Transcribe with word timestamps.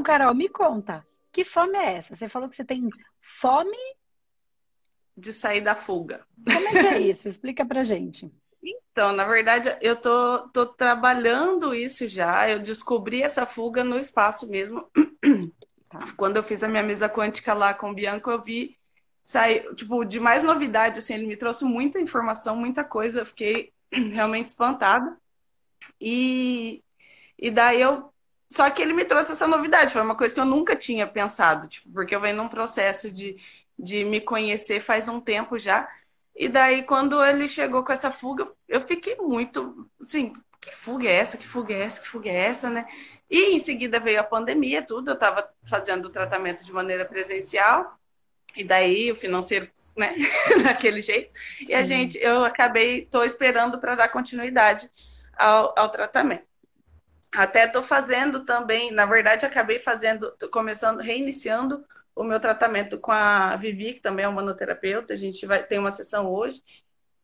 Então, 0.00 0.02
Carol, 0.02 0.34
me 0.34 0.48
conta, 0.48 1.06
que 1.30 1.44
fome 1.44 1.76
é 1.76 1.96
essa? 1.96 2.16
Você 2.16 2.26
falou 2.26 2.48
que 2.48 2.56
você 2.56 2.64
tem 2.64 2.88
fome 3.20 3.76
de 5.14 5.30
sair 5.30 5.60
da 5.60 5.74
fuga. 5.74 6.24
Como 6.42 6.68
é 6.68 6.70
que 6.70 6.86
é 6.86 6.98
isso? 7.00 7.28
Explica 7.28 7.66
pra 7.66 7.84
gente. 7.84 8.32
Então, 8.62 9.12
na 9.12 9.26
verdade, 9.26 9.76
eu 9.82 9.94
tô, 9.94 10.48
tô 10.48 10.64
trabalhando 10.64 11.74
isso 11.74 12.08
já. 12.08 12.48
Eu 12.48 12.60
descobri 12.60 13.22
essa 13.22 13.44
fuga 13.44 13.84
no 13.84 13.98
espaço 13.98 14.48
mesmo. 14.48 14.88
Tá. 15.90 16.04
Quando 16.16 16.36
eu 16.36 16.42
fiz 16.44 16.62
a 16.62 16.68
minha 16.68 16.84
mesa 16.84 17.08
quântica 17.08 17.52
lá 17.52 17.74
com 17.74 17.90
o 17.90 17.94
Bianco, 17.94 18.30
eu 18.30 18.40
vi 18.40 18.78
sair, 19.24 19.74
tipo, 19.74 20.04
de 20.04 20.20
mais 20.20 20.44
novidade, 20.44 21.00
assim, 21.00 21.14
ele 21.14 21.26
me 21.26 21.36
trouxe 21.36 21.64
muita 21.64 21.98
informação, 22.00 22.54
muita 22.54 22.84
coisa. 22.84 23.22
Eu 23.22 23.26
fiquei 23.26 23.72
realmente 23.90 24.46
espantada. 24.46 25.18
E, 26.00 26.80
e 27.36 27.50
daí 27.50 27.80
eu. 27.80 28.09
Só 28.52 28.68
que 28.70 28.82
ele 28.82 28.92
me 28.92 29.04
trouxe 29.04 29.32
essa 29.32 29.46
novidade, 29.46 29.92
foi 29.92 30.02
uma 30.02 30.16
coisa 30.16 30.34
que 30.34 30.40
eu 30.40 30.44
nunca 30.44 30.74
tinha 30.74 31.06
pensado, 31.06 31.68
tipo, 31.68 31.88
porque 31.92 32.14
eu 32.14 32.20
venho 32.20 32.36
num 32.36 32.48
processo 32.48 33.10
de, 33.10 33.36
de 33.78 34.04
me 34.04 34.20
conhecer 34.20 34.80
faz 34.80 35.08
um 35.08 35.20
tempo 35.20 35.56
já. 35.58 35.88
E 36.34 36.48
daí, 36.48 36.82
quando 36.82 37.22
ele 37.24 37.46
chegou 37.46 37.84
com 37.84 37.92
essa 37.92 38.10
fuga, 38.10 38.48
eu 38.68 38.80
fiquei 38.86 39.16
muito, 39.16 39.88
assim, 40.00 40.32
que 40.60 40.74
fuga 40.74 41.08
é 41.08 41.14
essa? 41.14 41.38
Que 41.38 41.46
fuga 41.46 41.72
é 41.74 41.80
essa? 41.80 42.00
Que 42.00 42.08
fuga 42.08 42.28
é 42.30 42.34
essa, 42.34 42.68
né? 42.70 42.86
E 43.30 43.54
em 43.54 43.60
seguida 43.60 44.00
veio 44.00 44.20
a 44.20 44.24
pandemia, 44.24 44.82
tudo. 44.82 45.10
Eu 45.10 45.14
estava 45.14 45.48
fazendo 45.64 46.06
o 46.06 46.10
tratamento 46.10 46.64
de 46.64 46.72
maneira 46.72 47.04
presencial, 47.04 47.98
e 48.56 48.64
daí 48.64 49.12
o 49.12 49.16
financeiro, 49.16 49.70
né, 49.96 50.16
daquele 50.64 51.00
jeito. 51.00 51.32
E 51.68 51.74
a 51.74 51.84
gente, 51.84 52.18
eu 52.18 52.44
acabei, 52.44 53.04
estou 53.04 53.24
esperando 53.24 53.78
para 53.78 53.94
dar 53.94 54.08
continuidade 54.08 54.90
ao, 55.36 55.72
ao 55.78 55.88
tratamento. 55.88 56.49
Até 57.32 57.64
estou 57.64 57.82
fazendo 57.82 58.44
também, 58.44 58.90
na 58.90 59.06
verdade, 59.06 59.46
acabei 59.46 59.78
fazendo, 59.78 60.34
começando, 60.50 60.98
reiniciando 60.98 61.84
o 62.14 62.24
meu 62.24 62.40
tratamento 62.40 62.98
com 62.98 63.12
a 63.12 63.56
Vivi, 63.56 63.94
que 63.94 64.00
também 64.00 64.24
é 64.24 64.28
uma 64.28 64.42
manoterapeuta. 64.42 65.14
A 65.14 65.16
gente 65.16 65.46
vai 65.46 65.62
ter 65.62 65.78
uma 65.78 65.92
sessão 65.92 66.30
hoje. 66.30 66.62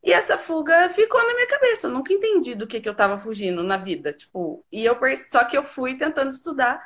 E 0.03 0.13
essa 0.13 0.37
fuga 0.37 0.89
ficou 0.89 1.21
na 1.21 1.33
minha 1.33 1.47
cabeça. 1.47 1.87
Eu 1.87 1.91
nunca 1.91 2.13
entendi 2.13 2.55
do 2.55 2.65
que, 2.67 2.79
que 2.79 2.87
eu 2.87 2.93
estava 2.93 3.19
fugindo 3.19 3.63
na 3.63 3.77
vida. 3.77 4.13
Tipo, 4.13 4.63
e 4.71 4.85
eu 4.85 4.97
só 5.17 5.43
que 5.43 5.57
eu 5.57 5.63
fui 5.63 5.97
tentando 5.97 6.29
estudar 6.29 6.81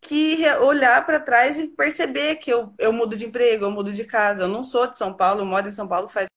que 0.00 0.46
olhar 0.60 1.04
para 1.04 1.18
trás 1.18 1.58
e 1.58 1.66
perceber 1.68 2.36
que 2.36 2.52
eu, 2.52 2.72
eu 2.78 2.92
mudo 2.92 3.16
de 3.16 3.26
emprego, 3.26 3.64
eu 3.64 3.70
mudo 3.70 3.92
de 3.92 4.04
casa. 4.04 4.42
Eu 4.42 4.48
não 4.48 4.62
sou 4.62 4.86
de 4.86 4.96
São 4.96 5.12
Paulo, 5.12 5.40
eu 5.40 5.46
moro 5.46 5.68
em 5.68 5.72
São 5.72 5.88
Paulo 5.88 6.08
faz 6.08 6.28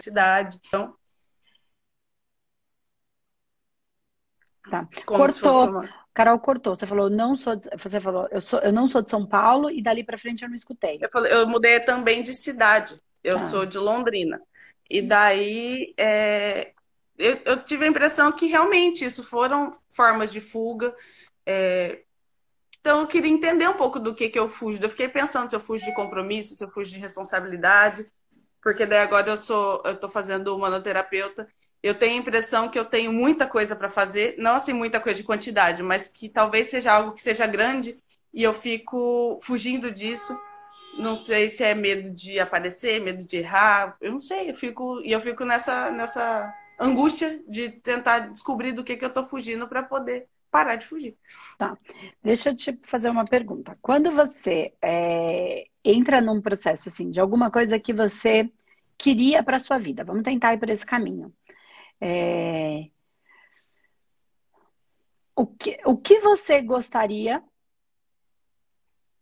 cidade. 0.00 0.58
Então, 0.66 0.96
Tá. 4.70 4.88
Cortou. 5.04 5.82
Carol 6.14 6.38
cortou. 6.38 6.76
Você 6.76 6.86
falou, 6.86 7.10
não 7.10 7.36
sou. 7.36 7.56
De... 7.56 7.68
Você 7.76 8.00
falou, 8.00 8.28
eu, 8.30 8.40
sou, 8.40 8.60
eu 8.60 8.72
não 8.72 8.88
sou 8.88 9.02
de 9.02 9.10
São 9.10 9.26
Paulo 9.26 9.70
e 9.70 9.82
dali 9.82 10.04
para 10.04 10.18
frente 10.18 10.42
eu 10.42 10.48
não 10.48 10.54
escutei. 10.54 10.98
Eu, 11.00 11.10
falei, 11.10 11.32
eu 11.32 11.46
mudei 11.46 11.80
também 11.80 12.22
de 12.22 12.32
cidade. 12.32 13.00
Eu 13.22 13.36
ah. 13.36 13.40
sou 13.40 13.66
de 13.66 13.78
Londrina. 13.78 14.40
E 14.88 15.02
daí 15.02 15.94
é, 15.96 16.72
eu, 17.16 17.38
eu, 17.44 17.62
tive 17.62 17.84
a 17.84 17.88
impressão 17.88 18.32
que 18.32 18.46
realmente 18.46 19.04
isso 19.04 19.22
foram 19.24 19.76
formas 19.90 20.32
de 20.32 20.40
fuga. 20.40 20.94
É, 21.46 22.00
então 22.80 23.00
eu 23.00 23.06
queria 23.06 23.30
entender 23.30 23.68
um 23.68 23.76
pouco 23.76 24.00
do 24.00 24.14
que, 24.14 24.28
que 24.28 24.38
eu 24.38 24.48
fujo. 24.48 24.82
Eu 24.82 24.88
fiquei 24.88 25.08
pensando 25.08 25.48
se 25.48 25.54
eu 25.54 25.60
fujo 25.60 25.84
de 25.84 25.94
compromisso, 25.94 26.54
se 26.54 26.64
eu 26.64 26.70
fujo 26.70 26.90
de 26.90 26.98
responsabilidade, 26.98 28.06
porque 28.62 28.86
daí 28.86 29.00
agora 29.00 29.30
eu 29.30 29.36
sou, 29.36 29.82
eu 29.84 29.92
estou 29.92 30.08
fazendo 30.08 30.58
manoterapeuta 30.58 31.46
eu 31.82 31.94
tenho 31.94 32.16
a 32.16 32.18
impressão 32.18 32.68
que 32.68 32.78
eu 32.78 32.84
tenho 32.84 33.12
muita 33.12 33.46
coisa 33.46 33.74
para 33.74 33.88
fazer, 33.88 34.34
não 34.38 34.56
assim 34.56 34.72
muita 34.72 35.00
coisa 35.00 35.18
de 35.18 35.26
quantidade, 35.26 35.82
mas 35.82 36.08
que 36.08 36.28
talvez 36.28 36.68
seja 36.68 36.92
algo 36.92 37.12
que 37.12 37.22
seja 37.22 37.46
grande 37.46 37.96
e 38.32 38.42
eu 38.42 38.52
fico 38.52 39.38
fugindo 39.42 39.90
disso. 39.90 40.38
Não 40.98 41.16
sei 41.16 41.48
se 41.48 41.62
é 41.64 41.74
medo 41.74 42.10
de 42.10 42.38
aparecer, 42.38 43.00
medo 43.00 43.24
de 43.24 43.38
errar, 43.38 43.96
eu 44.00 44.12
não 44.12 44.20
sei, 44.20 44.50
eu 44.50 44.54
fico 44.54 45.00
e 45.02 45.12
eu 45.12 45.20
fico 45.20 45.44
nessa 45.44 45.90
nessa 45.90 46.52
angústia 46.78 47.40
de 47.48 47.70
tentar 47.70 48.30
descobrir 48.30 48.72
do 48.72 48.84
que 48.84 48.96
que 48.96 49.04
eu 49.04 49.08
estou 49.08 49.24
fugindo 49.24 49.68
para 49.68 49.82
poder 49.82 50.26
parar 50.50 50.76
de 50.76 50.86
fugir. 50.86 51.16
Tá. 51.56 51.76
Deixa 52.22 52.50
eu 52.50 52.56
te 52.56 52.78
fazer 52.86 53.08
uma 53.08 53.24
pergunta. 53.24 53.72
Quando 53.80 54.12
você 54.12 54.72
é, 54.82 55.66
entra 55.84 56.20
num 56.20 56.40
processo 56.40 56.88
assim 56.88 57.10
de 57.10 57.20
alguma 57.20 57.50
coisa 57.50 57.78
que 57.78 57.92
você 57.92 58.50
queria 58.98 59.42
para 59.42 59.58
sua 59.58 59.78
vida, 59.78 60.04
vamos 60.04 60.24
tentar 60.24 60.52
ir 60.52 60.58
por 60.58 60.68
esse 60.68 60.84
caminho. 60.84 61.32
É... 62.00 62.90
O, 65.36 65.46
que, 65.46 65.80
o 65.84 65.96
que 65.96 66.20
você 66.20 66.62
gostaria 66.62 67.42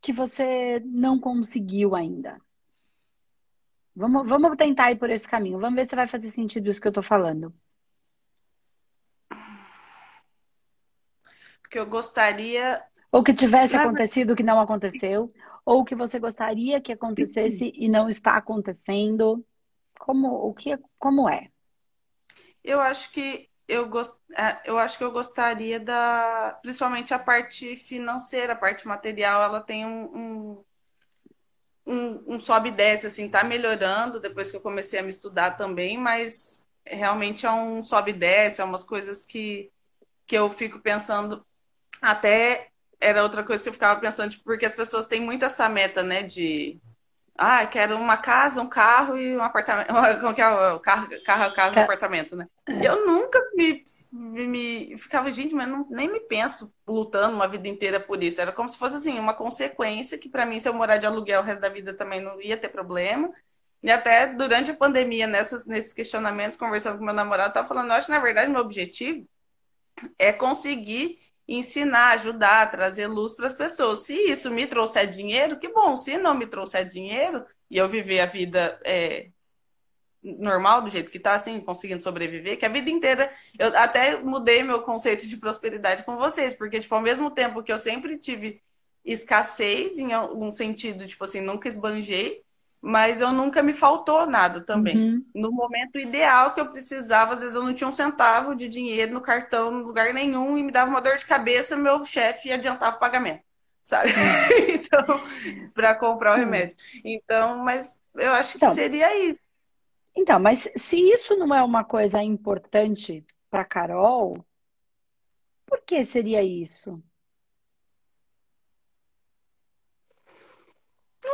que 0.00 0.12
você 0.12 0.81
não 0.84 1.19
conseguiu 1.19 1.94
ainda? 1.94 2.41
Vamos, 3.94 4.28
vamos 4.28 4.56
tentar 4.56 4.93
ir 4.93 4.97
por 4.97 5.11
esse 5.11 5.28
caminho. 5.28 5.59
Vamos 5.59 5.75
ver 5.75 5.87
se 5.87 5.97
vai 5.97 6.06
fazer 6.06 6.28
sentido 6.31 6.71
isso 6.71 6.81
que 6.81 6.87
eu 6.87 6.91
estou 6.91 7.03
falando. 7.03 7.53
Porque 11.61 11.78
eu 11.78 11.87
gostaria. 11.87 12.83
Ou 13.11 13.22
que 13.22 13.34
tivesse 13.34 13.77
acontecido 13.77 14.37
que 14.37 14.43
não 14.43 14.61
aconteceu. 14.61 15.33
Ou 15.65 15.84
que 15.84 15.94
você 15.94 16.19
gostaria 16.19 16.81
que 16.81 16.93
acontecesse 16.93 17.72
e 17.75 17.88
não 17.88 18.09
está 18.09 18.37
acontecendo. 18.37 19.44
Como, 19.99 20.28
o 20.28 20.55
que, 20.55 20.78
como 20.99 21.28
é? 21.28 21.50
Eu 22.64 22.80
acho 22.80 23.10
que 23.12 23.48
eu, 23.66 23.88
gost... 23.88 24.14
É, 24.36 24.60
eu 24.64 24.78
acho 24.78 24.98
que 24.98 25.04
eu 25.04 25.12
gostaria 25.12 25.78
da. 25.78 26.58
Principalmente 26.62 27.12
a 27.14 27.19
parte 27.19 27.76
financeira, 27.76 28.52
a 28.54 28.56
parte 28.56 28.86
material, 28.86 29.42
ela 29.42 29.60
tem 29.60 29.84
um, 29.86 30.04
um, 30.16 30.64
um, 31.86 32.34
um 32.34 32.41
sobe 32.41 32.69
e 32.69 32.72
desce, 32.72 33.06
assim, 33.06 33.28
tá 33.28 33.42
melhorando 33.44 34.20
depois 34.20 34.50
que 34.50 34.56
eu 34.56 34.60
comecei 34.60 34.98
a 35.00 35.02
me 35.02 35.08
estudar 35.10 35.52
também, 35.52 35.96
mas 35.98 36.62
realmente 36.84 37.46
é 37.46 37.50
um 37.50 37.82
sobe 37.82 38.10
e 38.12 38.14
desce, 38.14 38.60
é 38.60 38.64
umas 38.64 38.84
coisas 38.84 39.25
que, 39.25 39.70
que 40.26 40.36
eu 40.36 40.50
fico 40.50 40.80
pensando. 40.80 41.44
Até 42.00 42.70
era 43.00 43.22
outra 43.22 43.44
coisa 43.44 43.62
que 43.62 43.69
eu 43.69 43.72
ficava 43.72 44.00
pensando, 44.00 44.30
tipo, 44.30 44.44
porque 44.44 44.66
as 44.66 44.75
pessoas 44.75 45.06
têm 45.06 45.20
muito 45.20 45.44
essa 45.44 45.69
meta, 45.69 46.02
né, 46.02 46.22
de 46.22 46.78
ah, 47.38 47.65
quero 47.66 47.97
uma 47.97 48.16
casa, 48.16 48.60
um 48.60 48.69
carro 48.69 49.16
e 49.16 49.37
um 49.37 49.43
apartamento. 49.43 49.87
Como 50.21 50.34
que 50.34 50.43
é 50.43 50.49
o 50.49 50.81
carro, 50.81 51.09
carro 51.25 51.54
casa, 51.54 51.78
um 51.78 51.82
apartamento, 51.84 52.34
né? 52.34 52.49
É. 52.66 52.84
Eu 52.84 53.06
nunca 53.06 53.41
me, 53.54 53.84
me, 54.10 54.99
ficava, 54.99 55.31
gente, 55.31 55.54
mas 55.54 55.69
não, 55.69 55.87
nem 55.88 56.10
me 56.10 56.19
penso 56.19 56.75
lutando 56.84 57.37
uma 57.37 57.47
vida 57.47 57.69
inteira 57.69 58.00
por 58.00 58.22
isso. 58.25 58.41
Era 58.41 58.50
como 58.50 58.69
se 58.69 58.76
fosse 58.76 58.97
assim, 58.97 59.21
uma 59.21 59.34
consequência 59.34 60.19
que 60.19 60.28
para 60.28 60.44
mim, 60.44 60.59
se 60.59 60.69
eu 60.69 60.75
morar 60.75 60.97
de 60.97 61.06
aluguel 61.06 61.41
o 61.41 61.44
resto 61.44 61.60
da 61.60 61.69
vida 61.69 61.94
também 61.94 62.21
não 62.21 62.43
ia 62.43 62.56
ter 62.56 62.71
problema. 62.71 63.32
E 63.81 63.88
até 63.88 64.26
durante 64.26 64.72
a 64.72 64.76
pandemia, 64.76 65.28
nessas, 65.28 65.65
nesses 65.65 65.93
questionamentos, 65.93 66.59
conversando 66.59 66.99
com 66.99 67.05
meu 67.05 67.15
namorado, 67.15 67.55
tava 67.55 67.69
falando, 67.69 67.91
eu 67.91 67.94
acho 67.94 68.06
que 68.06 68.12
na 68.12 68.19
verdade 68.19 68.50
meu 68.50 68.60
objetivo 68.60 69.25
é 70.19 70.32
conseguir 70.32 71.20
ensinar, 71.48 72.10
ajudar, 72.12 72.70
trazer 72.70 73.06
luz 73.06 73.34
para 73.34 73.47
as 73.47 73.54
pessoas. 73.54 74.00
Se 74.00 74.14
isso 74.14 74.50
me 74.50 74.66
trouxer 74.66 75.09
dinheiro, 75.09 75.59
que 75.59 75.69
bom. 75.69 75.97
Se 75.97 76.19
não 76.19 76.34
me 76.34 76.47
trouxer 76.47 76.88
dinheiro 76.88 77.44
e 77.70 77.78
eu 77.78 77.88
viver 77.88 78.20
a 78.20 78.26
vida 78.26 78.78
é, 78.84 79.31
normal, 80.22 80.82
do 80.82 80.91
jeito 80.91 81.10
que 81.10 81.16
está, 81.19 81.34
assim, 81.34 81.60
conseguindo 81.60 82.03
sobreviver, 82.03 82.58
que 82.58 82.66
a 82.66 82.69
vida 82.69 82.91
inteira. 82.91 83.32
Eu 83.58 83.69
até 83.78 84.16
mudei 84.19 84.62
meu 84.62 84.82
conceito 84.82 85.26
de 85.26 85.37
prosperidade 85.37 86.04
com 86.04 86.16
vocês, 86.16 86.54
porque, 86.54 86.81
tipo, 86.81 86.94
ao 86.94 87.00
mesmo 87.03 87.31
tempo 87.31 87.62
que 87.62 87.72
eu 87.72 87.78
sempre 87.78 88.19
tive 88.19 88.60
escassez, 89.04 89.98
em 89.98 90.12
algum 90.12 90.50
sentido, 90.50 91.06
tipo 91.06 91.25
assim, 91.25 91.41
nunca 91.41 91.69
esbanjei, 91.69 92.42
mas 92.81 93.21
eu 93.21 93.33
nunca 93.33 93.62
me 93.62 93.75
faltou 93.75 94.27
nada 94.27 94.61
também. 94.61 94.97
Uhum. 94.97 95.26
No 95.35 95.50
momento 95.50 95.99
ideal 95.99 96.55
que 96.55 96.61
eu 96.61 96.70
precisava, 96.70 97.35
às 97.35 97.41
vezes 97.41 97.55
eu 97.55 97.62
não 97.62 97.75
tinha 97.75 97.88
um 97.88 97.93
centavo 97.93 98.55
de 98.55 98.69
dinheiro 98.69 99.12
no 99.12 99.20
cartão, 99.20 99.81
em 99.81 99.82
lugar 99.82 100.14
nenhum, 100.14 100.56
e 100.56 100.62
me 100.62 100.70
dava 100.70 100.91
uma 100.91 101.00
dor 101.00 101.17
de 101.17 101.26
cabeça, 101.26 101.76
meu 101.76 102.05
chefe 102.06 102.52
adiantava 102.52 102.97
o 102.97 103.00
pagamento, 103.00 103.43
sabe? 103.82 104.11
Uhum. 104.11 104.75
então, 104.75 105.70
para 105.75 105.94
comprar 105.94 106.32
o 106.32 106.35
uhum. 106.35 106.41
remédio. 106.41 106.76
Então, 107.05 107.58
mas 107.58 107.99
eu 108.14 108.32
acho 108.32 108.52
que 108.52 108.58
então, 108.58 108.73
seria 108.73 109.29
isso. 109.29 109.41
Então, 110.17 110.38
mas 110.38 110.69
se 110.76 110.97
isso 110.97 111.37
não 111.37 111.55
é 111.55 111.62
uma 111.62 111.85
coisa 111.85 112.23
importante 112.23 113.25
para 113.50 113.64
Carol, 113.64 114.37
por 115.67 115.81
que 115.82 116.05
seria 116.05 116.43
isso? 116.43 117.02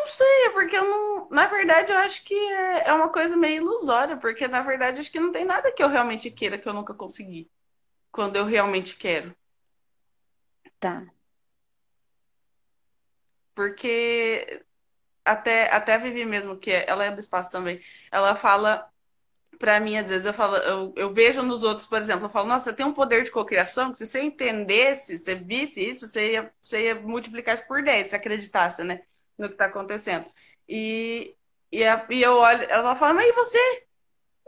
Não 0.05 0.11
sei, 0.11 0.51
porque 0.53 0.77
eu 0.77 0.85
não. 0.85 1.29
Na 1.31 1.47
verdade, 1.47 1.91
eu 1.91 1.97
acho 1.97 2.23
que 2.25 2.35
é, 2.35 2.89
é 2.89 2.93
uma 2.93 3.09
coisa 3.09 3.35
meio 3.35 3.63
ilusória, 3.63 4.19
porque 4.19 4.47
na 4.47 4.61
verdade 4.61 5.01
acho 5.01 5.11
que 5.11 5.19
não 5.19 5.33
tem 5.33 5.47
nada 5.47 5.73
que 5.73 5.83
eu 5.83 5.89
realmente 5.89 6.31
queira 6.31 6.59
que 6.59 6.69
eu 6.69 6.75
nunca 6.75 6.93
consegui. 6.93 7.51
Quando 8.13 8.37
eu 8.37 8.45
realmente 8.45 8.97
quero. 8.99 9.35
Tá. 10.79 11.07
Porque 13.55 14.63
até, 15.25 15.73
até 15.75 15.95
a 15.95 15.99
Vivi 15.99 16.27
mesmo, 16.27 16.59
que 16.59 16.71
é, 16.71 16.85
ela 16.87 17.07
é 17.07 17.11
do 17.11 17.21
espaço 17.21 17.51
também, 17.51 17.81
ela 18.13 18.37
fala 18.37 18.91
para 19.59 19.81
mim, 19.81 19.97
às 19.97 20.09
vezes 20.09 20.27
eu 20.27 20.35
falo, 20.35 20.57
eu, 20.57 20.93
eu, 20.97 21.15
vejo 21.15 21.43
nos 21.43 21.63
outros, 21.63 21.87
por 21.87 21.99
exemplo, 21.99 22.27
eu 22.27 22.31
falo, 22.31 22.49
nossa, 22.49 22.67
você 22.67 22.77
tem 22.77 22.85
um 22.85 22.93
poder 22.93 23.25
de 23.25 23.31
cocriação 23.31 23.91
que 23.91 23.97
se 23.99 24.07
você 24.07 24.21
entendesse, 24.21 25.19
se 25.19 25.25
você 25.25 25.35
visse 25.35 25.81
isso, 25.81 26.07
você 26.07 26.33
ia, 26.33 26.53
você 26.61 26.87
ia 26.87 26.95
multiplicar 26.97 27.55
isso 27.55 27.67
por 27.67 27.83
10, 27.83 28.09
se 28.09 28.17
acreditasse, 28.17 28.85
né, 28.85 29.03
no 29.39 29.49
que 29.49 29.55
está 29.55 29.67
acontecendo. 29.67 30.27
E, 30.69 31.35
e, 31.71 31.85
a, 31.85 32.07
e, 32.11 32.23
eu 32.23 32.37
olho, 32.37 32.65
ela 32.69 32.97
fala, 32.97 33.15
mas 33.15 33.29
e 33.29 33.33
você? 33.33 33.85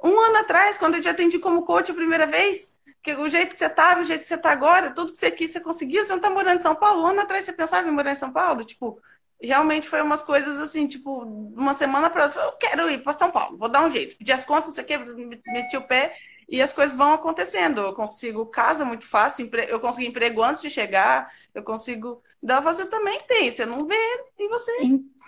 Um 0.03 0.21
ano 0.21 0.39
atrás, 0.39 0.77
quando 0.77 0.97
eu 0.97 1.03
te 1.03 1.09
atendi 1.09 1.39
como 1.39 1.65
coach 1.65 1.91
a 1.91 1.95
primeira 1.95 2.27
vez, 2.27 2.77
que 3.03 3.15
o 3.15 3.29
jeito 3.29 3.53
que 3.53 3.59
você 3.59 3.67
estava, 3.67 4.01
o 4.01 4.05
jeito 4.05 4.21
que 4.23 4.27
você 4.27 4.35
está 4.35 4.51
agora, 4.51 4.91
tudo 4.91 5.13
que 5.13 5.19
você 5.19 5.31
quis, 5.31 5.53
você 5.53 5.61
conseguiu, 5.61 6.05
você 6.05 6.11
não 6.11 6.17
está 6.17 6.31
morando 6.31 6.59
em 6.59 6.63
São 6.63 6.75
Paulo? 6.75 7.03
Um 7.03 7.07
ano 7.07 7.21
atrás 7.21 7.45
você 7.45 7.53
pensava 7.53 7.89
em 7.89 7.93
morar 7.93 8.13
em 8.13 8.17
São 8.17 8.33
Paulo? 8.33 8.65
Tipo, 8.65 9.01
realmente 9.41 9.89
foi 9.89 10.03
umas 10.03 10.23
coisas 10.23 10.61
assim, 10.61 10.87
tipo, 10.87 11.23
uma 11.23 11.73
semana 11.73 12.11
para 12.11 12.25
outra, 12.25 12.43
eu 12.43 12.53
quero 12.53 12.91
ir 12.91 13.03
para 13.03 13.13
São 13.13 13.31
Paulo, 13.31 13.57
vou 13.57 13.69
dar 13.69 13.85
um 13.85 13.91
jeito. 13.91 14.17
Pedi 14.17 14.33
as 14.33 14.45
contas, 14.45 14.71
isso 14.73 14.81
aqui, 14.81 14.97
meti 14.99 15.77
o 15.77 15.83
pé 15.83 16.17
e 16.49 16.61
as 16.63 16.73
coisas 16.73 16.97
vão 16.97 17.13
acontecendo. 17.13 17.81
Eu 17.81 17.95
consigo 17.95 18.47
casa 18.47 18.85
muito 18.85 19.05
fácil, 19.05 19.49
eu 19.69 19.81
consigo 19.81 20.09
emprego 20.09 20.43
antes 20.43 20.63
de 20.63 20.71
chegar, 20.71 21.33
eu 21.55 21.63
consigo. 21.63 22.23
Da 22.47 22.61
você 22.61 22.87
também 22.87 23.21
tem, 23.27 23.51
você 23.51 23.67
não 23.67 23.79
vê 23.79 24.25
em 24.39 24.49
você. 24.49 24.73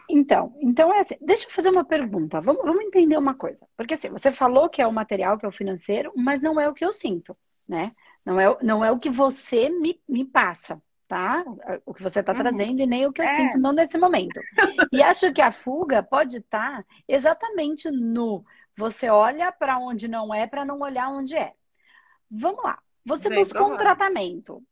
Então, 0.08 0.54
então 0.60 0.94
é 0.94 1.00
assim, 1.00 1.16
deixa 1.20 1.46
eu 1.46 1.50
fazer 1.50 1.68
uma 1.68 1.84
pergunta. 1.84 2.40
Vamos, 2.40 2.62
vamos 2.62 2.84
entender 2.84 3.16
uma 3.18 3.34
coisa. 3.34 3.58
Porque 3.76 3.94
assim, 3.94 4.08
você 4.08 4.30
falou 4.30 4.68
que 4.68 4.80
é 4.80 4.86
o 4.86 4.92
material, 4.92 5.36
que 5.36 5.44
é 5.44 5.48
o 5.48 5.52
financeiro, 5.52 6.12
mas 6.14 6.40
não 6.40 6.60
é 6.60 6.68
o 6.68 6.72
que 6.72 6.84
eu 6.84 6.92
sinto, 6.92 7.36
né? 7.68 7.92
Não 8.24 8.40
é, 8.40 8.56
não 8.62 8.84
é 8.84 8.92
o 8.92 9.00
que 9.00 9.10
você 9.10 9.68
me, 9.68 10.00
me 10.08 10.24
passa 10.24 10.80
tá? 11.08 11.42
O 11.86 11.94
que 11.94 12.02
você 12.02 12.20
está 12.20 12.32
uhum. 12.32 12.38
trazendo 12.38 12.80
e 12.82 12.86
nem 12.86 13.06
o 13.06 13.12
que 13.12 13.22
eu 13.22 13.24
é. 13.24 13.34
sinto 13.34 13.58
não 13.58 13.72
nesse 13.72 13.96
momento. 13.98 14.38
E 14.92 15.02
acho 15.02 15.32
que 15.32 15.40
a 15.40 15.50
fuga 15.50 16.02
pode 16.02 16.36
estar 16.36 16.82
tá 16.82 16.84
exatamente 17.08 17.90
no 17.90 18.44
você 18.76 19.08
olha 19.08 19.50
para 19.50 19.78
onde 19.78 20.06
não 20.06 20.32
é 20.32 20.46
para 20.46 20.64
não 20.64 20.80
olhar 20.80 21.08
onde 21.08 21.34
é. 21.34 21.54
Vamos 22.30 22.62
lá. 22.62 22.78
Você 23.04 23.28
Bem 23.30 23.38
buscou 23.38 23.66
provável. 23.66 23.74
um 23.74 23.78
tratamento. 23.78 24.62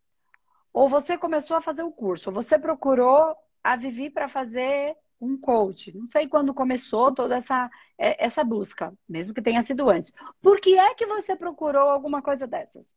Ou 0.77 0.91
você 0.91 1.17
começou 1.17 1.57
a 1.57 1.63
fazer 1.63 1.83
o 1.85 1.91
curso, 1.91 2.29
ou 2.29 2.35
você 2.35 2.59
procurou 2.59 3.35
a 3.65 3.77
Vivi 3.77 4.11
para 4.11 4.29
fazer 4.29 4.95
um 5.19 5.41
coach. 5.41 5.97
Não 5.97 6.07
sei 6.07 6.29
quando 6.29 6.53
começou 6.53 7.15
toda 7.15 7.37
essa, 7.37 7.71
é, 7.97 8.23
essa 8.23 8.45
busca, 8.45 8.93
mesmo 9.09 9.33
que 9.33 9.41
tenha 9.41 9.65
sido 9.65 9.89
antes. 9.89 10.13
Por 10.43 10.61
que 10.61 10.79
é 10.79 10.95
que 10.95 11.07
você 11.07 11.35
procurou 11.35 11.89
alguma 11.89 12.21
coisa 12.21 12.47
dessas? 12.47 12.93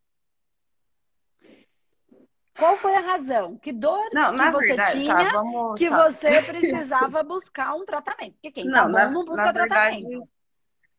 Qual 2.57 2.75
foi 2.75 2.93
a 2.95 2.99
razão? 2.99 3.57
Que 3.57 3.71
dor 3.71 4.09
não, 4.11 4.35
que 4.35 4.51
você 4.51 4.67
verdade, 4.67 4.91
tá, 4.91 4.91
tinha 4.91 5.15
tá, 5.15 5.31
vamos, 5.31 5.79
que 5.79 5.89
tá. 5.89 6.09
você 6.09 6.27
precisava 6.51 7.23
buscar 7.23 7.75
um 7.75 7.85
tratamento? 7.85 8.33
Porque 8.33 8.51
quem 8.51 8.65
não, 8.65 8.73
tá 8.73 8.87
na, 8.89 9.09
não 9.09 9.23
busca 9.23 9.53
tratamento. 9.53 10.05
Verdade, 10.05 10.29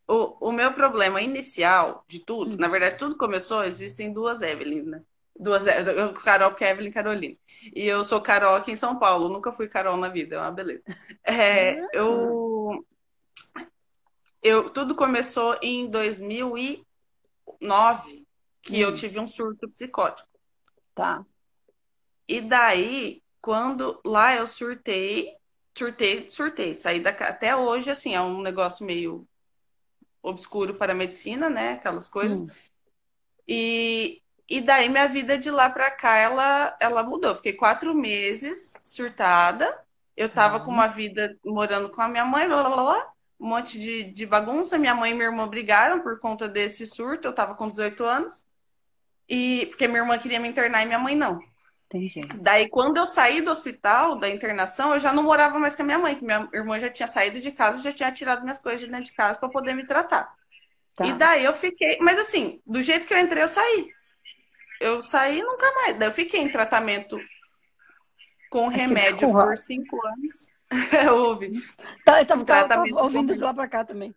o, 0.09 0.49
o 0.49 0.51
meu 0.51 0.73
problema 0.73 1.21
inicial 1.21 2.07
de 2.09 2.21
tudo, 2.21 2.55
hum. 2.55 2.59
na 2.59 2.69
verdade, 2.69 2.97
tudo 2.97 3.19
começou, 3.19 3.65
existem 3.65 4.11
duas 4.11 4.41
Evelyn, 4.41 4.85
né? 4.85 5.03
Duas, 5.41 5.63
Carol, 6.23 6.55
Kevin 6.55 6.85
e 6.85 6.93
Carolina. 6.93 7.35
E 7.75 7.87
eu 7.87 8.05
sou 8.05 8.21
Carol 8.21 8.57
aqui 8.57 8.73
em 8.73 8.77
São 8.77 8.99
Paulo, 8.99 9.31
nunca 9.31 9.51
fui 9.51 9.67
Carol 9.69 9.97
na 9.97 10.11
vida, 10.11 10.37
é 10.37 10.39
uma 10.39 10.53
beleza. 10.53 10.83
É, 11.25 11.81
eu, 11.95 12.85
eu, 14.43 14.69
tudo 14.69 14.95
começou 14.95 15.57
em 15.63 15.89
2009, 15.89 16.85
que 18.61 18.77
hum. 18.77 18.81
eu 18.81 18.95
tive 18.95 19.19
um 19.19 19.27
surto 19.27 19.67
psicótico. 19.71 20.29
Tá. 20.95 21.25
E 22.29 22.43
daí, 22.43 23.23
quando 23.41 23.99
lá 24.05 24.37
eu 24.37 24.47
surtei, 24.47 25.35
surtei, 25.75 26.29
surtei, 26.29 26.75
saí 26.75 27.01
da 27.01 27.11
até 27.11 27.57
hoje 27.57 27.91
assim, 27.91 28.15
é 28.15 28.21
um 28.21 28.43
negócio 28.43 28.85
meio 28.85 29.27
obscuro 30.23 30.75
para 30.75 30.93
a 30.93 30.97
medicina, 30.97 31.49
né, 31.49 31.73
aquelas 31.73 32.11
coisas. 32.11 32.43
Hum. 32.43 32.49
E 33.49 34.20
e 34.51 34.61
daí 34.61 34.89
minha 34.89 35.07
vida 35.07 35.39
de 35.39 35.49
lá 35.49 35.71
para 35.71 35.89
cá 35.93 36.17
ela 36.17 36.77
ela 36.81 37.05
mudou. 37.05 37.37
Fiquei 37.37 37.53
quatro 37.53 37.95
meses 37.95 38.75
surtada. 38.85 39.79
Eu 40.17 40.29
tava 40.29 40.59
uhum. 40.59 40.65
com 40.65 40.71
uma 40.73 40.89
vida 40.89 41.39
morando 41.45 41.89
com 41.89 42.03
a 42.03 42.09
minha 42.09 42.25
mãe, 42.25 42.49
blá, 42.49 42.65
blá, 42.65 42.83
blá, 42.83 43.13
um 43.39 43.47
monte 43.49 43.79
de, 43.79 44.05
de 44.13 44.27
bagunça. 44.27 44.77
Minha 44.77 44.95
mãe 44.95 45.13
e 45.13 45.15
minha 45.15 45.29
irmã 45.29 45.47
brigaram 45.47 46.01
por 46.01 46.19
conta 46.19 46.49
desse 46.49 46.85
surto. 46.85 47.29
Eu 47.29 47.33
tava 47.33 47.55
com 47.55 47.71
18 47.71 48.05
anos. 48.05 48.45
E 49.29 49.67
porque 49.67 49.87
minha 49.87 50.01
irmã 50.01 50.19
queria 50.19 50.41
me 50.41 50.49
internar 50.49 50.83
e 50.83 50.87
minha 50.87 50.99
mãe 50.99 51.15
não. 51.15 51.41
Entendi. 51.87 52.21
Daí, 52.41 52.69
quando 52.69 52.97
eu 52.97 53.07
saí 53.07 53.41
do 53.41 53.51
hospital, 53.51 54.19
da 54.19 54.29
internação, 54.29 54.95
eu 54.95 54.99
já 55.01 55.13
não 55.13 55.23
morava 55.23 55.59
mais 55.61 55.77
com 55.77 55.83
a 55.83 55.85
minha 55.85 55.99
mãe, 55.99 56.17
que 56.17 56.25
minha 56.25 56.49
irmã 56.53 56.79
já 56.79 56.91
tinha 56.91 57.07
saído 57.07 57.41
de 57.41 57.53
casa, 57.53 57.83
já 57.83 57.93
tinha 57.93 58.11
tirado 58.13 58.43
minhas 58.43 58.61
coisas 58.61 58.81
de 58.81 58.89
dentro 58.89 59.05
de 59.05 59.13
casa 59.13 59.39
para 59.39 59.49
poder 59.49 59.75
me 59.75 59.87
tratar. 59.87 60.33
Tá. 60.97 61.07
E 61.07 61.13
daí 61.13 61.45
eu 61.45 61.53
fiquei, 61.53 61.99
mas 62.01 62.19
assim, 62.19 62.61
do 62.67 62.83
jeito 62.83 63.07
que 63.07 63.15
eu 63.15 63.19
entrei, 63.19 63.43
eu 63.43 63.49
saí. 63.49 63.93
Eu 64.81 65.05
saí 65.05 65.43
nunca 65.43 65.71
mais. 65.75 65.99
Daí 65.99 66.09
eu 66.09 66.13
fiquei 66.13 66.41
em 66.41 66.51
tratamento 66.51 67.21
com 68.51 68.67
remédio 68.69 69.31
por 69.31 69.57
cinco 69.59 70.05
anos. 70.07 70.49
eu 71.07 71.17
ouvi. 71.17 71.63
Tá, 72.05 72.23
então, 72.23 72.45
tá, 72.45 72.67
tá 72.67 72.83
ouvindo 72.83 73.35
de 73.35 73.41
lá 73.41 73.53
para 73.53 73.69
cá 73.69 73.85
também. 73.85 74.15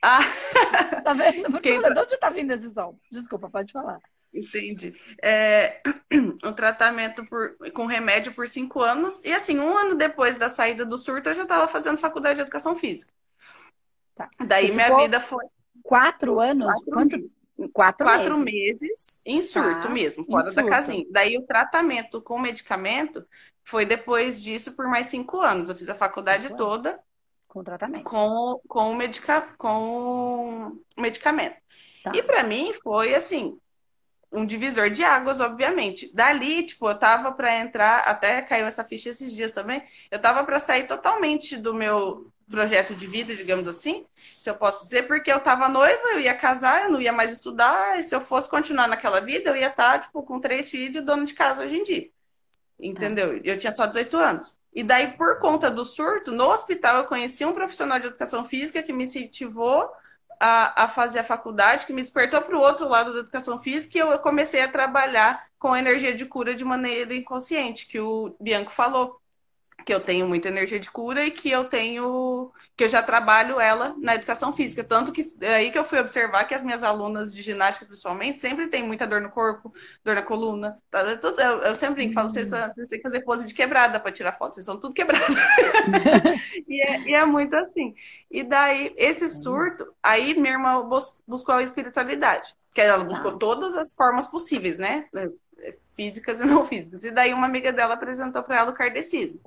Ah. 0.00 0.20
tá 1.04 1.12
vendo? 1.12 1.58
Quem... 1.60 1.80
De 1.80 1.98
onde 1.98 2.16
tá 2.16 2.30
vindo 2.30 2.52
esse 2.52 2.70
som? 2.70 2.96
Desculpa, 3.10 3.50
pode 3.50 3.72
falar. 3.72 4.00
Entendi. 4.32 4.94
É, 5.22 5.82
um 6.44 6.52
tratamento 6.52 7.24
por, 7.26 7.56
com 7.74 7.86
remédio 7.86 8.32
por 8.32 8.48
cinco 8.48 8.80
anos. 8.80 9.20
E 9.24 9.32
assim, 9.32 9.58
um 9.58 9.76
ano 9.76 9.94
depois 9.94 10.38
da 10.38 10.48
saída 10.48 10.84
do 10.84 10.96
surto, 10.96 11.28
eu 11.28 11.34
já 11.34 11.42
estava 11.42 11.68
fazendo 11.68 11.98
faculdade 11.98 12.36
de 12.36 12.42
educação 12.42 12.76
física. 12.76 13.12
Tá. 14.14 14.30
Daí 14.46 14.68
Você 14.68 14.72
minha 14.74 14.96
vida 14.96 15.20
foi. 15.20 15.44
Quatro 15.82 16.40
anos? 16.40 16.66
Quatro 16.66 16.92
Quanto? 16.92 17.16
Meses. 17.16 17.41
Quatro, 17.70 18.06
quatro 18.06 18.38
meses. 18.38 18.80
meses. 18.80 19.20
em 19.24 19.42
surto 19.42 19.82
tá. 19.82 19.88
mesmo, 19.88 20.24
fora 20.24 20.52
da 20.52 20.64
casinha. 20.64 21.04
Daí 21.10 21.36
o 21.36 21.46
tratamento 21.46 22.20
com 22.20 22.38
medicamento 22.38 23.26
foi 23.64 23.84
depois 23.84 24.42
disso 24.42 24.72
por 24.72 24.86
mais 24.86 25.08
cinco 25.08 25.40
anos. 25.40 25.68
Eu 25.68 25.76
fiz 25.76 25.88
a 25.88 25.94
faculdade 25.94 26.44
cinco 26.44 26.56
toda. 26.56 26.90
Anos. 26.90 27.02
Com 27.48 27.62
tratamento. 27.62 28.04
Com, 28.04 28.60
com, 28.66 28.94
medica, 28.94 29.42
com 29.58 30.78
medicamento. 30.96 31.56
Tá. 32.02 32.12
E 32.14 32.22
para 32.22 32.42
mim 32.42 32.72
foi 32.82 33.14
assim, 33.14 33.58
um 34.32 34.46
divisor 34.46 34.88
de 34.90 35.04
águas, 35.04 35.38
obviamente. 35.38 36.10
Dali, 36.14 36.64
tipo, 36.64 36.88
eu 36.88 36.98
tava 36.98 37.30
para 37.32 37.58
entrar, 37.58 38.00
até 38.00 38.40
caiu 38.40 38.66
essa 38.66 38.82
ficha 38.84 39.10
esses 39.10 39.34
dias 39.34 39.52
também, 39.52 39.82
eu 40.10 40.18
tava 40.18 40.42
para 40.44 40.58
sair 40.58 40.86
totalmente 40.86 41.56
do 41.56 41.74
meu 41.74 42.32
projeto 42.52 42.94
de 42.94 43.06
vida, 43.06 43.34
digamos 43.34 43.66
assim, 43.66 44.06
se 44.14 44.48
eu 44.48 44.54
posso 44.54 44.84
dizer, 44.84 45.08
porque 45.08 45.32
eu 45.32 45.40
tava 45.40 45.68
noiva, 45.68 46.02
eu 46.12 46.20
ia 46.20 46.34
casar, 46.34 46.84
eu 46.84 46.90
não 46.90 47.00
ia 47.00 47.12
mais 47.12 47.32
estudar, 47.32 47.98
e 47.98 48.02
se 48.04 48.14
eu 48.14 48.20
fosse 48.20 48.48
continuar 48.48 48.86
naquela 48.86 49.20
vida, 49.20 49.50
eu 49.50 49.56
ia 49.56 49.68
estar, 49.68 49.92
tá, 49.94 49.98
tipo, 50.00 50.22
com 50.22 50.38
três 50.38 50.70
filhos, 50.70 51.04
dono 51.04 51.24
de 51.24 51.34
casa 51.34 51.64
hoje 51.64 51.76
em 51.76 51.82
dia. 51.82 52.10
Entendeu? 52.78 53.40
Eu 53.42 53.58
tinha 53.58 53.72
só 53.72 53.86
18 53.86 54.16
anos. 54.16 54.54
E 54.74 54.82
daí, 54.82 55.12
por 55.12 55.38
conta 55.38 55.70
do 55.70 55.84
surto, 55.84 56.32
no 56.32 56.48
hospital 56.50 56.98
eu 56.98 57.04
conheci 57.04 57.44
um 57.44 57.52
profissional 57.52 57.98
de 57.98 58.08
educação 58.08 58.44
física 58.44 58.82
que 58.82 58.92
me 58.92 59.04
incentivou 59.04 59.90
a, 60.40 60.84
a 60.84 60.88
fazer 60.88 61.20
a 61.20 61.24
faculdade, 61.24 61.86
que 61.86 61.92
me 61.92 62.02
despertou 62.02 62.42
para 62.42 62.56
o 62.56 62.60
outro 62.60 62.88
lado 62.88 63.12
da 63.12 63.20
educação 63.20 63.58
física, 63.60 63.96
e 63.96 64.00
eu 64.00 64.18
comecei 64.18 64.60
a 64.60 64.68
trabalhar 64.68 65.46
com 65.58 65.76
energia 65.76 66.14
de 66.14 66.26
cura 66.26 66.54
de 66.54 66.64
maneira 66.64 67.14
inconsciente, 67.14 67.86
que 67.86 68.00
o 68.00 68.34
Bianco 68.40 68.72
falou 68.72 69.21
que 69.84 69.92
eu 69.92 70.00
tenho 70.00 70.28
muita 70.28 70.48
energia 70.48 70.78
de 70.78 70.90
cura 70.90 71.24
e 71.24 71.30
que 71.30 71.50
eu 71.50 71.64
tenho 71.64 72.52
que 72.76 72.84
eu 72.84 72.88
já 72.88 73.02
trabalho 73.02 73.60
ela 73.60 73.94
na 73.98 74.14
educação 74.14 74.52
física, 74.52 74.82
tanto 74.82 75.12
que 75.12 75.22
é 75.40 75.56
aí 75.56 75.70
que 75.70 75.78
eu 75.78 75.84
fui 75.84 75.98
observar 75.98 76.44
que 76.44 76.54
as 76.54 76.64
minhas 76.64 76.82
alunas 76.82 77.32
de 77.32 77.42
ginástica 77.42 77.84
principalmente 77.84 78.40
sempre 78.40 78.68
tem 78.68 78.82
muita 78.82 79.06
dor 79.06 79.20
no 79.20 79.30
corpo, 79.30 79.72
dor 80.02 80.14
na 80.14 80.22
coluna, 80.22 80.78
tá? 80.90 81.00
eu, 81.02 81.62
eu 81.62 81.74
sempre 81.74 82.10
falo, 82.12 82.28
vocês, 82.28 82.50
vocês 82.50 82.88
têm 82.88 82.98
que 82.98 83.02
fazer 83.02 83.20
pose 83.20 83.46
de 83.46 83.54
quebrada 83.54 84.00
para 84.00 84.10
tirar 84.10 84.32
foto, 84.32 84.54
vocês 84.54 84.64
são 84.64 84.80
tudo 84.80 84.94
quebradas. 84.94 85.28
e, 86.66 86.82
é, 86.82 87.00
e, 87.02 87.14
é, 87.14 87.24
muito 87.26 87.54
assim. 87.54 87.94
E 88.30 88.42
daí 88.42 88.94
esse 88.96 89.28
surto, 89.28 89.86
aí 90.02 90.34
minha 90.34 90.54
irmã 90.54 90.88
buscou 91.26 91.54
a 91.54 91.62
espiritualidade, 91.62 92.54
que 92.74 92.80
ela 92.80 93.04
buscou 93.04 93.32
ah. 93.32 93.38
todas 93.38 93.76
as 93.76 93.94
formas 93.94 94.26
possíveis, 94.26 94.78
né? 94.78 95.06
Físicas 95.94 96.40
e 96.40 96.46
não 96.46 96.64
físicas. 96.64 97.04
E 97.04 97.10
daí 97.10 97.34
uma 97.34 97.46
amiga 97.46 97.70
dela 97.70 97.94
apresentou 97.94 98.42
para 98.42 98.58
ela 98.58 98.70
o 98.70 98.74
kardecismo. 98.74 99.40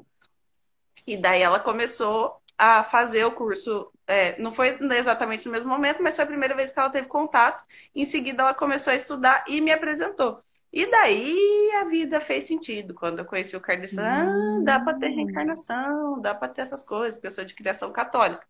E 1.05 1.17
daí 1.17 1.41
ela 1.41 1.59
começou 1.59 2.41
a 2.57 2.83
fazer 2.83 3.25
o 3.25 3.31
curso. 3.31 3.91
É, 4.07 4.39
não 4.39 4.51
foi 4.51 4.77
exatamente 4.97 5.45
no 5.45 5.51
mesmo 5.51 5.69
momento, 5.69 6.01
mas 6.01 6.15
foi 6.15 6.23
a 6.23 6.27
primeira 6.27 6.55
vez 6.55 6.71
que 6.71 6.79
ela 6.79 6.89
teve 6.89 7.07
contato. 7.07 7.63
Em 7.93 8.05
seguida, 8.05 8.43
ela 8.43 8.53
começou 8.53 8.91
a 8.91 8.95
estudar 8.95 9.43
e 9.47 9.61
me 9.61 9.71
apresentou. 9.71 10.41
E 10.71 10.85
daí 10.91 11.71
a 11.81 11.85
vida 11.85 12.19
fez 12.19 12.45
sentido. 12.45 12.93
Quando 12.93 13.19
eu 13.19 13.25
conheci 13.25 13.55
o 13.55 13.61
Kardec, 13.61 13.95
falei, 13.95 14.11
ah, 14.11 14.59
dá 14.63 14.79
para 14.79 14.97
ter 14.99 15.09
hum. 15.09 15.15
reencarnação, 15.15 16.21
dá 16.21 16.35
para 16.35 16.49
ter 16.49 16.61
essas 16.61 16.83
coisas, 16.83 17.33
sou 17.33 17.45
de 17.45 17.55
criação 17.55 17.91
católica. 17.91 18.45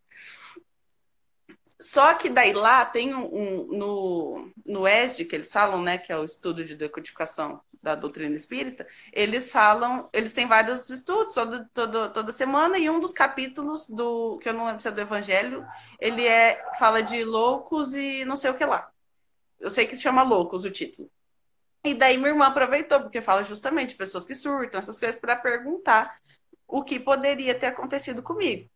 Só 1.79 2.13
que 2.15 2.29
daí 2.29 2.53
lá 2.53 2.85
tem 2.85 3.13
um, 3.13 3.25
um, 3.25 3.77
no, 3.77 4.51
no 4.65 4.87
ESD, 4.87 5.25
que 5.25 5.35
eles 5.35 5.51
falam, 5.51 5.81
né, 5.83 5.97
que 5.97 6.11
é 6.11 6.17
o 6.17 6.23
estudo 6.23 6.63
de 6.63 6.75
decodificação 6.75 7.61
da 7.85 7.93
doutrina 7.93 8.35
espírita, 8.35 8.87
eles 9.13 9.51
falam, 9.51 10.09
eles 10.11 10.33
têm 10.33 10.47
vários 10.47 10.89
estudos 10.89 11.35
todo, 11.35 11.69
todo, 11.71 12.11
toda 12.11 12.31
semana, 12.31 12.79
e 12.79 12.89
um 12.89 12.99
dos 12.99 13.13
capítulos 13.13 13.87
do, 13.87 14.39
que 14.39 14.49
eu 14.49 14.53
não 14.53 14.65
lembro 14.65 14.81
se 14.81 14.87
é 14.87 14.91
do 14.91 14.99
Evangelho, 14.99 15.63
ele 15.99 16.25
é, 16.25 16.59
fala 16.79 17.03
de 17.03 17.23
loucos 17.23 17.93
e 17.93 18.25
não 18.25 18.35
sei 18.35 18.49
o 18.49 18.55
que 18.55 18.65
lá. 18.65 18.89
Eu 19.59 19.69
sei 19.69 19.85
que 19.85 19.95
chama 19.95 20.23
Loucos 20.23 20.65
o 20.65 20.71
título. 20.71 21.09
E 21.83 21.93
daí 21.93 22.17
minha 22.17 22.29
irmã 22.29 22.47
aproveitou, 22.47 22.99
porque 23.01 23.21
fala 23.21 23.43
justamente 23.43 23.95
pessoas 23.95 24.25
que 24.25 24.33
surtam, 24.33 24.79
essas 24.79 24.97
coisas, 24.97 25.19
para 25.19 25.35
perguntar 25.35 26.19
o 26.67 26.83
que 26.83 26.99
poderia 26.99 27.53
ter 27.53 27.67
acontecido 27.67 28.23
comigo. 28.23 28.67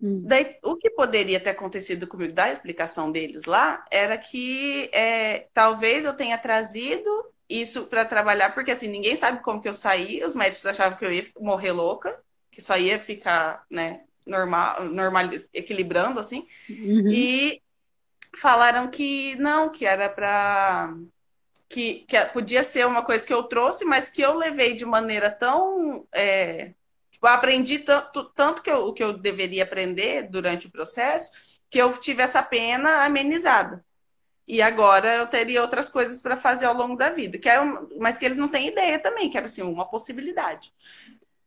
Hum. 0.00 0.22
Daí, 0.24 0.56
o 0.62 0.76
que 0.76 0.88
poderia 0.90 1.40
ter 1.40 1.50
acontecido 1.50 2.06
comigo, 2.06 2.32
da 2.32 2.50
explicação 2.50 3.10
deles 3.10 3.44
lá, 3.44 3.84
era 3.90 4.16
que 4.16 4.88
é, 4.92 5.48
talvez 5.52 6.04
eu 6.04 6.14
tenha 6.14 6.38
trazido 6.38 7.21
isso 7.48 7.86
para 7.86 8.04
trabalhar, 8.04 8.54
porque 8.54 8.70
assim, 8.70 8.88
ninguém 8.88 9.16
sabe 9.16 9.42
como 9.42 9.60
que 9.60 9.68
eu 9.68 9.74
saí, 9.74 10.24
os 10.24 10.34
médicos 10.34 10.66
achavam 10.66 10.98
que 10.98 11.04
eu 11.04 11.12
ia 11.12 11.26
morrer 11.38 11.72
louca, 11.72 12.18
que 12.50 12.60
só 12.60 12.76
ia 12.76 12.98
ficar, 12.98 13.64
né, 13.70 14.02
normal, 14.26 14.84
normal 14.84 15.24
equilibrando, 15.52 16.18
assim, 16.18 16.46
uhum. 16.68 17.08
e 17.08 17.60
falaram 18.38 18.88
que 18.88 19.36
não, 19.36 19.68
que 19.68 19.84
era 19.84 20.08
para 20.08 20.94
que, 21.68 22.04
que 22.06 22.24
podia 22.26 22.62
ser 22.62 22.86
uma 22.86 23.02
coisa 23.02 23.26
que 23.26 23.32
eu 23.32 23.42
trouxe, 23.44 23.84
mas 23.84 24.08
que 24.08 24.22
eu 24.22 24.34
levei 24.34 24.74
de 24.74 24.84
maneira 24.84 25.30
tão 25.30 26.06
é, 26.12 26.72
Tipo, 27.22 27.28
aprendi 27.28 27.78
tanto, 27.78 28.24
tanto 28.34 28.62
que 28.62 28.70
eu, 28.70 28.88
o 28.88 28.92
que 28.92 29.02
eu 29.02 29.12
deveria 29.12 29.62
aprender 29.62 30.28
durante 30.28 30.66
o 30.66 30.70
processo, 30.70 31.30
que 31.70 31.78
eu 31.78 31.96
tive 31.96 32.20
essa 32.20 32.42
pena 32.42 33.04
amenizada. 33.04 33.84
E 34.52 34.60
agora 34.60 35.14
eu 35.14 35.26
teria 35.26 35.62
outras 35.62 35.88
coisas 35.88 36.20
para 36.20 36.36
fazer 36.36 36.66
ao 36.66 36.74
longo 36.74 36.94
da 36.94 37.08
vida, 37.08 37.38
que 37.38 37.48
é 37.48 37.58
um, 37.58 37.88
mas 37.98 38.18
que 38.18 38.26
eles 38.26 38.36
não 38.36 38.48
têm 38.48 38.68
ideia 38.68 38.98
também, 38.98 39.30
que 39.30 39.38
era 39.38 39.46
assim, 39.46 39.62
uma 39.62 39.88
possibilidade. 39.88 40.70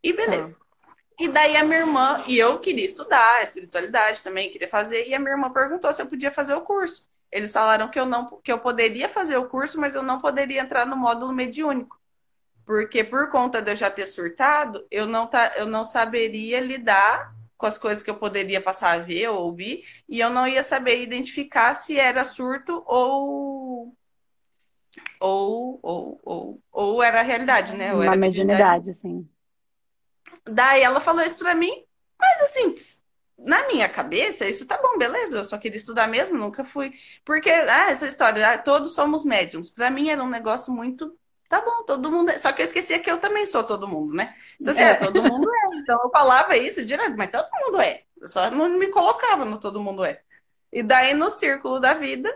E 0.01 0.11
beleza. 0.11 0.57
Ah. 0.59 0.95
E 1.19 1.27
daí 1.27 1.55
a 1.55 1.63
minha 1.63 1.81
irmã, 1.81 2.23
e 2.25 2.35
eu 2.35 2.57
queria 2.57 2.83
estudar 2.83 3.43
espiritualidade 3.43 4.23
também, 4.23 4.49
queria 4.49 4.67
fazer, 4.67 5.07
e 5.07 5.13
a 5.13 5.19
minha 5.19 5.33
irmã 5.33 5.53
perguntou 5.53 5.93
se 5.93 6.01
eu 6.01 6.07
podia 6.07 6.31
fazer 6.31 6.55
o 6.55 6.61
curso. 6.61 7.05
Eles 7.31 7.53
falaram 7.53 7.89
que 7.89 7.99
eu 7.99 8.07
não 8.07 8.41
que 8.43 8.51
eu 8.51 8.57
poderia 8.57 9.07
fazer 9.07 9.37
o 9.37 9.47
curso, 9.47 9.79
mas 9.79 9.93
eu 9.93 10.01
não 10.01 10.19
poderia 10.19 10.61
entrar 10.61 10.87
no 10.87 10.97
módulo 10.97 11.31
mediúnico 11.31 11.99
porque 12.65 13.03
por 13.03 13.29
conta 13.29 13.61
de 13.61 13.71
eu 13.71 13.75
já 13.75 13.91
ter 13.91 14.07
surtado, 14.07 14.83
eu 14.89 15.05
não, 15.05 15.27
tá, 15.27 15.53
eu 15.55 15.67
não 15.67 15.83
saberia 15.83 16.59
lidar 16.59 17.34
com 17.57 17.65
as 17.65 17.77
coisas 17.77 18.03
que 18.03 18.09
eu 18.09 18.17
poderia 18.17 18.61
passar 18.61 18.91
a 18.93 19.03
ver 19.03 19.29
ou 19.29 19.45
ouvir, 19.45 19.85
e 20.07 20.19
eu 20.19 20.29
não 20.29 20.47
ia 20.47 20.63
saber 20.63 21.01
identificar 21.01 21.73
se 21.73 21.97
era 21.97 22.23
surto 22.23 22.83
ou 22.85 23.95
ou, 25.19 25.79
ou, 25.81 26.21
ou, 26.23 26.61
ou 26.71 27.03
era 27.03 27.21
realidade, 27.21 27.75
né? 27.75 27.93
Ou 27.93 28.01
Uma 28.01 28.15
mediunidade, 28.15 28.93
sim. 28.93 29.27
Daí 30.45 30.81
ela 30.81 30.99
falou 31.01 31.23
isso 31.23 31.37
pra 31.37 31.55
mim, 31.55 31.83
mas 32.19 32.41
assim, 32.43 32.75
na 33.37 33.67
minha 33.67 33.89
cabeça, 33.89 34.47
isso 34.47 34.67
tá 34.67 34.79
bom, 34.81 34.97
beleza, 34.97 35.37
eu 35.37 35.43
só 35.43 35.57
queria 35.57 35.77
estudar 35.77 36.07
mesmo, 36.07 36.37
nunca 36.37 36.63
fui. 36.63 36.93
Porque, 37.25 37.49
ah, 37.49 37.89
essa 37.89 38.07
história, 38.07 38.53
ah, 38.53 38.57
todos 38.57 38.93
somos 38.93 39.25
médiums, 39.25 39.69
para 39.69 39.89
mim 39.89 40.09
era 40.09 40.23
um 40.23 40.29
negócio 40.29 40.71
muito 40.71 41.17
Tá 41.47 41.61
bom, 41.61 41.83
todo 41.83 42.11
mundo 42.11 42.31
é. 42.31 42.37
Só 42.37 42.51
que 42.51 42.61
eu 42.61 42.65
esquecia 42.65 42.99
que 42.99 43.09
eu 43.09 43.19
também 43.19 43.45
sou 43.45 43.63
todo 43.63 43.87
mundo, 43.87 44.13
né? 44.13 44.35
Então, 44.59 44.71
assim, 44.71 44.83
é. 44.83 44.91
é. 44.91 44.95
todo 44.95 45.21
mundo 45.21 45.49
é. 45.49 45.77
Então 45.77 45.99
eu 46.03 46.09
falava 46.09 46.57
isso 46.57 46.83
direto, 46.85 47.15
mas 47.15 47.29
todo 47.29 47.47
mundo 47.61 47.81
é. 47.81 48.03
Eu 48.19 48.27
só 48.27 48.49
não 48.49 48.69
me 48.69 48.87
colocava 48.87 49.45
no 49.45 49.59
todo 49.59 49.79
mundo 49.79 50.03
é. 50.03 50.21
E 50.71 50.81
daí 50.83 51.13
no 51.13 51.29
círculo 51.29 51.79
da 51.79 51.93
vida, 51.93 52.33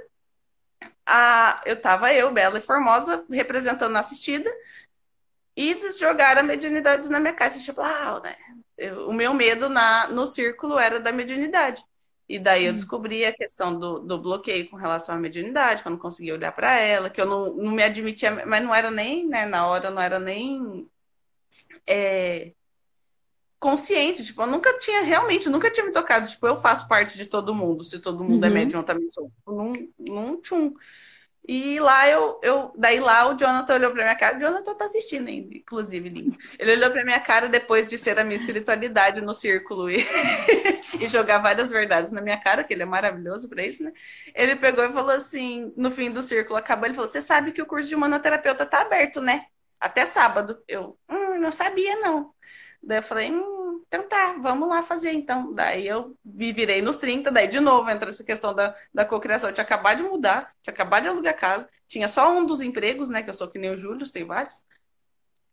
a, 1.05 1.61
eu 1.65 1.75
tava 1.81 2.13
eu, 2.13 2.31
bela 2.31 2.59
e 2.59 2.61
formosa, 2.61 3.25
representando 3.29 3.95
a 3.95 3.99
assistida, 3.99 4.49
e 5.55 5.75
jogaram 5.97 6.41
a 6.41 6.43
mediunidade 6.43 7.09
na 7.09 7.19
minha 7.19 7.33
casa. 7.33 7.59
Tipo, 7.59 7.81
ah, 7.81 8.21
né? 8.23 8.35
Eu, 8.77 9.09
o 9.09 9.13
meu 9.13 9.33
medo 9.33 9.67
na, 9.67 10.07
no 10.07 10.25
círculo 10.25 10.79
era 10.79 10.99
da 10.99 11.11
mediunidade. 11.11 11.83
E 12.29 12.37
daí 12.37 12.65
eu 12.65 12.71
hum. 12.71 12.75
descobri 12.75 13.25
a 13.25 13.33
questão 13.33 13.77
do, 13.77 13.99
do 13.99 14.21
bloqueio 14.21 14.69
com 14.69 14.75
relação 14.75 15.15
à 15.15 15.17
mediunidade, 15.17 15.81
que 15.81 15.87
eu 15.87 15.91
não 15.91 15.97
conseguia 15.97 16.35
olhar 16.35 16.51
para 16.51 16.77
ela, 16.79 17.09
que 17.09 17.19
eu 17.19 17.25
não, 17.25 17.51
não 17.55 17.71
me 17.71 17.81
admitia, 17.81 18.45
mas 18.45 18.63
não 18.63 18.73
era 18.73 18.91
nem, 18.91 19.27
né, 19.27 19.47
na 19.47 19.65
hora, 19.65 19.89
não 19.89 19.99
era 19.99 20.19
nem 20.19 20.87
é, 21.87 22.51
consciente, 23.59 24.23
tipo, 24.23 24.41
eu 24.43 24.47
nunca 24.47 24.77
tinha, 24.77 25.01
realmente, 25.01 25.49
nunca 25.49 25.71
tinha 25.71 25.85
me 25.85 25.91
tocado, 25.91 26.27
tipo, 26.27 26.45
eu 26.45 26.61
faço 26.61 26.87
parte 26.87 27.17
de 27.17 27.25
todo 27.25 27.55
mundo, 27.55 27.83
se 27.83 27.97
todo 27.99 28.23
mundo 28.23 28.45
é 28.45 28.47
uhum. 28.47 28.55
é 28.55 28.59
médium, 28.59 28.79
eu 28.81 28.85
também 28.85 29.07
sou. 29.09 29.31
Não, 29.47 29.73
não 29.97 30.41
tchum. 30.41 30.73
E 31.47 31.79
lá 31.79 32.07
eu, 32.07 32.39
eu. 32.43 32.71
Daí 32.77 32.99
lá 32.99 33.27
o 33.27 33.35
Jonathan 33.35 33.73
olhou 33.75 33.91
pra 33.91 34.03
minha 34.03 34.15
cara. 34.15 34.37
O 34.37 34.39
Jonathan 34.39 34.75
tá 34.75 34.85
assistindo 34.85 35.27
ainda, 35.27 35.55
inclusive, 35.55 36.07
lindo. 36.07 36.37
Ele 36.59 36.73
olhou 36.73 36.91
pra 36.91 37.03
minha 37.03 37.19
cara 37.19 37.47
depois 37.49 37.87
de 37.87 37.97
ser 37.97 38.19
a 38.19 38.23
minha 38.23 38.35
espiritualidade 38.35 39.19
no 39.21 39.33
círculo 39.33 39.89
e, 39.89 39.97
e 40.99 41.07
jogar 41.07 41.39
várias 41.39 41.71
verdades 41.71 42.11
na 42.11 42.21
minha 42.21 42.37
cara, 42.39 42.63
que 42.63 42.73
ele 42.73 42.83
é 42.83 42.85
maravilhoso 42.85 43.49
pra 43.49 43.65
isso, 43.65 43.83
né? 43.83 43.91
Ele 44.35 44.55
pegou 44.55 44.83
e 44.83 44.93
falou 44.93 45.11
assim, 45.11 45.73
no 45.75 45.89
fim 45.89 46.11
do 46.11 46.21
círculo, 46.21 46.57
acabou, 46.57 46.85
ele 46.85 46.93
falou: 46.95 47.09
Você 47.09 47.21
sabe 47.21 47.51
que 47.51 47.61
o 47.61 47.65
curso 47.65 47.89
de 47.89 47.95
manoterapeuta 47.95 48.65
tá 48.65 48.81
aberto, 48.81 49.19
né? 49.21 49.45
Até 49.79 50.05
sábado. 50.05 50.61
Eu, 50.67 50.97
hum, 51.09 51.39
não 51.39 51.51
sabia, 51.51 51.95
não. 51.99 52.33
Daí 52.81 52.99
eu 52.99 53.03
falei, 53.03 53.31
hum, 53.31 53.58
então 53.89 54.07
tá, 54.07 54.33
vamos 54.39 54.69
lá 54.69 54.83
fazer 54.83 55.11
então. 55.13 55.51
Daí 55.53 55.87
eu 55.87 56.15
me 56.23 56.53
virei 56.53 56.79
nos 56.81 56.97
30, 56.97 57.31
daí 57.31 57.47
de 57.47 57.59
novo 57.59 57.89
entra 57.89 58.09
essa 58.09 58.23
questão 58.23 58.53
da, 58.53 58.75
da 58.93 59.03
cocriação. 59.03 59.49
Eu 59.49 59.53
tinha 59.53 59.63
acabado 59.63 59.97
de 59.97 60.03
mudar, 60.03 60.53
tinha 60.61 60.71
acabado 60.73 61.03
de 61.03 61.09
alugar 61.09 61.35
casa, 61.35 61.67
tinha 61.87 62.07
só 62.07 62.31
um 62.31 62.45
dos 62.45 62.61
empregos, 62.61 63.09
né? 63.09 63.23
Que 63.23 63.29
eu 63.31 63.33
sou 63.33 63.47
que 63.49 63.57
nem 63.57 63.71
o 63.71 63.77
Júlio, 63.77 64.09
tem 64.11 64.23
vários. 64.25 64.61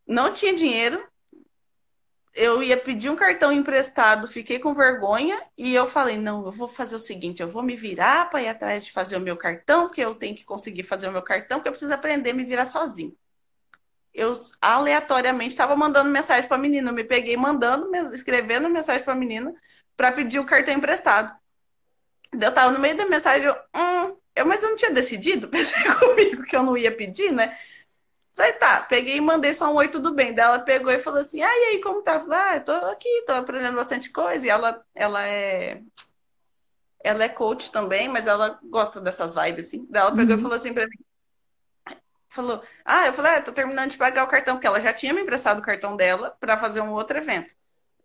Não 0.06 0.32
tinha 0.32 0.54
dinheiro. 0.54 1.02
Eu 2.34 2.62
ia 2.62 2.76
pedir 2.76 3.08
um 3.10 3.16
cartão 3.16 3.50
emprestado, 3.50 4.28
fiquei 4.28 4.58
com 4.58 4.74
vergonha 4.74 5.42
e 5.56 5.74
eu 5.74 5.86
falei: 5.88 6.18
não, 6.18 6.44
eu 6.44 6.52
vou 6.52 6.68
fazer 6.68 6.96
o 6.96 7.00
seguinte, 7.00 7.40
eu 7.42 7.48
vou 7.48 7.62
me 7.62 7.76
virar 7.76 8.28
para 8.30 8.42
ir 8.42 8.48
atrás 8.48 8.84
de 8.84 8.92
fazer 8.92 9.16
o 9.16 9.20
meu 9.20 9.36
cartão, 9.38 9.86
porque 9.88 10.02
eu 10.02 10.14
tenho 10.14 10.36
que 10.36 10.44
conseguir 10.44 10.82
fazer 10.82 11.08
o 11.08 11.12
meu 11.12 11.22
cartão, 11.22 11.58
porque 11.58 11.68
eu 11.68 11.72
preciso 11.72 11.94
aprender 11.94 12.30
a 12.30 12.34
me 12.34 12.44
virar 12.44 12.66
sozinho 12.66 13.16
eu 14.16 14.40
aleatoriamente 14.62 15.50
estava 15.50 15.76
mandando 15.76 16.10
mensagem 16.10 16.48
para 16.48 16.56
a 16.56 16.60
menina. 16.60 16.90
Eu 16.90 16.94
me 16.94 17.04
peguei 17.04 17.36
mandando, 17.36 17.94
escrevendo 18.14 18.68
mensagem 18.68 19.04
para 19.04 19.12
a 19.12 19.16
menina 19.16 19.54
para 19.94 20.10
pedir 20.10 20.38
o 20.38 20.46
cartão 20.46 20.74
emprestado. 20.74 21.36
Eu 22.32 22.52
tava 22.52 22.72
no 22.72 22.78
meio 22.78 22.96
da 22.96 23.06
mensagem, 23.06 23.46
eu, 23.46 23.54
hum, 23.74 24.16
eu, 24.34 24.46
mas 24.46 24.62
eu 24.62 24.70
não 24.70 24.76
tinha 24.76 24.90
decidido, 24.90 25.48
pensei 25.48 25.82
comigo 25.94 26.42
que 26.44 26.56
eu 26.56 26.62
não 26.62 26.76
ia 26.76 26.94
pedir, 26.94 27.30
né? 27.30 27.56
Falei, 28.34 28.52
tá, 28.54 28.82
peguei 28.82 29.16
e 29.16 29.20
mandei 29.20 29.54
só 29.54 29.70
um 29.72 29.76
oi, 29.76 29.88
tudo 29.88 30.14
bem. 30.14 30.34
Daí 30.34 30.44
ela 30.46 30.58
pegou 30.58 30.92
e 30.92 30.98
falou 30.98 31.20
assim: 31.20 31.42
ah, 31.42 31.48
e 31.48 31.64
aí, 31.74 31.80
como 31.80 32.02
tá? 32.02 32.14
Eu 32.14 32.20
falei, 32.20 32.38
ah, 32.38 32.56
eu 32.56 32.64
tô 32.64 32.72
aqui, 32.72 33.24
tô 33.26 33.32
aprendendo 33.32 33.76
bastante 33.76 34.10
coisa. 34.10 34.46
E 34.46 34.50
ela, 34.50 34.84
ela 34.94 35.26
é. 35.26 35.82
Ela 37.02 37.24
é 37.24 37.28
coach 37.28 37.70
também, 37.70 38.08
mas 38.08 38.26
ela 38.26 38.58
gosta 38.64 39.00
dessas 39.00 39.34
vibes, 39.34 39.68
assim. 39.68 39.86
Daí 39.88 40.02
ela 40.02 40.14
pegou 40.14 40.34
uhum. 40.34 40.38
e 40.38 40.42
falou 40.42 40.56
assim 40.56 40.74
pra 40.74 40.86
mim: 40.86 40.98
falou: 42.36 42.62
Ah, 42.84 43.06
eu 43.06 43.12
falei, 43.12 43.32
ah, 43.34 43.42
tô 43.42 43.52
terminando 43.52 43.90
de 43.90 43.96
pagar 43.98 44.24
o 44.24 44.28
cartão, 44.28 44.56
porque 44.56 44.66
ela 44.66 44.80
já 44.80 44.92
tinha 44.92 45.14
me 45.14 45.22
emprestado 45.22 45.58
o 45.58 45.62
cartão 45.62 45.96
dela 45.96 46.36
para 46.40 46.56
fazer 46.58 46.80
um 46.80 46.92
outro 46.92 47.18
evento. 47.18 47.54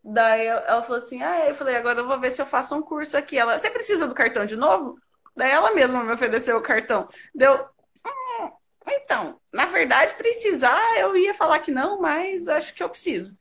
Daí 0.04 0.48
ela 0.48 0.82
falou 0.84 0.98
assim: 1.00 1.22
Ah, 1.24 1.48
eu 1.50 1.56
falei, 1.56 1.76
agora 1.76 2.00
eu 2.02 2.08
vou 2.08 2.20
ver 2.20 2.32
se 2.32 2.42
eu 2.42 2.46
faço 2.46 2.76
um 2.76 2.82
curso 2.82 3.18
aqui. 3.18 3.38
Ela, 3.38 3.58
você 3.60 3.70
precisa 3.70 4.08
do 4.08 4.16
cartão 4.16 4.46
de 4.46 4.56
novo? 4.56 5.00
Daí 5.36 5.52
ela 5.52 5.74
mesma 5.74 6.04
me 6.04 6.14
ofereceu 6.14 6.58
o 6.58 6.64
cartão. 6.64 7.08
Deu. 7.36 7.68
Hum, 8.06 8.52
então, 8.88 9.40
na 9.52 9.66
verdade, 9.68 10.16
precisar, 10.16 10.80
eu 11.00 11.16
ia 11.16 11.34
falar 11.34 11.60
que 11.60 11.72
não, 11.72 12.02
mas 12.02 12.48
acho 12.48 12.74
que 12.74 12.84
eu 12.84 12.90
preciso. 12.90 13.38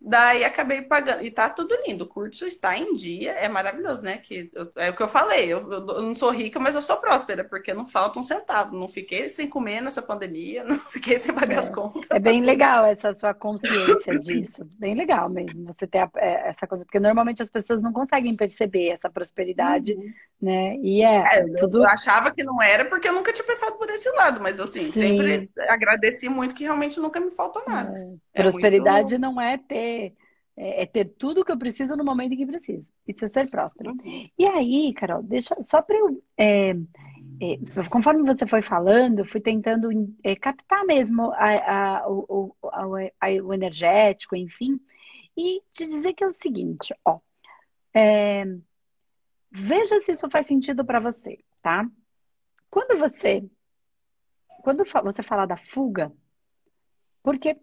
Daí 0.00 0.44
acabei 0.44 0.82
pagando. 0.82 1.24
E 1.24 1.30
tá 1.30 1.50
tudo 1.50 1.76
lindo. 1.86 2.04
O 2.04 2.08
curso 2.08 2.46
está 2.46 2.78
em 2.78 2.94
dia. 2.94 3.32
É 3.32 3.48
maravilhoso, 3.48 4.00
né? 4.00 4.18
Que 4.18 4.48
eu, 4.54 4.70
é 4.76 4.90
o 4.90 4.96
que 4.96 5.02
eu 5.02 5.08
falei. 5.08 5.52
Eu, 5.52 5.70
eu, 5.70 6.02
não 6.02 6.14
sou 6.14 6.30
rica, 6.30 6.60
mas 6.60 6.76
eu 6.76 6.82
sou 6.82 6.98
próspera, 6.98 7.42
porque 7.42 7.74
não 7.74 7.84
falta 7.84 8.18
um 8.18 8.22
centavo. 8.22 8.76
Não 8.76 8.88
fiquei 8.88 9.28
sem 9.28 9.48
comer 9.48 9.80
nessa 9.80 10.00
pandemia, 10.00 10.62
não 10.64 10.78
fiquei 10.78 11.18
sem 11.18 11.34
pagar 11.34 11.56
é, 11.56 11.58
as 11.58 11.70
contas. 11.70 12.08
É 12.12 12.20
bem 12.20 12.42
legal 12.42 12.84
essa 12.84 13.12
sua 13.14 13.34
consciência 13.34 14.16
disso. 14.18 14.64
Bem 14.78 14.94
legal 14.94 15.28
mesmo. 15.28 15.64
Você 15.66 15.86
ter 15.86 15.98
a, 15.98 16.10
é, 16.16 16.50
essa 16.50 16.66
coisa, 16.66 16.84
porque 16.84 17.00
normalmente 17.00 17.42
as 17.42 17.50
pessoas 17.50 17.82
não 17.82 17.92
conseguem 17.92 18.36
perceber 18.36 18.90
essa 18.90 19.10
prosperidade, 19.10 19.94
uhum. 19.94 20.12
Né? 20.40 20.76
E 20.76 21.02
é, 21.02 21.40
é 21.40 21.44
tudo. 21.54 21.78
Eu 21.78 21.88
achava 21.88 22.30
que 22.30 22.44
não 22.44 22.62
era 22.62 22.84
porque 22.84 23.08
eu 23.08 23.12
nunca 23.12 23.32
tinha 23.32 23.46
pensado 23.46 23.76
por 23.76 23.88
esse 23.90 24.10
lado, 24.12 24.40
mas 24.40 24.60
assim, 24.60 24.92
Sim. 24.92 24.92
sempre 24.92 25.50
agradeci 25.68 26.28
muito 26.28 26.54
que 26.54 26.64
realmente 26.64 27.00
nunca 27.00 27.20
me 27.20 27.30
faltou 27.32 27.62
nada. 27.66 27.96
É. 28.34 28.42
Prosperidade 28.42 29.18
muito... 29.18 29.22
não 29.22 29.40
é 29.40 29.58
ter 29.58 30.14
é, 30.60 30.82
é, 30.82 30.86
ter 30.86 31.04
tudo 31.04 31.44
que 31.44 31.52
eu 31.52 31.58
preciso 31.58 31.96
no 31.96 32.04
momento 32.04 32.32
em 32.32 32.36
que 32.36 32.44
preciso. 32.44 32.92
Isso 33.06 33.24
é 33.24 33.28
ser 33.28 33.48
próspero. 33.48 33.92
Uhum. 33.92 34.28
E 34.36 34.44
aí, 34.44 34.92
Carol, 34.92 35.22
deixa 35.22 35.54
só 35.62 35.80
para 35.80 35.96
eu. 35.96 36.22
É, 36.36 36.70
é, 37.40 37.88
conforme 37.88 38.24
você 38.24 38.44
foi 38.44 38.60
falando, 38.60 39.24
fui 39.24 39.40
tentando 39.40 39.88
é, 40.24 40.34
captar 40.34 40.84
mesmo 40.84 41.30
a, 41.34 41.98
a, 41.98 42.08
o, 42.08 42.56
a, 42.64 42.86
o, 43.44 43.54
energético, 43.54 44.34
enfim, 44.34 44.80
e 45.36 45.62
te 45.70 45.86
dizer 45.86 46.12
que 46.14 46.24
é 46.24 46.26
o 46.26 46.32
seguinte, 46.32 46.92
ó. 47.04 47.20
É, 47.94 48.44
veja 49.50 50.00
se 50.00 50.12
isso 50.12 50.28
faz 50.30 50.46
sentido 50.46 50.84
para 50.84 51.00
você, 51.00 51.38
tá? 51.62 51.88
Quando 52.70 52.98
você 52.98 53.48
quando 54.62 54.84
você 55.02 55.22
falar 55.22 55.46
da 55.46 55.56
fuga, 55.56 56.12
porque 57.22 57.58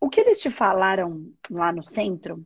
o 0.00 0.10
que 0.10 0.20
eles 0.20 0.40
te 0.40 0.50
falaram 0.50 1.32
lá 1.48 1.72
no 1.72 1.82
centro 1.82 2.44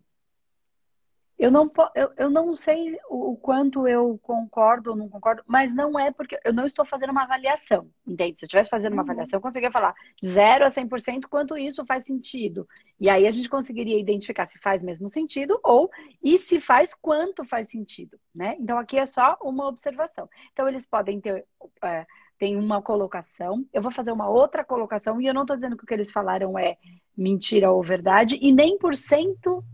eu 1.38 1.52
não, 1.52 1.70
eu, 1.94 2.10
eu 2.16 2.30
não 2.30 2.56
sei 2.56 2.98
o, 3.08 3.36
quanto 3.36 3.86
eu 3.86 4.18
concordo 4.22 4.90
ou 4.90 4.96
não 4.96 5.08
concordo, 5.08 5.42
mas 5.46 5.72
não 5.72 5.96
é 5.96 6.10
porque 6.10 6.38
eu 6.44 6.52
não 6.52 6.66
estou 6.66 6.84
fazendo 6.84 7.10
uma 7.10 7.22
avaliação, 7.22 7.88
entende? 8.04 8.38
Se 8.38 8.44
eu 8.44 8.46
estivesse 8.46 8.68
fazendo 8.68 8.94
uma 8.94 9.02
uhum. 9.02 9.10
avaliação, 9.10 9.36
eu 9.36 9.40
conseguiria 9.40 9.70
falar 9.70 9.94
de 10.20 10.28
0 10.28 10.64
a 10.64 10.68
100% 10.68 11.26
quanto 11.30 11.56
isso 11.56 11.86
faz 11.86 12.04
sentido. 12.04 12.66
E 12.98 13.08
aí 13.08 13.24
a 13.24 13.30
gente 13.30 13.48
conseguiria 13.48 14.00
identificar 14.00 14.48
se 14.48 14.58
faz 14.58 14.82
mesmo 14.82 15.08
sentido 15.08 15.60
ou 15.62 15.88
e 16.20 16.38
se 16.38 16.60
faz 16.60 16.92
quanto 16.92 17.44
faz 17.44 17.70
sentido, 17.70 18.18
né? 18.34 18.56
Então 18.58 18.76
aqui 18.76 18.98
é 18.98 19.06
só 19.06 19.38
uma 19.40 19.68
observação. 19.68 20.28
Então 20.52 20.66
eles 20.66 20.84
podem 20.84 21.20
ter. 21.20 21.46
É, 21.84 22.04
tem 22.36 22.56
uma 22.56 22.80
colocação, 22.80 23.66
eu 23.72 23.82
vou 23.82 23.90
fazer 23.90 24.12
uma 24.12 24.28
outra 24.28 24.64
colocação, 24.64 25.20
e 25.20 25.26
eu 25.26 25.34
não 25.34 25.42
estou 25.42 25.56
dizendo 25.56 25.76
que 25.76 25.82
o 25.82 25.86
que 25.86 25.92
eles 25.92 26.10
falaram 26.10 26.56
é 26.56 26.76
mentira 27.16 27.72
ou 27.72 27.82
verdade, 27.82 28.38
e 28.40 28.52
nem 28.52 28.78
por 28.78 28.94
cento 28.94 29.64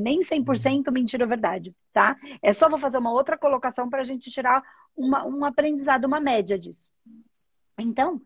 nem 0.00 0.20
100% 0.20 0.90
mentira 0.90 1.24
ou 1.24 1.28
verdade, 1.28 1.74
tá? 1.92 2.16
É 2.42 2.52
só 2.52 2.68
vou 2.68 2.78
fazer 2.78 2.98
uma 2.98 3.12
outra 3.12 3.36
colocação 3.38 3.88
para 3.88 4.00
a 4.00 4.04
gente 4.04 4.30
tirar 4.30 4.62
uma, 4.96 5.26
um 5.26 5.44
aprendizado, 5.44 6.04
uma 6.04 6.20
média 6.20 6.58
disso. 6.58 6.88
Então, 7.78 8.20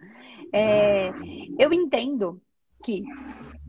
é, 0.52 1.10
eu 1.58 1.72
entendo 1.72 2.40
que 2.84 3.02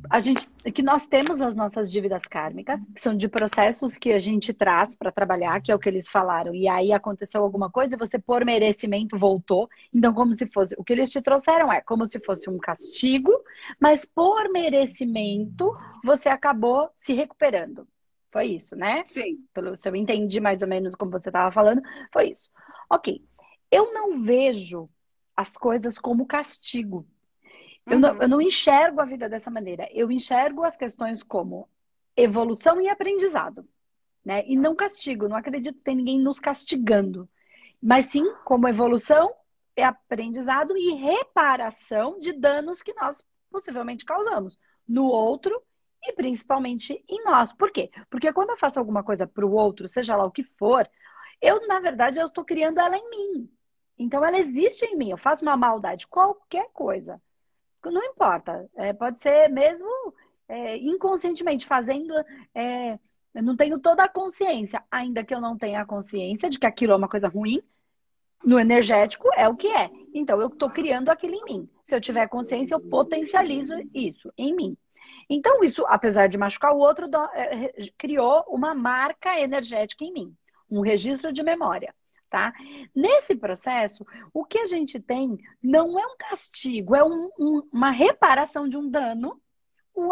a 0.10 0.20
gente, 0.20 0.48
que 0.74 0.82
nós 0.82 1.08
temos 1.08 1.41
as 1.41 1.56
nossas 1.56 1.91
dívidas 1.91 2.24
kármicas, 2.24 2.84
que 2.94 3.01
são 3.01 3.15
de 3.15 3.27
processos 3.27 3.98
que 3.98 4.12
a 4.12 4.20
gente 4.20 4.53
traz 4.53 4.96
para 4.96 5.12
trabalhar, 5.12 5.62
que 5.62 5.72
é 5.72 5.75
o 5.75 5.79
que 5.79 5.89
eles 5.89 6.08
falaram. 6.08 6.53
E 6.53 6.68
aí 6.68 6.94
aconteceu 6.94 7.44
alguma 7.44 7.70
coisa 7.70 7.96
e 7.96 7.98
você, 7.98 8.20
por 8.20 8.46
merecimento, 8.46 9.18
voltou. 9.18 9.70
Então, 9.94 10.13
como 10.13 10.34
se 10.34 10.48
fosse. 10.48 10.75
O 10.77 10.84
que 10.84 10.94
eles 10.94 11.10
te 11.10 11.22
trouxeram 11.22 11.72
é 11.72 11.82
como 11.82 12.06
se 12.06 12.20
fosse 12.20 12.50
um 12.50 12.58
castigo, 12.58 13.32
mas 13.79 14.06
por 14.06 14.50
merecimento, 14.51 15.75
você 16.03 16.29
acabou 16.29 16.89
se 17.00 17.13
recuperando. 17.13 17.88
Foi 18.32 18.46
isso, 18.46 18.75
né? 18.75 19.03
Sim. 19.06 19.39
Pelo 19.53 19.75
se 19.75 19.89
eu 19.89 19.96
entendi 19.96 20.39
mais 20.39 20.62
ou 20.62 20.68
menos 20.68 20.94
como 20.96 21.12
você 21.12 21.29
estava 21.29 21.51
falando, 21.51 21.82
foi 22.13 22.29
isso. 22.29 22.50
Ok. 22.89 23.24
Eu 23.72 23.94
não 23.94 24.22
vejo 24.22 24.89
as 25.36 25.56
coisas 25.56 25.98
como 25.98 26.25
castigo. 26.25 27.08
Eu, 27.89 27.96
uhum. 27.96 28.00
não, 28.00 28.22
eu 28.22 28.29
não 28.29 28.41
enxergo 28.41 29.01
a 29.01 29.05
vida 29.05 29.27
dessa 29.27 29.50
maneira. 29.50 29.88
Eu 29.91 30.12
enxergo 30.12 30.63
as 30.63 30.77
questões 30.77 31.24
como 31.24 31.67
evolução 32.15 32.79
e 32.81 32.89
aprendizado. 32.89 33.67
Né? 34.24 34.43
E 34.48 34.55
não 34.55 34.75
castigo. 34.75 35.27
Não 35.27 35.38
acredito 35.38 35.77
que 35.77 35.84
tem 35.84 35.96
ninguém 35.96 36.19
nos 36.19 36.39
castigando. 36.39 37.29
Mas 37.81 38.05
sim 38.05 38.24
como 38.43 38.67
evolução 38.67 39.34
e 39.75 39.81
aprendizado 39.81 40.77
e 40.77 40.93
reparação 40.96 42.19
de 42.19 42.34
danos 42.34 42.81
que 42.81 42.93
nós 42.93 43.24
possivelmente 43.50 44.05
causamos 44.05 44.60
no 44.88 45.05
outro 45.05 45.62
e 46.03 46.13
principalmente 46.13 47.03
em 47.08 47.24
nós. 47.24 47.53
Por 47.53 47.72
quê? 47.72 47.89
Porque 48.10 48.31
quando 48.34 48.51
eu 48.51 48.58
faço 48.58 48.79
alguma 48.79 49.03
coisa 49.03 49.25
para 49.25 49.46
o 49.46 49.53
outro, 49.53 49.88
seja 49.88 50.15
lá 50.15 50.25
o 50.25 50.31
que 50.31 50.43
for, 50.43 50.89
eu, 51.41 51.65
na 51.67 51.79
verdade, 51.79 52.19
eu 52.19 52.27
estou 52.27 52.43
criando 52.43 52.79
ela 52.79 52.98
em 52.98 53.10
mim. 53.10 53.50
Então, 53.98 54.24
ela 54.24 54.39
existe 54.39 54.86
em 54.86 54.96
mim. 54.96 55.12
Eu 55.12 55.17
faço 55.17 55.43
uma 55.43 55.58
maldade, 55.58 56.08
qualquer 56.08 56.69
coisa. 56.72 57.22
Não 57.86 58.04
importa. 58.04 58.70
É, 58.76 58.94
pode 58.94 59.22
ser 59.22 59.50
mesmo 59.50 59.88
é, 60.48 60.78
inconscientemente 60.78 61.66
fazendo. 61.66 62.14
É, 62.54 63.00
eu 63.34 63.44
não 63.44 63.56
tenho 63.56 63.80
toda 63.80 64.04
a 64.04 64.10
consciência, 64.10 64.84
ainda 64.92 65.24
que 65.24 65.34
eu 65.34 65.40
não 65.40 65.58
tenha 65.58 65.82
a 65.82 65.86
consciência 65.86 66.50
de 66.50 66.60
que 66.60 66.66
aquilo 66.66 66.94
é 66.94 66.96
uma 66.96 67.10
coisa 67.10 67.28
ruim. 67.28 67.62
No 68.44 68.60
energético 68.60 69.30
é 69.36 69.48
o 69.48 69.56
que 69.56 69.68
é. 69.68 69.90
Então 70.14 70.40
eu 70.42 70.48
estou 70.48 70.70
criando 70.70 71.10
aquilo 71.10 71.36
em 71.36 71.44
mim. 71.44 71.70
Se 71.86 71.96
eu 71.96 72.02
tiver 72.02 72.28
consciência, 72.28 72.74
eu 72.76 72.80
potencializo 72.80 73.74
isso 73.94 74.32
em 74.38 74.56
mim. 74.56 74.78
Então, 75.30 75.64
isso, 75.64 75.86
apesar 75.88 76.28
de 76.28 76.38
machucar 76.38 76.74
o 76.74 76.80
outro, 76.80 77.06
é, 77.34 77.72
criou 77.98 78.44
uma 78.48 78.74
marca 78.74 79.40
energética 79.40 80.04
em 80.04 80.12
mim, 80.12 80.36
um 80.70 80.82
registro 80.82 81.32
de 81.32 81.44
memória 81.44 81.94
tá? 82.30 82.54
Nesse 82.96 83.36
processo, 83.36 84.06
o 84.34 84.46
que 84.46 84.60
a 84.60 84.66
gente 84.66 85.00
tem 85.00 85.38
não 85.62 86.00
é 86.00 86.06
um 86.06 86.18
castigo, 86.18 86.96
é 86.96 87.04
um, 87.04 87.30
um, 87.39 87.68
uma 87.72 87.92
reparação 87.92 88.68
de 88.68 88.78
um 88.78 88.89
dano, 88.89 89.42
o 89.94 90.10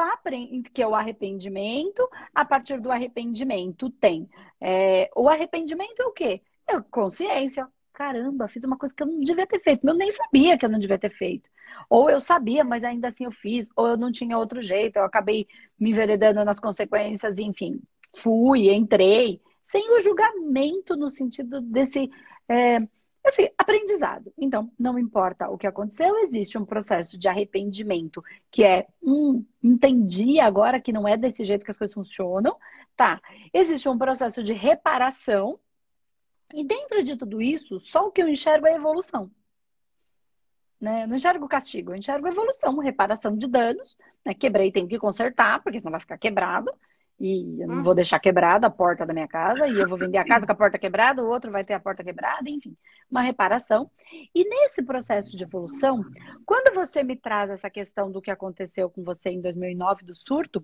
que 0.74 0.82
é 0.82 0.88
o 0.88 0.96
arrependimento. 0.96 2.08
A 2.36 2.44
partir 2.44 2.82
do 2.82 2.92
arrependimento 2.92 3.90
tem 3.90 4.28
é, 4.60 5.10
o 5.16 5.30
arrependimento 5.30 6.02
é 6.02 6.06
o 6.06 6.12
quê? 6.12 6.42
É 6.68 6.80
consciência. 6.82 7.68
Caramba, 7.94 8.48
fiz 8.48 8.64
uma 8.64 8.78
coisa 8.78 8.94
que 8.94 9.02
eu 9.02 9.08
não 9.08 9.20
devia 9.22 9.48
ter 9.48 9.60
feito. 9.60 9.88
Eu 9.88 9.96
nem 9.96 10.12
sabia 10.12 10.58
que 10.58 10.66
eu 10.66 10.70
não 10.70 10.80
devia 10.80 11.00
ter 11.00 11.10
feito. 11.10 11.50
Ou 11.90 12.10
eu 12.10 12.20
sabia, 12.20 12.64
mas 12.64 12.84
ainda 12.84 13.08
assim 13.10 13.26
eu 13.26 13.32
fiz. 13.32 13.70
Ou 13.76 13.88
eu 13.88 13.98
não 13.98 14.12
tinha 14.12 14.38
outro 14.38 14.62
jeito. 14.62 14.98
Eu 14.98 15.04
acabei 15.04 15.48
me 15.80 15.92
enveredando 15.92 16.44
nas 16.46 16.60
consequências. 16.60 17.40
Enfim, 17.40 17.82
fui, 18.16 18.70
entrei 18.70 19.42
sem 19.68 19.92
o 19.92 20.00
julgamento 20.00 20.96
no 20.96 21.12
sentido 21.12 21.60
desse 21.60 22.10
é, 22.48 22.80
esse 23.26 23.54
aprendizado. 23.58 24.32
Então, 24.38 24.72
não 24.80 24.98
importa 24.98 25.50
o 25.50 25.58
que 25.58 25.68
aconteceu, 25.68 26.18
existe 26.20 26.58
um 26.58 26.64
processo 26.64 27.18
de 27.18 27.28
arrependimento 27.28 28.24
que 28.50 28.64
é, 28.64 28.88
hum, 29.04 29.46
entendi 29.62 30.40
agora 30.40 30.80
que 30.80 30.94
não 30.94 31.06
é 31.06 31.18
desse 31.18 31.44
jeito 31.44 31.66
que 31.66 31.72
as 31.72 31.78
coisas 31.78 31.94
funcionam, 31.94 32.58
tá? 32.96 33.22
Existe 33.54 33.90
um 33.90 33.98
processo 33.98 34.42
de 34.42 34.54
reparação 34.54 35.60
e 36.54 36.64
dentro 36.64 37.04
de 37.04 37.18
tudo 37.18 37.42
isso, 37.42 37.78
só 37.82 38.08
o 38.08 38.12
que 38.12 38.24
eu 38.24 38.30
enxergo 38.30 38.66
é 38.68 38.76
evolução. 38.76 39.30
Né? 40.80 41.04
Eu 41.04 41.10
não 41.10 41.18
enxergo 41.18 41.46
castigo, 41.46 41.92
eu 41.92 41.98
enxergo 41.98 42.26
evolução, 42.26 42.78
reparação 42.78 43.36
de 43.38 43.48
danos. 43.48 43.98
Né? 44.24 44.34
Quebrei, 44.34 44.72
tenho 44.72 44.88
que 44.88 44.98
consertar, 44.98 45.62
porque 45.62 45.80
senão 45.80 45.92
vai 45.92 46.00
ficar 46.00 46.18
quebrado 46.18 46.72
e 47.20 47.62
eu 47.62 47.68
não 47.68 47.84
vou 47.84 47.96
deixar 47.96 48.20
quebrada 48.20 48.68
a 48.68 48.70
porta 48.70 49.06
da 49.06 49.14
minha 49.14 49.28
casa, 49.28 49.68
e 49.68 49.80
eu 49.80 49.88
vou 49.88 49.98
vender 49.98 50.18
a 50.18 50.26
casa 50.26 50.46
com 50.46 50.52
a 50.52 50.56
porta 50.56 50.78
quebrada, 50.78 51.24
o 51.24 51.28
outro 51.28 51.52
vai 51.52 51.64
ter 51.64 51.74
a 51.74 51.80
porta 51.80 52.04
quebrada, 52.04 52.50
enfim, 52.50 52.76
uma 53.10 53.22
reparação. 53.22 53.90
E 54.34 54.48
nesse 54.48 54.84
processo 54.84 55.36
de 55.36 55.44
evolução, 55.44 56.06
quando 56.46 56.76
você 56.76 57.04
me 57.04 57.16
traz 57.16 57.50
essa 57.50 57.70
questão 57.70 58.12
do 58.12 58.22
que 58.22 58.30
aconteceu 58.30 58.90
com 58.90 59.04
você 59.04 59.30
em 59.30 59.42
2009, 59.42 60.06
do 60.06 60.16
surto, 60.16 60.64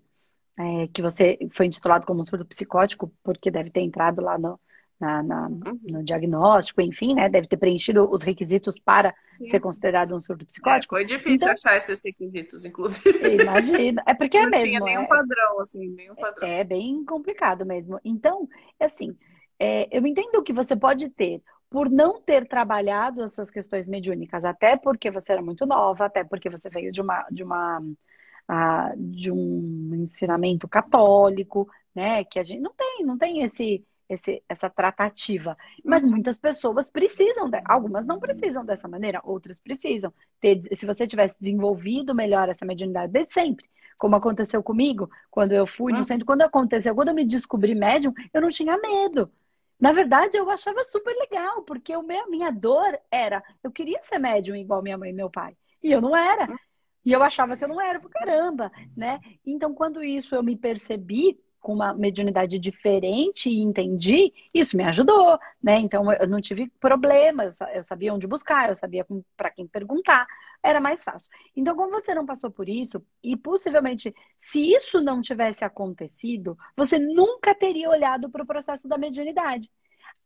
é, 0.57 0.87
que 0.93 1.01
você 1.01 1.39
foi 1.51 1.65
intitulado 1.65 2.05
como 2.05 2.25
surto 2.25 2.45
psicótico, 2.45 3.11
porque 3.23 3.49
deve 3.49 3.71
ter 3.71 3.81
entrado 3.81 4.21
lá 4.21 4.37
no, 4.37 4.59
na, 5.03 5.21
na, 5.21 5.47
uhum. 5.47 5.79
no 5.83 6.03
diagnóstico, 6.03 6.81
enfim, 6.81 7.13
né? 7.13 7.27
Deve 7.27 7.47
ter 7.47 7.57
preenchido 7.57 8.09
os 8.09 8.23
requisitos 8.23 8.75
para 8.79 9.13
Sim. 9.31 9.49
ser 9.49 9.59
considerado 9.59 10.15
um 10.15 10.21
surto 10.21 10.45
psicótico. 10.45 10.95
É, 10.95 10.99
foi 10.99 11.05
difícil 11.05 11.35
então, 11.35 11.51
achar 11.51 11.75
esses 11.75 12.01
requisitos, 12.03 12.63
inclusive. 12.63 13.41
Imagina. 13.41 14.01
É 14.05 14.13
porque 14.13 14.37
é 14.37 14.43
Não 14.43 14.49
mesmo. 14.49 14.79
Não 14.79 14.85
tinha 14.85 14.95
nenhum 14.95 15.03
é, 15.03 15.07
padrão, 15.07 15.59
assim, 15.59 15.89
nenhum 15.89 16.15
padrão. 16.15 16.47
É, 16.47 16.61
é 16.61 16.63
bem 16.63 17.03
complicado 17.03 17.65
mesmo. 17.65 17.99
Então, 18.05 18.47
é 18.79 18.85
assim, 18.85 19.13
é, 19.59 19.89
eu 19.91 20.07
entendo 20.07 20.41
que 20.41 20.53
você 20.53 20.75
pode 20.75 21.09
ter 21.09 21.41
por 21.69 21.89
não 21.89 22.21
ter 22.21 22.47
trabalhado 22.47 23.23
essas 23.23 23.49
questões 23.49 23.87
mediúnicas, 23.87 24.45
até 24.45 24.77
porque 24.77 25.09
você 25.09 25.33
era 25.33 25.41
muito 25.41 25.65
nova, 25.65 26.05
até 26.05 26.23
porque 26.23 26.49
você 26.49 26.69
veio 26.69 26.91
de 26.91 27.01
uma, 27.01 27.25
de 27.31 27.43
uma 27.43 27.79
uh, 27.79 28.95
de 28.95 29.31
um 29.31 29.91
ensinamento 29.95 30.67
católico, 30.67 31.67
né? 31.93 32.23
Que 32.23 32.39
a 32.39 32.43
gente 32.43 32.61
não 32.61 32.73
tem, 32.73 33.03
não 33.03 33.17
tem 33.17 33.41
esse 33.41 33.83
esse, 34.09 34.43
essa 34.47 34.69
tratativa. 34.69 35.57
Mas 35.83 36.03
muitas 36.03 36.37
pessoas 36.37 36.89
precisam, 36.89 37.49
de, 37.49 37.61
algumas 37.65 38.05
não 38.05 38.19
precisam 38.19 38.65
dessa 38.65 38.87
maneira, 38.87 39.21
outras 39.23 39.59
precisam. 39.59 40.13
Ter, 40.39 40.61
se 40.75 40.85
você 40.85 41.07
tivesse 41.07 41.35
desenvolvido 41.39 42.13
melhor 42.13 42.49
essa 42.49 42.65
mediunidade 42.65 43.11
desde 43.11 43.33
sempre, 43.33 43.65
como 43.97 44.15
aconteceu 44.15 44.61
comigo, 44.61 45.09
quando 45.31 45.53
eu 45.53 45.65
fui 45.65 45.93
no 45.93 45.99
hum. 45.99 46.03
centro, 46.03 46.25
quando 46.25 46.41
aconteceu, 46.41 46.93
quando 46.95 47.09
eu 47.09 47.15
me 47.15 47.25
descobri 47.25 47.73
médium, 47.73 48.13
eu 48.33 48.41
não 48.41 48.49
tinha 48.49 48.77
medo. 48.77 49.31
Na 49.79 49.91
verdade, 49.91 50.37
eu 50.37 50.49
achava 50.49 50.83
super 50.83 51.15
legal, 51.15 51.61
porque 51.63 51.95
o 51.95 52.03
meu, 52.03 52.29
minha 52.29 52.51
dor 52.51 52.97
era, 53.11 53.43
eu 53.63 53.71
queria 53.71 54.01
ser 54.01 54.19
médium 54.19 54.55
igual 54.55 54.81
minha 54.81 54.97
mãe 54.97 55.09
e 55.09 55.13
meu 55.13 55.29
pai, 55.29 55.57
e 55.81 55.91
eu 55.91 56.01
não 56.01 56.15
era. 56.15 56.51
Hum. 56.51 56.57
E 57.05 57.11
eu 57.11 57.21
achava 57.21 57.57
que 57.57 57.63
eu 57.63 57.67
não 57.67 57.81
era, 57.81 57.99
por 57.99 58.09
caramba, 58.09 58.71
né? 58.95 59.19
Então, 59.45 59.73
quando 59.73 60.01
isso 60.01 60.33
eu 60.33 60.41
me 60.41 60.55
percebi, 60.55 61.37
com 61.63 61.73
uma 61.73 61.93
mediunidade 61.93 62.59
diferente 62.59 63.49
e 63.49 63.61
entendi, 63.61 64.33
isso 64.53 64.75
me 64.75 64.83
ajudou, 64.83 65.39
né? 65.63 65.79
Então 65.79 66.11
eu 66.11 66.27
não 66.27 66.41
tive 66.41 66.69
problema, 66.79 67.45
eu 67.73 67.81
sabia 67.83 68.13
onde 68.13 68.27
buscar, 68.27 68.67
eu 68.69 68.75
sabia 68.75 69.07
para 69.37 69.49
quem 69.49 69.65
perguntar, 69.65 70.27
era 70.61 70.81
mais 70.81 71.03
fácil. 71.03 71.29
Então, 71.55 71.75
como 71.75 71.91
você 71.91 72.13
não 72.13 72.25
passou 72.25 72.51
por 72.51 72.67
isso, 72.67 73.01
e 73.23 73.37
possivelmente, 73.37 74.13
se 74.41 74.59
isso 74.73 75.01
não 75.01 75.21
tivesse 75.21 75.63
acontecido, 75.63 76.57
você 76.75 76.99
nunca 76.99 77.55
teria 77.55 77.89
olhado 77.89 78.29
para 78.29 78.43
o 78.43 78.47
processo 78.47 78.87
da 78.87 78.97
mediunidade. 78.97 79.71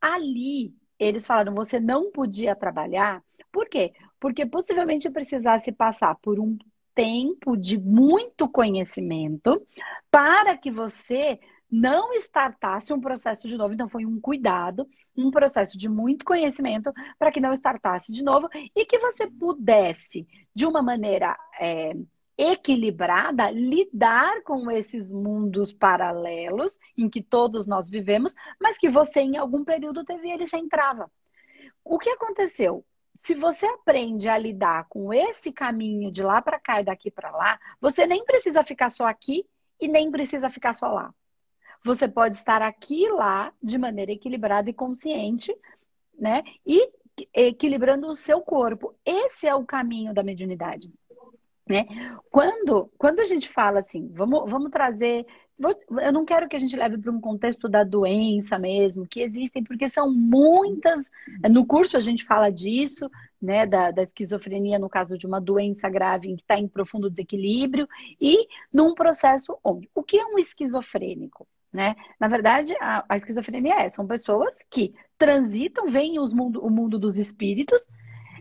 Ali, 0.01 0.73
eles 0.99 1.25
falaram, 1.25 1.53
você 1.53 1.79
não 1.79 2.11
podia 2.11 2.55
trabalhar, 2.55 3.23
por 3.51 3.69
quê? 3.69 3.93
Porque 4.19 4.45
possivelmente 4.45 5.09
precisasse 5.09 5.71
passar 5.71 6.15
por 6.15 6.39
um 6.39 6.57
tempo 6.97 7.55
de 7.55 7.77
muito 7.77 8.49
conhecimento 8.49 9.61
para 10.09 10.57
que 10.57 10.71
você 10.71 11.39
não 11.69 12.11
startasse 12.13 12.91
um 12.91 12.99
processo 12.99 13.47
de 13.47 13.55
novo. 13.55 13.75
Então, 13.75 13.87
foi 13.87 14.03
um 14.03 14.19
cuidado, 14.19 14.89
um 15.15 15.29
processo 15.29 15.77
de 15.77 15.87
muito 15.87 16.25
conhecimento 16.25 16.91
para 17.19 17.31
que 17.31 17.39
não 17.39 17.53
startasse 17.53 18.11
de 18.11 18.23
novo 18.23 18.49
e 18.75 18.83
que 18.83 18.97
você 18.97 19.27
pudesse, 19.27 20.27
de 20.55 20.65
uma 20.65 20.81
maneira 20.81 21.37
é, 21.59 21.93
equilibrada, 22.35 23.51
lidar 23.51 24.41
com 24.41 24.71
esses 24.71 25.07
mundos 25.07 25.71
paralelos 25.71 26.79
em 26.97 27.07
que 27.07 27.21
todos 27.21 27.67
nós 27.67 27.87
vivemos, 27.87 28.33
mas 28.59 28.75
que 28.75 28.89
você, 28.89 29.19
em 29.19 29.37
algum 29.37 29.63
período, 29.63 30.03
teve 30.03 30.31
ele 30.31 30.47
sem 30.47 30.67
trava. 30.67 31.11
O 31.83 31.99
que 31.99 32.09
aconteceu? 32.09 32.83
Se 33.19 33.35
você 33.35 33.65
aprende 33.65 34.29
a 34.29 34.37
lidar 34.37 34.85
com 34.89 35.13
esse 35.13 35.51
caminho 35.51 36.11
de 36.11 36.23
lá 36.23 36.41
para 36.41 36.59
cá 36.59 36.81
e 36.81 36.85
daqui 36.85 37.11
para 37.11 37.31
lá, 37.31 37.59
você 37.79 38.05
nem 38.05 38.23
precisa 38.25 38.63
ficar 38.63 38.89
só 38.89 39.05
aqui 39.05 39.45
e 39.79 39.87
nem 39.87 40.11
precisa 40.11 40.49
ficar 40.49 40.73
só 40.73 40.87
lá. 40.87 41.13
Você 41.83 42.07
pode 42.07 42.35
estar 42.35 42.61
aqui 42.61 43.05
e 43.05 43.09
lá 43.09 43.53
de 43.61 43.77
maneira 43.77 44.11
equilibrada 44.11 44.69
e 44.69 44.73
consciente, 44.73 45.55
né? 46.17 46.43
E 46.65 46.91
equilibrando 47.33 48.07
o 48.07 48.15
seu 48.15 48.41
corpo. 48.41 48.95
Esse 49.05 49.47
é 49.47 49.55
o 49.55 49.65
caminho 49.65 50.13
da 50.13 50.23
mediunidade. 50.23 50.91
Né? 51.67 51.85
Quando, 52.31 52.89
quando 52.97 53.19
a 53.19 53.25
gente 53.25 53.49
fala 53.49 53.79
assim, 53.79 54.07
vamos, 54.13 54.49
vamos 54.49 54.71
trazer 54.71 55.25
eu 55.59 56.13
não 56.13 56.23
quero 56.23 56.47
que 56.47 56.55
a 56.55 56.59
gente 56.59 56.75
leve 56.75 56.97
para 56.99 57.11
um 57.11 57.19
contexto 57.19 57.67
da 57.67 57.83
doença 57.83 58.59
mesmo, 58.59 59.07
que 59.07 59.21
existem, 59.21 59.63
porque 59.63 59.89
são 59.89 60.11
muitas. 60.13 61.09
No 61.49 61.65
curso 61.65 61.97
a 61.97 61.99
gente 61.99 62.23
fala 62.23 62.51
disso, 62.51 63.09
né, 63.41 63.65
da, 63.65 63.89
da 63.89 64.03
esquizofrenia, 64.03 64.77
no 64.77 64.89
caso 64.89 65.17
de 65.17 65.25
uma 65.25 65.41
doença 65.41 65.89
grave 65.89 66.35
que 66.35 66.41
está 66.41 66.59
em 66.59 66.67
profundo 66.67 67.09
desequilíbrio, 67.09 67.87
e 68.21 68.47
num 68.71 68.93
processo 68.93 69.57
onde. 69.63 69.89
O 69.95 70.03
que 70.03 70.17
é 70.17 70.25
um 70.25 70.37
esquizofrênico? 70.37 71.47
Né? 71.73 71.95
Na 72.19 72.27
verdade, 72.27 72.75
a, 72.79 73.03
a 73.09 73.15
esquizofrenia 73.17 73.81
é, 73.81 73.89
são 73.89 74.05
pessoas 74.05 74.59
que 74.69 74.93
transitam, 75.17 75.89
veem 75.89 76.19
os 76.19 76.33
mundo, 76.33 76.63
o 76.63 76.69
mundo 76.69 76.99
dos 76.99 77.17
espíritos 77.17 77.87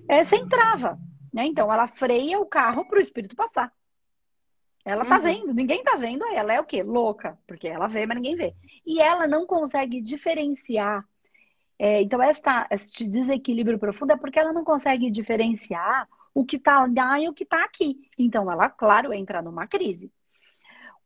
é, 0.08 0.22
sem 0.24 0.46
trava. 0.48 0.98
Né? 1.32 1.46
Então, 1.46 1.72
ela 1.72 1.86
freia 1.86 2.38
o 2.38 2.46
carro 2.46 2.86
para 2.86 2.98
o 2.98 3.00
espírito 3.02 3.34
passar. 3.34 3.72
Ela 4.86 5.04
tá 5.04 5.16
uhum. 5.16 5.22
vendo, 5.22 5.52
ninguém 5.52 5.82
tá 5.82 5.96
vendo, 5.96 6.24
ela 6.26 6.52
é 6.52 6.60
o 6.60 6.64
quê? 6.64 6.80
Louca, 6.80 7.36
porque 7.44 7.66
ela 7.66 7.88
vê, 7.88 8.06
mas 8.06 8.16
ninguém 8.18 8.36
vê. 8.36 8.54
E 8.86 9.02
ela 9.02 9.26
não 9.26 9.44
consegue 9.44 10.00
diferenciar. 10.00 11.04
É, 11.76 12.00
então, 12.02 12.22
esta, 12.22 12.68
este 12.70 13.04
desequilíbrio 13.04 13.80
profundo 13.80 14.12
é 14.12 14.16
porque 14.16 14.38
ela 14.38 14.52
não 14.52 14.62
consegue 14.62 15.10
diferenciar 15.10 16.08
o 16.32 16.44
que 16.44 16.56
tá 16.56 16.88
lá 16.96 17.18
e 17.18 17.28
o 17.28 17.34
que 17.34 17.44
tá 17.44 17.64
aqui. 17.64 17.96
Então, 18.16 18.48
ela, 18.48 18.70
claro, 18.70 19.12
entra 19.12 19.42
numa 19.42 19.66
crise. 19.66 20.08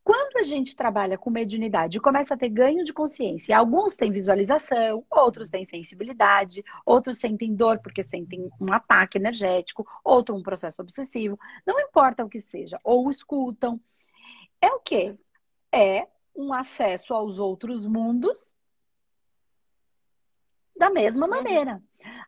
Quando 0.03 0.39
a 0.39 0.43
gente 0.43 0.75
trabalha 0.75 1.19
com 1.19 1.31
mediunidade 1.31 1.99
e 1.99 2.01
começa 2.01 2.35
a 2.35 2.37
ter 2.37 2.49
ganho 2.49 2.85
de 2.85 2.93
consciência, 2.93 3.57
alguns 3.57 3.97
têm 3.97 4.11
visualização, 4.11 5.05
outros 5.11 5.51
têm 5.51 5.67
sensibilidade, 5.67 6.65
outros 6.87 7.19
sentem 7.19 7.55
dor 7.55 7.79
porque 7.81 8.03
sentem 8.03 8.51
um 8.61 8.73
ataque 8.73 9.19
energético, 9.19 9.87
outro 10.03 10.35
um 10.35 10.43
processo 10.43 10.81
obsessivo, 10.81 11.39
não 11.67 11.79
importa 11.79 12.25
o 12.25 12.29
que 12.29 12.41
seja, 12.41 12.79
ou 12.83 13.11
escutam. 13.11 13.79
É 14.61 14.69
o 14.69 14.81
quê? 14.81 15.15
É 15.73 16.07
um 16.35 16.53
acesso 16.53 17.13
aos 17.13 17.39
outros 17.39 17.87
mundos 17.87 18.53
da 20.77 20.89
mesma 20.89 21.27
uhum. 21.27 21.31
maneira. 21.31 21.83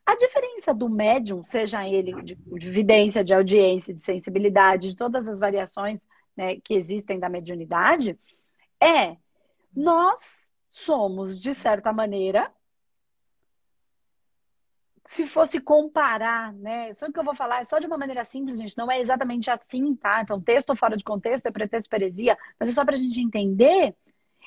A 0.05 0.15
diferença 0.15 0.75
do 0.75 0.91
médium, 0.91 1.43
seja 1.43 1.89
ele 1.89 2.23
de, 2.23 2.35
de 2.35 2.69
evidência, 2.69 3.25
de 3.25 3.33
audiência, 3.33 3.95
de 3.95 4.03
sensibilidade, 4.03 4.89
de 4.89 4.97
todas 4.97 5.27
as 5.27 5.39
variações 5.39 6.07
né, 6.37 6.57
que 6.61 6.75
existem 6.75 7.19
da 7.19 7.29
mediunidade, 7.29 8.19
é 8.81 9.17
nós 9.75 10.51
somos, 10.69 11.41
de 11.41 11.55
certa 11.55 11.93
maneira, 11.93 12.53
se 15.07 15.27
fosse 15.27 15.61
comparar, 15.61 16.53
né? 16.55 16.93
Só 16.95 17.11
que 17.13 17.19
eu 17.19 17.25
vou 17.25 17.35
falar 17.35 17.61
é 17.61 17.65
só 17.65 17.79
de 17.79 17.87
uma 17.87 17.99
maneira 17.99 18.25
simples, 18.25 18.59
gente, 18.59 18.77
não 18.79 18.91
é 18.91 18.99
exatamente 18.99 19.51
assim, 19.51 19.95
tá? 19.95 20.23
Então, 20.23 20.41
texto 20.41 20.75
fora 20.75 20.97
de 20.97 21.05
contexto 21.05 21.47
é 21.47 21.51
pretexto 21.51 21.89
para 21.89 21.99
heresia, 21.99 22.37
mas 22.59 22.69
é 22.69 22.73
só 22.73 22.85
para 22.85 22.95
a 22.95 22.99
gente 22.99 23.21
entender 23.21 23.95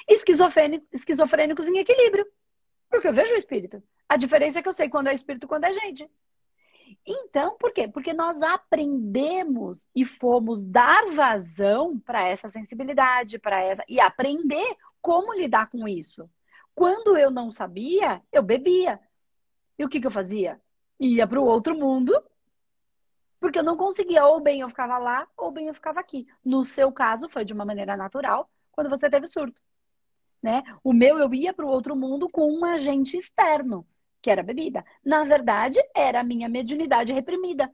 esquizofrênicos 0.08 1.68
em 1.68 1.78
equilíbrio. 1.78 2.26
Porque 2.90 3.08
eu 3.08 3.14
vejo 3.14 3.34
o 3.34 3.38
espírito. 3.38 3.82
A 4.10 4.18
diferença 4.18 4.60
é 4.60 4.62
que 4.62 4.70
eu 4.70 4.74
sei 4.74 4.90
quando 4.90 5.08
é 5.08 5.14
espírito 5.14 5.46
e 5.46 5.48
quando 5.48 5.66
é 5.66 5.74
gente. 5.74 6.10
Então, 7.06 7.56
por 7.58 7.72
quê? 7.72 7.88
Porque 7.88 8.14
nós 8.14 8.42
aprendemos 8.42 9.88
e 9.96 10.04
fomos 10.04 10.66
dar 10.66 11.14
vazão 11.14 12.00
para 12.00 12.28
essa 12.28 12.50
sensibilidade, 12.50 13.38
para 13.38 13.62
essa 13.62 13.84
e 13.88 14.00
aprender 14.00 14.76
como 15.02 15.34
lidar 15.34 15.70
com 15.70 15.88
isso. 15.88 16.28
Quando 16.74 17.16
eu 17.16 17.30
não 17.30 17.52
sabia, 17.52 18.22
eu 18.32 18.42
bebia. 18.42 19.00
E 19.78 19.86
o 19.86 19.90
que, 19.90 20.02
que 20.02 20.08
eu 20.08 20.12
fazia? 20.12 20.60
Ia 21.00 21.28
para 21.28 21.40
o 21.40 21.46
outro 21.46 21.78
mundo, 21.78 22.12
porque 23.40 23.60
eu 23.60 23.64
não 23.64 23.78
conseguia, 23.78 24.26
ou 24.26 24.40
bem 24.42 24.62
eu 24.62 24.70
ficava 24.70 24.98
lá, 24.98 25.28
ou 25.38 25.52
bem 25.52 25.68
eu 25.68 25.74
ficava 25.76 26.00
aqui. 26.00 26.26
No 26.44 26.64
seu 26.64 26.92
caso, 26.92 27.30
foi 27.30 27.46
de 27.46 27.54
uma 27.54 27.66
maneira 27.66 27.96
natural, 27.96 28.50
quando 28.72 28.90
você 28.90 29.10
teve 29.10 29.28
surto. 29.28 29.62
Né? 30.42 30.64
O 30.84 30.92
meu, 30.92 31.20
eu 31.20 31.32
ia 31.34 31.54
para 31.54 31.66
o 31.66 31.70
outro 31.70 31.96
mundo 31.96 32.28
com 32.30 32.52
um 32.52 32.66
agente 32.66 33.18
externo 33.18 33.86
que 34.26 34.32
era 34.32 34.42
bebida. 34.42 34.84
Na 35.06 35.24
verdade, 35.24 35.80
era 35.96 36.22
a 36.22 36.24
minha 36.24 36.50
mediunidade 36.50 37.14
reprimida. 37.14 37.72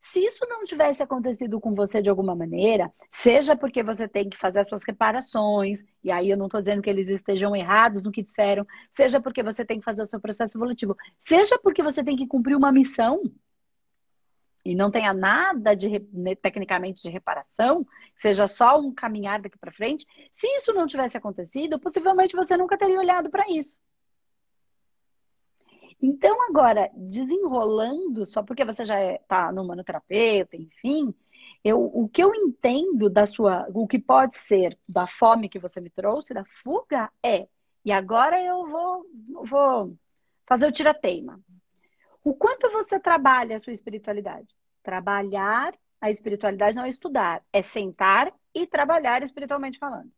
Se 0.00 0.20
isso 0.24 0.46
não 0.48 0.62
tivesse 0.62 1.02
acontecido 1.02 1.60
com 1.60 1.74
você 1.74 2.00
de 2.00 2.08
alguma 2.08 2.36
maneira, 2.36 2.92
seja 3.10 3.56
porque 3.56 3.82
você 3.82 4.06
tem 4.06 4.30
que 4.30 4.38
fazer 4.38 4.60
as 4.60 4.68
suas 4.68 4.84
reparações, 4.84 5.82
e 6.04 6.12
aí 6.12 6.30
eu 6.30 6.36
não 6.36 6.46
estou 6.46 6.60
dizendo 6.60 6.82
que 6.82 6.88
eles 6.88 7.08
estejam 7.08 7.54
errados 7.56 8.00
no 8.00 8.12
que 8.12 8.22
disseram, 8.22 8.64
seja 8.92 9.20
porque 9.20 9.42
você 9.42 9.64
tem 9.64 9.80
que 9.80 9.84
fazer 9.84 10.04
o 10.04 10.06
seu 10.06 10.20
processo 10.20 10.56
evolutivo, 10.56 10.96
seja 11.18 11.58
porque 11.58 11.82
você 11.82 12.04
tem 12.04 12.16
que 12.16 12.28
cumprir 12.28 12.56
uma 12.56 12.70
missão, 12.70 13.20
e 14.64 14.76
não 14.76 14.88
tenha 14.88 15.12
nada 15.12 15.74
de 15.74 15.88
né, 16.12 16.36
tecnicamente 16.36 17.02
de 17.02 17.08
reparação, 17.08 17.84
seja 18.16 18.46
só 18.46 18.78
um 18.78 18.94
caminhar 18.94 19.42
daqui 19.42 19.58
para 19.58 19.72
frente, 19.72 20.06
se 20.36 20.46
isso 20.46 20.72
não 20.72 20.86
tivesse 20.86 21.16
acontecido, 21.16 21.80
possivelmente 21.80 22.36
você 22.36 22.56
nunca 22.56 22.78
teria 22.78 23.00
olhado 23.00 23.28
para 23.30 23.50
isso. 23.50 23.76
Então, 26.02 26.36
agora, 26.48 26.90
desenrolando, 26.96 28.26
só 28.26 28.42
porque 28.42 28.64
você 28.64 28.84
já 28.84 29.00
está 29.14 29.50
é, 29.50 29.52
no 29.52 29.64
manoterapeuta, 29.64 30.56
enfim, 30.56 31.14
eu, 31.62 31.80
o 31.80 32.08
que 32.08 32.22
eu 32.22 32.34
entendo 32.34 33.08
da 33.08 33.24
sua, 33.24 33.68
o 33.72 33.86
que 33.86 34.00
pode 34.00 34.36
ser 34.36 34.76
da 34.88 35.06
fome 35.06 35.48
que 35.48 35.60
você 35.60 35.80
me 35.80 35.90
trouxe, 35.90 36.34
da 36.34 36.44
fuga, 36.62 37.08
é, 37.22 37.46
e 37.84 37.92
agora 37.92 38.42
eu 38.42 38.66
vou, 38.66 39.06
vou 39.44 39.96
fazer 40.44 40.66
o 40.66 40.72
tira-teima. 40.72 41.40
O 42.24 42.34
quanto 42.34 42.70
você 42.70 42.98
trabalha 42.98 43.54
a 43.54 43.58
sua 43.60 43.72
espiritualidade? 43.72 44.54
Trabalhar 44.82 45.72
a 46.00 46.10
espiritualidade 46.10 46.74
não 46.74 46.82
é 46.82 46.88
estudar, 46.88 47.44
é 47.52 47.62
sentar 47.62 48.32
e 48.52 48.66
trabalhar 48.66 49.22
espiritualmente 49.22 49.78
falando. 49.78 50.10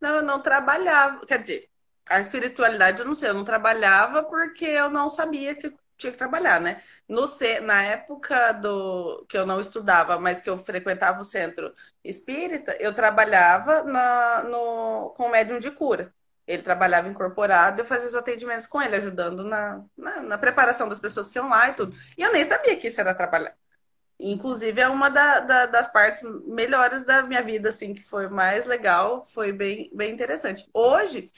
Não, 0.00 0.16
eu 0.16 0.22
não 0.22 0.42
trabalhava, 0.42 1.24
quer 1.24 1.38
dizer, 1.38 1.70
a 2.08 2.20
espiritualidade, 2.20 3.00
eu 3.00 3.06
não 3.06 3.14
sei, 3.14 3.30
eu 3.30 3.34
não 3.34 3.44
trabalhava 3.44 4.22
porque 4.22 4.64
eu 4.64 4.90
não 4.90 5.10
sabia 5.10 5.54
que 5.54 5.72
tinha 5.96 6.12
que 6.12 6.18
trabalhar, 6.18 6.60
né? 6.60 6.82
No, 7.08 7.24
na 7.62 7.82
época 7.82 8.52
do 8.52 9.24
que 9.28 9.36
eu 9.36 9.46
não 9.46 9.60
estudava, 9.60 10.18
mas 10.18 10.40
que 10.40 10.50
eu 10.50 10.58
frequentava 10.58 11.20
o 11.20 11.24
centro 11.24 11.74
espírita, 12.02 12.76
eu 12.80 12.94
trabalhava 12.94 13.82
na, 13.84 14.42
no, 14.44 15.10
com 15.16 15.24
o 15.24 15.30
médium 15.30 15.58
de 15.58 15.70
cura. 15.70 16.12
Ele 16.46 16.62
trabalhava 16.62 17.08
incorporado, 17.08 17.80
eu 17.80 17.86
fazia 17.86 18.08
os 18.08 18.14
atendimentos 18.14 18.66
com 18.66 18.82
ele, 18.82 18.96
ajudando 18.96 19.42
na, 19.44 19.82
na, 19.96 20.22
na, 20.22 20.38
preparação 20.38 20.88
das 20.88 21.00
pessoas 21.00 21.30
que 21.30 21.38
iam 21.38 21.48
lá 21.48 21.68
e 21.70 21.74
tudo. 21.74 21.96
E 22.18 22.22
eu 22.22 22.32
nem 22.32 22.44
sabia 22.44 22.76
que 22.76 22.88
isso 22.88 23.00
era 23.00 23.14
trabalhar. 23.14 23.56
Inclusive, 24.18 24.80
é 24.80 24.88
uma 24.88 25.08
da, 25.10 25.40
da, 25.40 25.66
das 25.66 25.88
partes 25.92 26.22
melhores 26.46 27.04
da 27.04 27.22
minha 27.22 27.42
vida, 27.42 27.70
assim, 27.70 27.94
que 27.94 28.02
foi 28.02 28.28
mais 28.28 28.66
legal, 28.66 29.24
foi 29.26 29.52
bem, 29.52 29.90
bem 29.94 30.12
interessante. 30.12 30.68
Hoje, 30.72 31.32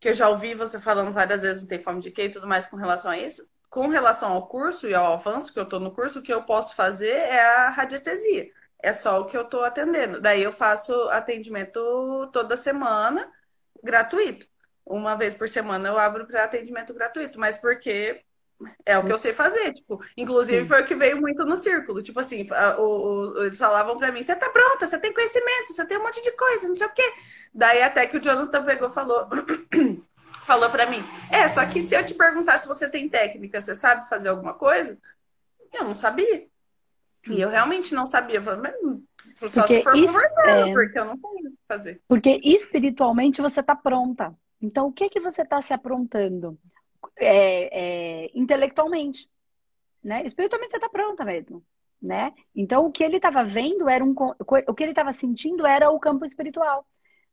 que 0.00 0.08
eu 0.08 0.14
já 0.14 0.28
ouvi 0.28 0.54
você 0.54 0.80
falando 0.80 1.12
várias 1.12 1.42
vezes, 1.42 1.62
não 1.62 1.68
tem 1.68 1.82
fome 1.82 2.00
de 2.00 2.10
quê 2.10 2.24
e 2.24 2.30
tudo 2.30 2.46
mais 2.48 2.66
com 2.66 2.76
relação 2.76 3.10
a 3.10 3.18
isso. 3.18 3.48
Com 3.68 3.88
relação 3.88 4.32
ao 4.32 4.48
curso 4.48 4.88
e 4.88 4.94
ao 4.94 5.12
avanço 5.12 5.52
que 5.52 5.58
eu 5.58 5.64
estou 5.64 5.78
no 5.78 5.92
curso, 5.92 6.20
o 6.20 6.22
que 6.22 6.32
eu 6.32 6.42
posso 6.42 6.74
fazer 6.74 7.10
é 7.10 7.40
a 7.40 7.70
radiestesia. 7.70 8.50
É 8.82 8.92
só 8.92 9.20
o 9.20 9.26
que 9.26 9.36
eu 9.36 9.42
estou 9.42 9.62
atendendo. 9.64 10.20
Daí 10.20 10.42
eu 10.42 10.52
faço 10.52 10.92
atendimento 11.10 11.80
toda 12.32 12.56
semana, 12.56 13.30
gratuito. 13.82 14.46
Uma 14.84 15.14
vez 15.16 15.34
por 15.34 15.48
semana 15.48 15.88
eu 15.88 15.98
abro 15.98 16.26
para 16.26 16.44
atendimento 16.44 16.94
gratuito, 16.94 17.38
mas 17.38 17.56
porque 17.56 18.24
é 18.84 18.98
o 18.98 19.04
que 19.04 19.12
eu 19.12 19.18
sei 19.18 19.32
fazer, 19.32 19.72
tipo, 19.72 20.02
inclusive 20.16 20.62
Sim. 20.62 20.68
foi 20.68 20.82
o 20.82 20.86
que 20.86 20.94
veio 20.94 21.20
muito 21.20 21.44
no 21.44 21.56
círculo, 21.56 22.02
tipo 22.02 22.20
assim, 22.20 22.46
o, 22.78 22.82
o, 22.82 23.42
eles 23.44 23.58
falavam 23.58 23.96
para 23.98 24.12
mim, 24.12 24.22
você 24.22 24.36
tá 24.36 24.50
pronta, 24.50 24.86
você 24.86 24.98
tem 24.98 25.12
conhecimento, 25.12 25.72
você 25.72 25.86
tem 25.86 25.98
um 25.98 26.02
monte 26.02 26.22
de 26.22 26.32
coisa, 26.32 26.68
não 26.68 26.76
sei 26.76 26.86
o 26.86 26.92
quê. 26.92 27.12
Daí 27.52 27.82
até 27.82 28.06
que 28.06 28.16
o 28.16 28.20
Jonathan 28.20 28.64
pegou 28.64 28.90
falou 28.90 29.28
falou 30.46 30.70
para 30.70 30.86
mim, 30.86 31.04
é, 31.30 31.48
só 31.48 31.64
que 31.66 31.82
se 31.82 31.94
eu 31.94 32.04
te 32.04 32.14
perguntar 32.14 32.58
se 32.58 32.68
você 32.68 32.88
tem 32.88 33.08
técnica, 33.08 33.60
você 33.60 33.74
sabe 33.74 34.08
fazer 34.08 34.28
alguma 34.28 34.54
coisa? 34.54 34.98
Eu 35.72 35.84
não 35.84 35.94
sabia. 35.94 36.46
E 37.28 37.40
eu 37.40 37.48
realmente 37.48 37.94
não 37.94 38.06
sabia. 38.06 38.36
Eu 38.36 38.42
falei, 38.42 38.60
mas 38.60 39.52
Só 39.52 39.62
porque 39.62 39.78
se 39.78 39.82
for 39.82 39.92
conversando, 39.92 40.68
é... 40.68 40.72
porque 40.72 40.98
eu 40.98 41.04
não 41.04 41.18
tenho 41.18 41.48
o 41.48 41.52
que 41.52 41.58
fazer. 41.68 42.00
Porque 42.08 42.40
espiritualmente 42.42 43.42
você 43.42 43.60
está 43.60 43.76
pronta. 43.76 44.34
Então, 44.60 44.88
o 44.88 44.92
que 44.92 45.08
que 45.08 45.20
você 45.20 45.42
está 45.42 45.60
se 45.62 45.72
aprontando? 45.72 46.58
É, 47.16 48.24
é, 48.24 48.30
intelectualmente, 48.34 49.28
né? 50.02 50.22
Espiritualmente 50.24 50.70
você 50.70 50.76
está 50.76 50.88
pronta 50.88 51.24
mesmo, 51.24 51.62
né? 52.00 52.32
Então, 52.54 52.86
o 52.86 52.92
que 52.92 53.02
ele 53.02 53.16
estava 53.16 53.44
vendo 53.44 53.88
era 53.88 54.04
um... 54.04 54.14
O 54.66 54.74
que 54.74 54.82
ele 54.82 54.92
estava 54.92 55.12
sentindo 55.12 55.66
era 55.66 55.90
o 55.90 56.00
campo 56.00 56.24
espiritual, 56.24 56.86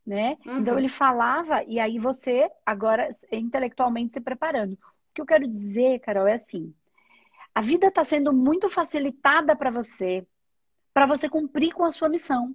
né? 0.05 0.37
Uhum. 0.45 0.59
Então, 0.59 0.77
ele 0.77 0.89
falava 0.89 1.63
e 1.63 1.79
aí 1.79 1.99
você, 1.99 2.49
agora, 2.65 3.09
intelectualmente 3.31 4.13
se 4.13 4.21
preparando. 4.21 4.73
O 4.73 4.77
que 5.13 5.21
eu 5.21 5.25
quero 5.25 5.47
dizer, 5.47 5.99
Carol, 5.99 6.27
é 6.27 6.35
assim... 6.35 6.73
A 7.53 7.61
vida 7.61 7.87
está 7.87 8.03
sendo 8.03 8.31
muito 8.31 8.69
facilitada 8.69 9.55
para 9.55 9.71
você, 9.71 10.27
para 10.93 11.07
você 11.07 11.27
cumprir 11.27 11.73
com 11.73 11.83
a 11.83 11.89
sua 11.89 12.07
missão. 12.07 12.53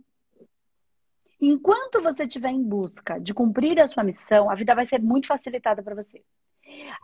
Enquanto 1.40 2.00
você 2.00 2.22
estiver 2.22 2.50
em 2.50 2.62
busca 2.62 3.18
de 3.18 3.34
cumprir 3.34 3.80
a 3.80 3.86
sua 3.88 4.04
missão, 4.04 4.48
a 4.48 4.54
vida 4.54 4.76
vai 4.76 4.86
ser 4.86 5.02
muito 5.02 5.26
facilitada 5.26 5.82
para 5.82 5.96
você. 5.96 6.22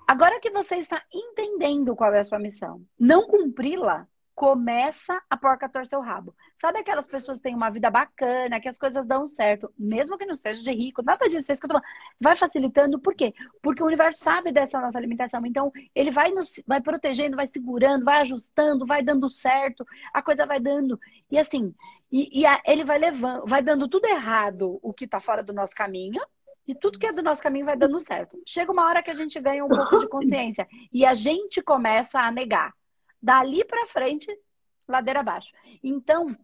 Agora 0.06 0.40
que 0.40 0.50
você 0.50 0.76
está 0.76 1.02
entendendo 1.12 1.94
qual 1.96 2.12
é 2.14 2.20
a 2.20 2.24
sua 2.24 2.38
missão, 2.38 2.82
não 2.98 3.26
cumpri-la 3.26 4.06
começa 4.38 5.20
a 5.28 5.36
porca 5.36 5.68
torcer 5.68 5.98
o 5.98 6.02
rabo. 6.02 6.32
Sabe 6.60 6.78
aquelas 6.78 7.08
pessoas 7.08 7.38
que 7.38 7.42
têm 7.42 7.56
uma 7.56 7.70
vida 7.70 7.90
bacana, 7.90 8.60
que 8.60 8.68
as 8.68 8.78
coisas 8.78 9.04
dão 9.04 9.28
certo, 9.28 9.68
mesmo 9.76 10.16
que 10.16 10.24
não 10.24 10.36
seja 10.36 10.62
de 10.62 10.70
rico, 10.70 11.02
nada 11.02 11.28
disso, 11.28 11.50
isso 11.50 11.60
que 11.60 11.66
eu. 11.66 11.80
Vai 12.20 12.36
facilitando, 12.36 13.00
por 13.00 13.16
quê? 13.16 13.34
Porque 13.60 13.82
o 13.82 13.86
universo 13.86 14.22
sabe 14.22 14.52
dessa 14.52 14.80
nossa 14.80 14.96
alimentação. 14.96 15.44
Então, 15.44 15.72
ele 15.92 16.12
vai 16.12 16.30
nos 16.30 16.62
vai 16.64 16.80
protegendo, 16.80 17.34
vai 17.34 17.48
segurando, 17.52 18.04
vai 18.04 18.20
ajustando, 18.20 18.86
vai 18.86 19.02
dando 19.02 19.28
certo, 19.28 19.84
a 20.14 20.22
coisa 20.22 20.46
vai 20.46 20.60
dando. 20.60 21.00
E 21.28 21.36
assim, 21.36 21.74
e, 22.12 22.42
e 22.42 22.46
a, 22.46 22.62
ele 22.64 22.84
vai 22.84 22.98
levando, 22.98 23.44
vai 23.44 23.60
dando 23.60 23.88
tudo 23.88 24.06
errado 24.06 24.78
o 24.80 24.92
que 24.94 25.04
está 25.04 25.20
fora 25.20 25.42
do 25.42 25.52
nosso 25.52 25.74
caminho, 25.74 26.22
e 26.68 26.74
tudo 26.74 26.98
que 26.98 27.06
é 27.06 27.12
do 27.12 27.22
nosso 27.22 27.42
caminho 27.42 27.64
vai 27.64 27.76
dando 27.76 27.98
certo. 27.98 28.38
Chega 28.46 28.70
uma 28.70 28.86
hora 28.86 29.02
que 29.02 29.10
a 29.10 29.14
gente 29.14 29.40
ganha 29.40 29.64
um 29.64 29.68
pouco 29.68 30.00
de 30.00 30.06
consciência 30.10 30.68
e 30.92 31.06
a 31.06 31.14
gente 31.14 31.62
começa 31.62 32.20
a 32.20 32.30
negar. 32.30 32.74
Dali 33.20 33.64
para 33.64 33.86
frente, 33.86 34.28
ladeira 34.86 35.20
abaixo. 35.20 35.52
Então, 35.82 36.36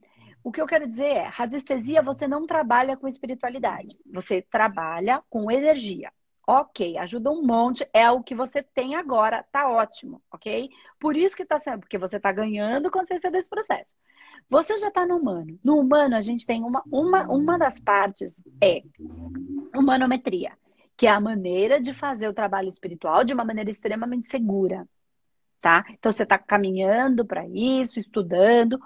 o 0.42 0.50
que 0.50 0.60
eu 0.60 0.66
quero 0.66 0.88
dizer 0.88 1.04
é, 1.04 1.22
radiestesia 1.28 2.00
você 2.00 2.26
não 2.26 2.46
trabalha 2.46 2.96
com 2.96 3.06
espiritualidade, 3.06 3.98
você 4.10 4.40
trabalha 4.40 5.22
com 5.28 5.50
energia. 5.50 6.10
Ok, 6.46 6.98
ajuda 6.98 7.30
um 7.30 7.42
monte, 7.42 7.88
é 7.92 8.10
o 8.10 8.22
que 8.22 8.34
você 8.34 8.62
tem 8.62 8.96
agora, 8.96 9.46
tá 9.50 9.66
ótimo, 9.66 10.22
ok? 10.30 10.68
Por 11.00 11.16
isso 11.16 11.34
que 11.34 11.44
tá 11.44 11.58
sendo, 11.58 11.80
porque 11.80 11.96
você 11.96 12.20
tá 12.20 12.30
ganhando 12.32 12.90
consciência 12.90 13.30
desse 13.30 13.48
processo. 13.48 13.94
Você 14.50 14.76
já 14.76 14.90
tá 14.90 15.06
no 15.06 15.16
humano. 15.16 15.58
No 15.64 15.78
humano, 15.78 16.14
a 16.16 16.20
gente 16.20 16.46
tem 16.46 16.62
uma, 16.62 16.82
uma, 16.92 17.22
uma 17.22 17.58
das 17.58 17.80
partes 17.80 18.42
é 18.62 18.82
humanometria, 19.76 20.52
que 20.96 21.06
é 21.06 21.10
a 21.10 21.20
maneira 21.20 21.80
de 21.80 21.92
fazer 21.92 22.28
o 22.28 22.34
trabalho 22.34 22.68
espiritual 22.68 23.24
de 23.24 23.34
uma 23.34 23.44
maneira 23.44 23.70
extremamente 23.70 24.30
segura 24.30 24.86
tá? 25.64 25.82
Então 25.92 26.12
você 26.12 26.24
está 26.24 26.38
caminhando 26.38 27.24
para 27.24 27.48
isso, 27.48 27.98
estudando. 27.98 28.78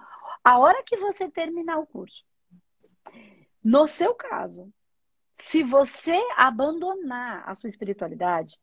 A 0.45 0.61
hora 0.61 0.81
que 0.85 0.97
você 0.97 1.29
terminar 1.29 1.77
o 1.81 1.87
curso, 1.89 2.25
no 3.65 3.89
seu 3.89 4.15
caso, 4.15 4.73
se 5.37 5.65
você 5.65 6.17
abandonar 6.37 7.43
a 7.49 7.53
sua 7.57 7.67
espiritualidade, 7.67 8.57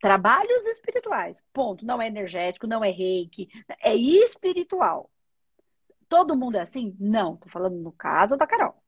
trabalhos 0.00 0.66
espirituais, 0.68 1.44
ponto, 1.52 1.84
não 1.84 2.00
é 2.00 2.06
energético, 2.06 2.66
não 2.66 2.82
é 2.82 2.90
reiki, 2.90 3.50
é 3.78 3.94
espiritual. 3.94 5.10
Todo 6.08 6.38
mundo 6.38 6.56
é 6.56 6.62
assim? 6.62 6.96
Não, 6.98 7.36
tô 7.36 7.50
falando 7.50 7.76
no 7.76 7.92
caso 7.92 8.38
da 8.38 8.46
Carol, 8.46 8.79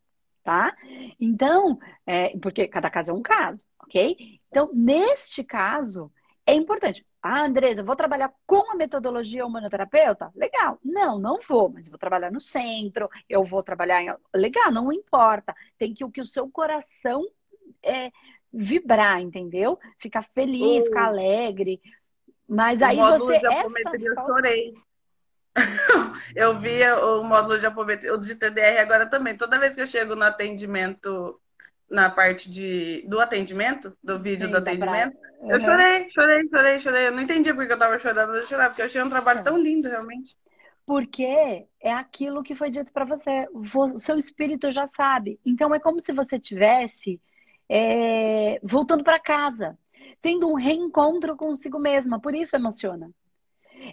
tá? 0.42 0.74
Então, 1.20 1.78
é, 2.06 2.36
porque 2.38 2.66
cada 2.68 2.90
caso 2.90 3.10
é 3.10 3.14
um 3.14 3.22
caso, 3.22 3.64
ok? 3.82 4.40
Então, 4.48 4.70
neste 4.72 5.44
caso, 5.44 6.10
é 6.46 6.54
importante. 6.54 7.06
Ah, 7.22 7.44
Andresa, 7.44 7.84
vou 7.84 7.94
trabalhar 7.94 8.32
com 8.44 8.72
a 8.72 8.74
metodologia 8.74 9.46
humanoterapeuta? 9.46 10.32
Legal. 10.34 10.78
Não, 10.84 11.18
não 11.20 11.38
vou, 11.48 11.70
mas 11.70 11.88
vou 11.88 11.98
trabalhar 11.98 12.32
no 12.32 12.40
centro, 12.40 13.08
eu 13.28 13.44
vou 13.44 13.62
trabalhar 13.62 14.02
em. 14.02 14.12
Legal, 14.34 14.72
não 14.72 14.92
importa. 14.92 15.54
Tem 15.78 15.94
que 15.94 16.04
o 16.04 16.10
que 16.10 16.20
o 16.20 16.26
seu 16.26 16.50
coração 16.50 17.24
é, 17.80 18.10
vibrar, 18.52 19.20
entendeu? 19.20 19.78
Ficar 19.98 20.22
feliz, 20.22 20.86
ficar 20.86 21.06
alegre. 21.06 21.80
Mas 22.48 22.82
aí 22.82 22.96
você. 22.96 23.36
Essa... 23.36 23.96
Eu 24.00 24.16
chorei. 24.26 24.74
eu 26.34 26.58
via 26.58 26.98
o 27.04 27.22
módulo 27.24 27.58
de 27.58 27.66
apometria, 27.66 28.14
o 28.14 28.18
de 28.18 28.34
TDR 28.34 28.80
agora 28.80 29.06
também. 29.06 29.36
Toda 29.36 29.58
vez 29.58 29.74
que 29.74 29.80
eu 29.80 29.86
chego 29.86 30.14
no 30.14 30.24
atendimento 30.24 31.40
na 31.92 32.08
parte 32.08 32.50
de, 32.50 33.04
do 33.06 33.20
atendimento, 33.20 33.96
do 34.02 34.18
vídeo 34.18 34.46
Sim, 34.46 34.52
do 34.52 34.58
atendimento. 34.58 35.14
Uhum. 35.40 35.50
Eu 35.50 35.60
chorei, 35.60 36.10
chorei, 36.10 36.48
chorei, 36.48 36.80
chorei. 36.80 37.06
Eu 37.08 37.12
não 37.12 37.20
entendi 37.20 37.52
porque 37.52 37.72
eu 37.72 37.78
tava 37.78 37.98
chorando, 37.98 38.34
eu 38.34 38.46
chorava, 38.46 38.70
porque 38.70 38.82
eu 38.82 38.86
achei 38.86 39.02
um 39.02 39.10
trabalho 39.10 39.44
tão 39.44 39.58
lindo, 39.58 39.88
realmente. 39.88 40.34
Porque 40.86 41.66
é 41.80 41.92
aquilo 41.92 42.42
que 42.42 42.56
foi 42.56 42.70
dito 42.70 42.92
para 42.92 43.04
você. 43.04 43.46
O 43.52 43.98
seu 43.98 44.16
espírito 44.16 44.72
já 44.72 44.88
sabe. 44.88 45.38
Então 45.44 45.74
é 45.74 45.78
como 45.78 46.00
se 46.00 46.12
você 46.12 46.38
tivesse 46.38 47.20
é, 47.68 48.58
voltando 48.62 49.04
para 49.04 49.20
casa, 49.20 49.78
tendo 50.22 50.48
um 50.48 50.54
reencontro 50.54 51.36
consigo 51.36 51.78
mesma. 51.78 52.18
Por 52.20 52.34
isso 52.34 52.56
emociona. 52.56 53.10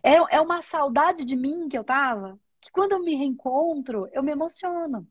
É, 0.04 0.15
é 0.36 0.41
uma 0.41 0.62
saudade 0.62 1.25
de 1.25 1.36
mim 1.36 1.67
que 1.69 1.78
eu 1.78 1.84
tava, 1.84 2.39
que 2.62 2.71
quando 2.71 2.93
eu 2.93 3.04
me 3.04 3.15
reencontro, 3.15 4.08
eu 4.12 4.23
me 4.23 4.32
emociono. 4.32 5.08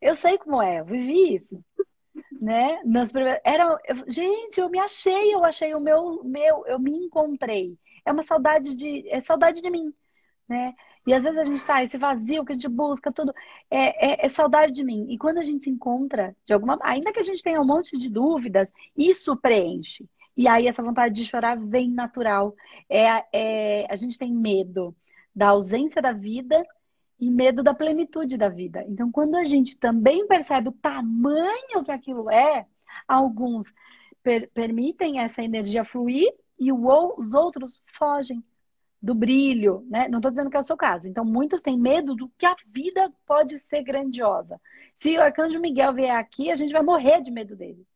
Eu 0.00 0.14
sei 0.14 0.38
como 0.38 0.62
é, 0.62 0.80
eu 0.80 0.84
vivi 0.84 1.34
isso 1.34 1.62
né? 2.40 2.80
Nas 2.84 3.12
primeiras... 3.12 3.40
Era, 3.44 3.78
gente, 4.08 4.58
eu 4.60 4.70
me 4.70 4.78
achei, 4.78 5.34
eu 5.34 5.44
achei 5.44 5.74
o 5.74 5.80
meu, 5.80 6.22
meu, 6.24 6.64
eu 6.66 6.78
me 6.78 6.90
encontrei. 6.92 7.76
É 8.04 8.12
uma 8.12 8.22
saudade 8.22 8.74
de, 8.74 9.08
é 9.08 9.20
saudade 9.20 9.60
de 9.60 9.70
mim, 9.70 9.92
né? 10.48 10.74
E 11.06 11.14
às 11.14 11.22
vezes 11.22 11.38
a 11.38 11.44
gente 11.44 11.64
tá 11.64 11.82
esse 11.82 11.98
vazio 11.98 12.44
que 12.44 12.52
a 12.52 12.54
gente 12.54 12.68
busca 12.68 13.12
tudo, 13.12 13.32
é, 13.70 14.24
é, 14.24 14.26
é, 14.26 14.28
saudade 14.28 14.72
de 14.72 14.84
mim. 14.84 15.06
E 15.08 15.18
quando 15.18 15.38
a 15.38 15.42
gente 15.44 15.64
se 15.64 15.70
encontra 15.70 16.36
de 16.44 16.52
alguma, 16.52 16.78
ainda 16.82 17.12
que 17.12 17.18
a 17.18 17.22
gente 17.22 17.42
tenha 17.42 17.60
um 17.60 17.66
monte 17.66 17.96
de 17.98 18.08
dúvidas, 18.08 18.68
isso 18.96 19.36
preenche. 19.36 20.06
E 20.36 20.48
aí 20.48 20.66
essa 20.66 20.82
vontade 20.82 21.14
de 21.14 21.24
chorar 21.24 21.58
vem 21.58 21.90
natural. 21.90 22.54
É, 22.88 23.24
é 23.32 23.86
a 23.90 23.96
gente 23.96 24.18
tem 24.18 24.32
medo 24.32 24.94
da 25.34 25.48
ausência 25.48 26.00
da 26.02 26.12
vida 26.12 26.64
e 27.18 27.30
medo 27.30 27.62
da 27.62 27.74
plenitude 27.74 28.36
da 28.38 28.48
vida. 28.48 28.84
Então, 28.88 29.12
quando 29.12 29.36
a 29.36 29.44
gente 29.44 29.76
também 29.76 30.26
percebe 30.26 30.68
o 30.68 30.72
tamanho 30.72 31.84
que 31.84 31.92
aquilo 31.92 32.30
é, 32.30 32.66
alguns 33.06 33.74
per 34.22 34.50
permitem 34.50 35.20
essa 35.20 35.42
energia 35.42 35.84
fluir 35.84 36.32
e 36.58 36.72
o, 36.72 37.14
os 37.18 37.34
outros 37.34 37.82
fogem 37.86 38.42
do 39.02 39.14
brilho, 39.14 39.86
né? 39.88 40.08
Não 40.08 40.18
estou 40.18 40.30
dizendo 40.30 40.50
que 40.50 40.56
é 40.56 40.60
o 40.60 40.62
seu 40.62 40.76
caso. 40.76 41.08
Então, 41.08 41.24
muitos 41.24 41.62
têm 41.62 41.78
medo 41.78 42.14
do 42.14 42.28
que 42.38 42.44
a 42.46 42.54
vida 42.66 43.10
pode 43.26 43.58
ser 43.58 43.82
grandiosa. 43.82 44.60
Se 44.96 45.16
o 45.16 45.22
arcanjo 45.22 45.60
Miguel 45.60 45.94
vier 45.94 46.16
aqui, 46.16 46.50
a 46.50 46.54
gente 46.54 46.72
vai 46.72 46.82
morrer 46.82 47.22
de 47.22 47.30
medo 47.30 47.56
dele 47.56 47.86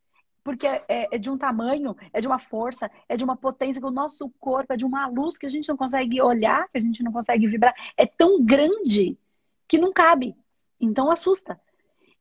porque 0.44 0.66
é, 0.66 0.84
é, 0.88 1.18
de 1.18 1.30
um 1.30 1.38
tamanho, 1.38 1.96
é 2.12 2.20
de 2.20 2.26
uma 2.26 2.38
força, 2.38 2.90
é 3.08 3.16
de 3.16 3.24
uma 3.24 3.34
potência 3.34 3.80
que 3.80 3.88
o 3.88 3.90
nosso 3.90 4.30
corpo 4.38 4.74
é 4.74 4.76
de 4.76 4.84
uma 4.84 5.08
luz 5.08 5.38
que 5.38 5.46
a 5.46 5.48
gente 5.48 5.68
não 5.68 5.76
consegue 5.76 6.20
olhar, 6.20 6.68
que 6.68 6.76
a 6.76 6.80
gente 6.80 7.02
não 7.02 7.10
consegue 7.10 7.48
vibrar, 7.48 7.74
é 7.96 8.04
tão 8.04 8.44
grande 8.44 9.18
que 9.66 9.78
não 9.78 9.92
cabe. 9.92 10.36
Então 10.78 11.10
assusta. 11.10 11.58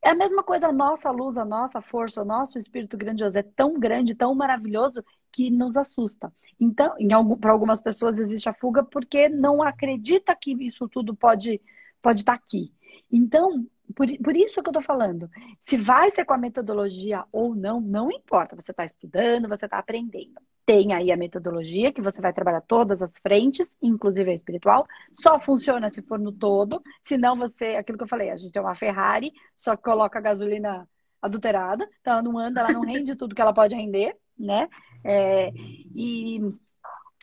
É 0.01 0.09
a 0.09 0.15
mesma 0.15 0.41
coisa, 0.43 0.67
a 0.67 0.71
nossa 0.71 1.11
luz, 1.11 1.37
a 1.37 1.45
nossa 1.45 1.81
força, 1.81 2.21
o 2.21 2.25
nosso 2.25 2.57
espírito 2.57 2.97
grandioso 2.97 3.37
é 3.37 3.43
tão 3.43 3.79
grande, 3.79 4.15
tão 4.15 4.33
maravilhoso 4.33 5.03
que 5.31 5.49
nos 5.49 5.75
assusta. 5.75 6.31
Então, 6.59 6.95
para 7.37 7.51
algumas 7.51 7.81
pessoas 7.81 8.19
existe 8.19 8.47
a 8.47 8.53
fuga 8.53 8.83
porque 8.83 9.27
não 9.27 9.61
acredita 9.61 10.35
que 10.35 10.53
isso 10.53 10.87
tudo 10.87 11.15
pode 11.15 11.61
pode 12.01 12.19
estar 12.19 12.33
tá 12.33 12.37
aqui. 12.37 12.73
Então, 13.11 13.65
por, 13.95 14.07
por 14.23 14.35
isso 14.35 14.61
que 14.61 14.69
eu 14.69 14.71
estou 14.71 14.81
falando. 14.81 15.29
Se 15.65 15.77
vai 15.77 16.09
ser 16.11 16.25
com 16.25 16.33
a 16.33 16.37
metodologia 16.37 17.23
ou 17.31 17.53
não, 17.55 17.79
não 17.79 18.11
importa. 18.11 18.55
Você 18.55 18.71
está 18.71 18.85
estudando, 18.85 19.49
você 19.49 19.65
está 19.65 19.77
aprendendo. 19.77 20.39
Tem 20.65 20.93
aí 20.93 21.11
a 21.11 21.17
metodologia 21.17 21.91
que 21.91 22.01
você 22.01 22.21
vai 22.21 22.31
trabalhar 22.31 22.61
todas 22.61 23.01
as 23.01 23.17
frentes, 23.17 23.71
inclusive 23.81 24.31
a 24.31 24.33
espiritual. 24.33 24.87
Só 25.13 25.39
funciona 25.39 25.91
se 25.91 26.01
for 26.01 26.17
no 26.17 26.31
todo. 26.31 26.81
Senão 27.03 27.37
você, 27.37 27.75
aquilo 27.75 27.97
que 27.97 28.03
eu 28.05 28.09
falei, 28.09 28.29
a 28.29 28.37
gente 28.37 28.57
é 28.57 28.61
uma 28.61 28.75
Ferrari, 28.75 29.33
só 29.55 29.75
coloca 29.75 30.17
a 30.17 30.21
gasolina 30.21 30.87
adulterada. 31.21 31.87
Então 31.99 32.13
ela 32.13 32.21
não 32.21 32.37
anda, 32.37 32.61
ela 32.61 32.71
não 32.71 32.81
rende 32.81 33.15
tudo 33.15 33.35
que 33.35 33.41
ela 33.41 33.53
pode 33.53 33.75
render, 33.75 34.15
né? 34.37 34.69
É, 35.03 35.51
e 35.53 36.39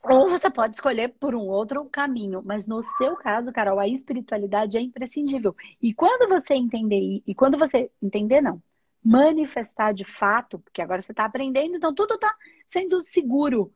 ou 0.03 0.29
você 0.31 0.51
pode 0.51 0.75
escolher 0.77 1.09
por 1.21 1.35
um 1.35 1.47
outro 1.49 1.85
caminho, 1.87 2.43
mas 2.45 2.67
no 2.67 2.83
seu 2.99 3.17
caso, 3.17 3.53
Carol, 3.53 3.79
a 3.79 3.89
espiritualidade 3.89 4.77
é 4.77 4.81
imprescindível. 4.81 5.55
E 5.81 5.93
quando 5.95 6.29
você 6.29 6.55
entender, 6.55 7.23
e 7.27 7.35
quando 7.35 7.59
você 7.59 7.91
entender, 8.03 8.41
não, 8.41 8.63
manifestar 9.05 9.93
de 9.93 10.05
fato, 10.05 10.59
porque 10.59 10.83
agora 10.83 11.03
você 11.03 11.13
está 11.13 11.25
aprendendo, 11.25 11.77
então 11.77 11.95
tudo 11.95 12.15
está 12.15 12.35
sendo 12.67 13.01
seguro, 13.03 13.73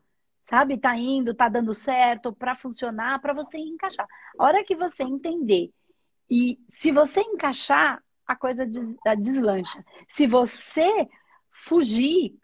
sabe? 0.48 0.74
Está 0.74 0.96
indo, 0.96 1.32
está 1.32 1.48
dando 1.48 1.74
certo 1.74 2.32
para 2.32 2.54
funcionar, 2.56 3.20
para 3.20 3.34
você 3.34 3.58
encaixar. 3.58 4.06
A 4.38 4.44
hora 4.44 4.64
que 4.64 4.76
você 4.76 5.02
entender 5.02 5.72
E 6.30 6.58
se 6.70 6.92
você 6.92 7.20
encaixar, 7.20 8.02
a 8.26 8.36
coisa 8.36 8.66
des, 8.66 8.96
deslancha. 9.18 9.84
Se 10.08 10.26
você 10.26 11.08
fugir 11.50 12.38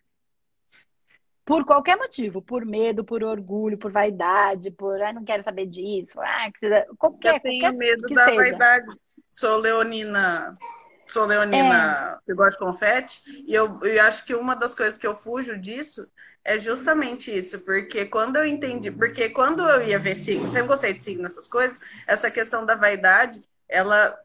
por 1.44 1.64
qualquer 1.64 1.96
motivo, 1.96 2.40
por 2.42 2.64
medo, 2.64 3.05
por 3.05 3.22
orgulho, 3.22 3.79
por 3.79 3.90
vaidade, 3.90 4.70
por 4.70 5.00
ah, 5.00 5.12
não 5.12 5.24
quero 5.24 5.42
saber 5.42 5.66
disso, 5.66 6.20
ah, 6.20 6.50
qualquer, 6.98 7.37
Eu 7.37 7.40
tenho 7.40 7.72
medo 7.76 8.07
da 8.14 8.24
seja. 8.26 8.37
vaidade. 8.37 8.87
Sou 9.31 9.59
leonina 9.59 10.57
sou 11.11 11.26
leonina 11.26 12.18
é. 12.20 12.24
que 12.24 12.35
gosta 12.35 12.53
de 12.53 12.70
confete, 12.70 13.22
e 13.46 13.53
eu, 13.55 13.81
eu 13.83 14.03
acho 14.05 14.24
que 14.24 14.35
uma 14.35 14.55
das 14.55 14.74
coisas 14.74 14.98
que 14.98 15.07
eu 15.07 15.16
fujo 15.16 15.59
disso 15.59 16.09
é 16.44 16.59
justamente 16.59 17.37
isso, 17.37 17.61
porque 17.61 18.07
quando 18.07 18.37
eu 18.37 18.46
entendi, 18.46 18.90
porque 18.90 19.29
quando 19.29 19.68
eu 19.68 19.83
ia 19.83 19.98
ver 19.98 20.14
signo, 20.14 20.46
sempre 20.46 20.68
gostei 20.68 20.94
de 20.94 21.03
signo 21.03 21.22
nessas 21.22 21.46
coisas, 21.46 21.81
essa 22.07 22.31
questão 22.31 22.64
da 22.64 22.74
vaidade, 22.74 23.42
ela 23.68 24.16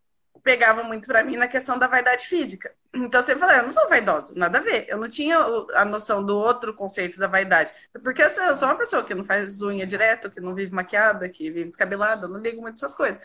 pegava 0.46 0.84
muito 0.84 1.08
para 1.08 1.24
mim 1.24 1.38
na 1.38 1.48
questão 1.48 1.78
da 1.80 1.88
vaidade 1.88 2.28
física. 2.28 2.72
Então 2.94 3.22
sempre 3.24 3.42
falei, 3.42 3.58
eu 3.60 3.64
não 3.64 3.72
sou 3.72 3.90
vaidosa, 3.90 4.36
nada 4.38 4.60
a 4.60 4.62
ver. 4.62 4.86
Eu 4.88 4.98
não 5.00 5.10
tinha 5.10 5.38
a 5.74 5.84
noção 5.84 6.24
do 6.24 6.38
outro 6.38 6.72
conceito 6.76 7.18
da 7.20 7.28
vaidade. 7.28 7.74
Porque 8.04 8.22
eu 8.22 8.30
sou 8.56 8.68
uma 8.70 8.78
pessoa 8.78 9.04
que 9.04 9.16
não 9.16 9.26
faz 9.26 9.60
unha 9.64 9.88
direto, 9.88 10.30
que 10.30 10.40
não 10.40 10.54
vive 10.54 10.72
maquiada, 10.72 11.28
que 11.28 11.50
vive 11.50 11.70
descabelada, 11.70 12.26
eu 12.28 12.30
não 12.30 12.40
ligo 12.40 12.62
muito 12.62 12.76
essas 12.76 12.94
coisas. 12.94 13.20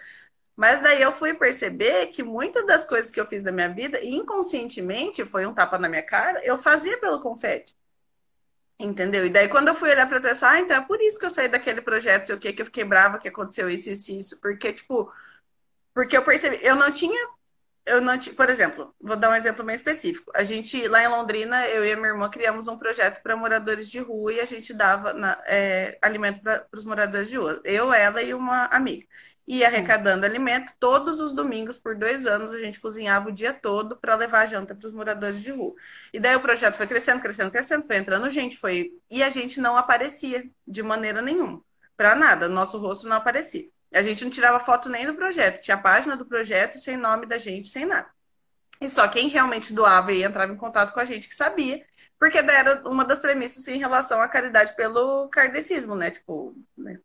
Mas 0.57 0.81
daí 0.83 1.03
eu 1.03 1.13
fui 1.13 1.35
perceber 1.35 2.07
que 2.09 2.23
muitas 2.23 2.67
das 2.67 2.87
coisas 2.87 3.11
que 3.13 3.21
eu 3.21 3.27
fiz 3.27 3.43
da 3.43 3.53
minha 3.53 3.69
vida, 3.69 4.03
inconscientemente, 4.05 5.25
foi 5.27 5.47
um 5.47 5.55
tapa 5.55 5.79
na 5.79 5.89
minha 5.91 6.03
cara, 6.03 6.43
eu 6.45 6.59
fazia 6.59 6.99
pelo 6.99 7.21
confete. 7.21 7.77
Entendeu? 8.79 9.27
E 9.27 9.31
daí, 9.31 9.49
quando 9.49 9.69
eu 9.69 9.75
fui 9.75 9.91
olhar 9.91 10.09
para 10.09 10.21
trás, 10.21 10.43
ah, 10.43 10.59
então 10.59 10.77
é 10.77 10.81
por 10.81 11.01
isso 11.03 11.19
que 11.19 11.27
eu 11.27 11.31
saí 11.31 11.49
daquele 11.49 11.83
projeto, 11.83 12.27
sei 12.27 12.35
o 12.35 12.39
que, 12.39 12.53
que 12.53 12.63
eu 12.63 12.67
fiquei 12.67 12.85
brava 12.85 13.19
que 13.19 13.29
aconteceu 13.29 13.69
isso, 13.71 13.91
isso, 13.91 14.11
isso. 14.13 14.41
Porque, 14.41 14.73
tipo, 14.73 15.13
porque 15.95 16.17
eu 16.17 16.23
percebi, 16.25 16.59
eu 16.63 16.77
não 16.77 16.91
tinha. 16.91 17.29
Eu 17.87 18.01
não 18.01 18.19
tinha, 18.19 18.35
por 18.35 18.49
exemplo, 18.49 18.95
vou 19.01 19.17
dar 19.17 19.31
um 19.31 19.35
exemplo 19.35 19.65
bem 19.65 19.75
específico. 19.75 20.31
A 20.35 20.45
gente, 20.45 20.87
lá 20.87 21.03
em 21.03 21.09
Londrina, 21.09 21.67
eu 21.69 21.85
e 21.85 21.93
a 21.93 21.97
minha 21.97 22.09
irmã 22.11 22.29
criamos 22.31 22.69
um 22.69 22.79
projeto 22.79 23.23
para 23.23 23.37
moradores 23.37 23.91
de 23.91 23.99
rua 23.99 24.33
e 24.35 24.41
a 24.41 24.45
gente 24.45 24.73
dava 24.75 25.13
na, 25.15 25.43
é, 25.47 25.99
alimento 26.03 26.43
para 26.43 26.67
os 26.73 26.85
moradores 26.85 27.29
de 27.31 27.37
rua. 27.39 27.61
Eu, 27.65 27.93
ela 27.93 28.23
e 28.23 28.35
uma 28.35 28.67
amiga 28.67 29.07
e 29.51 29.65
arrecadando 29.65 30.25
alimento. 30.25 30.73
Todos 30.79 31.19
os 31.19 31.33
domingos, 31.33 31.77
por 31.77 31.97
dois 31.97 32.25
anos, 32.25 32.53
a 32.53 32.61
gente 32.61 32.81
cozinhava 32.81 33.31
o 33.31 33.33
dia 33.33 33.53
todo 33.53 33.97
para 33.97 34.15
levar 34.15 34.47
janta 34.47 34.77
para 34.77 34.87
os 34.87 34.93
moradores 34.93 35.43
de 35.43 35.51
rua. 35.51 35.75
E 36.13 36.21
daí 36.21 36.37
o 36.37 36.41
projeto 36.41 36.77
foi 36.77 36.87
crescendo, 36.87 37.21
crescendo, 37.21 37.51
crescendo, 37.51 37.85
foi 37.85 37.97
entrando 37.97 38.31
gente, 38.31 38.57
foi. 38.57 38.93
E 39.11 39.25
a 39.25 39.29
gente 39.31 39.61
não 39.61 39.77
aparecia 39.77 40.49
de 40.67 40.83
maneira 40.85 41.21
nenhuma. 41.21 41.61
Para 41.97 42.15
nada, 42.15 42.49
nosso 42.49 42.79
rosto 42.79 43.09
não 43.09 43.17
aparecia. 43.17 43.69
A 43.93 44.03
gente 44.03 44.25
não 44.25 44.31
tirava 44.31 44.61
foto 44.61 44.89
nem 44.89 45.07
do 45.07 45.15
projeto, 45.15 45.61
tinha 45.61 45.77
a 45.77 45.81
página 45.81 46.17
do 46.17 46.25
projeto 46.25 46.79
sem 46.79 46.97
nome 46.97 47.27
da 47.27 47.39
gente, 47.39 47.69
sem 47.69 47.85
nada. 47.85 48.09
E 48.81 48.89
só 48.89 49.07
quem 49.09 49.29
realmente 49.29 49.73
doava 49.73 50.13
e 50.13 50.23
entrava 50.23 50.53
em 50.53 50.57
contato 50.57 50.93
com 50.93 51.01
a 51.01 51.05
gente 51.05 51.29
que 51.29 51.35
sabia. 51.35 51.85
Porque 52.19 52.37
era 52.37 52.87
uma 52.87 53.03
das 53.05 53.19
premissas 53.19 53.67
em 53.67 53.79
relação 53.79 54.21
à 54.21 54.29
caridade 54.29 54.77
pelo 54.77 55.29
kardecismo, 55.29 55.95
né? 55.95 56.11
Tipo, 56.11 56.55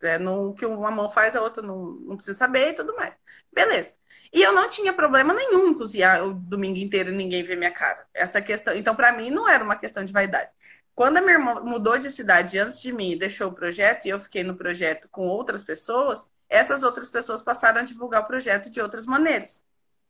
é 0.03 0.17
no 0.17 0.53
que 0.53 0.65
uma 0.65 0.91
mão 0.91 1.09
faz, 1.09 1.35
a 1.37 1.41
outra 1.41 1.63
não, 1.63 1.91
não 2.01 2.15
precisa 2.17 2.37
saber 2.37 2.71
e 2.71 2.73
tudo 2.73 2.93
mais. 2.95 3.13
Beleza. 3.51 3.93
E 4.33 4.41
eu 4.41 4.51
não 4.53 4.69
tinha 4.69 4.91
problema 4.91 5.33
nenhum 5.33 5.69
em 5.69 5.73
cozinhar 5.73 6.21
o 6.25 6.33
domingo 6.33 6.77
inteiro 6.77 7.11
e 7.11 7.15
ninguém 7.15 7.43
ver 7.43 7.55
minha 7.55 7.71
cara. 7.71 8.05
Essa 8.13 8.41
questão. 8.41 8.75
Então, 8.75 8.93
para 8.93 9.13
mim, 9.13 9.31
não 9.31 9.47
era 9.47 9.63
uma 9.63 9.77
questão 9.77 10.03
de 10.03 10.11
vaidade. 10.11 10.49
Quando 10.93 11.17
a 11.17 11.21
minha 11.21 11.33
irmã 11.35 11.61
mudou 11.61 11.97
de 11.97 12.09
cidade 12.09 12.59
antes 12.59 12.81
de 12.81 12.91
mim 12.91 13.11
e 13.11 13.19
deixou 13.19 13.49
o 13.49 13.53
projeto, 13.53 14.05
e 14.05 14.09
eu 14.09 14.19
fiquei 14.19 14.43
no 14.43 14.55
projeto 14.55 15.07
com 15.09 15.27
outras 15.27 15.63
pessoas, 15.63 16.27
essas 16.49 16.83
outras 16.83 17.09
pessoas 17.09 17.41
passaram 17.41 17.81
a 17.81 17.83
divulgar 17.83 18.21
o 18.21 18.27
projeto 18.27 18.69
de 18.69 18.81
outras 18.81 19.05
maneiras. 19.05 19.61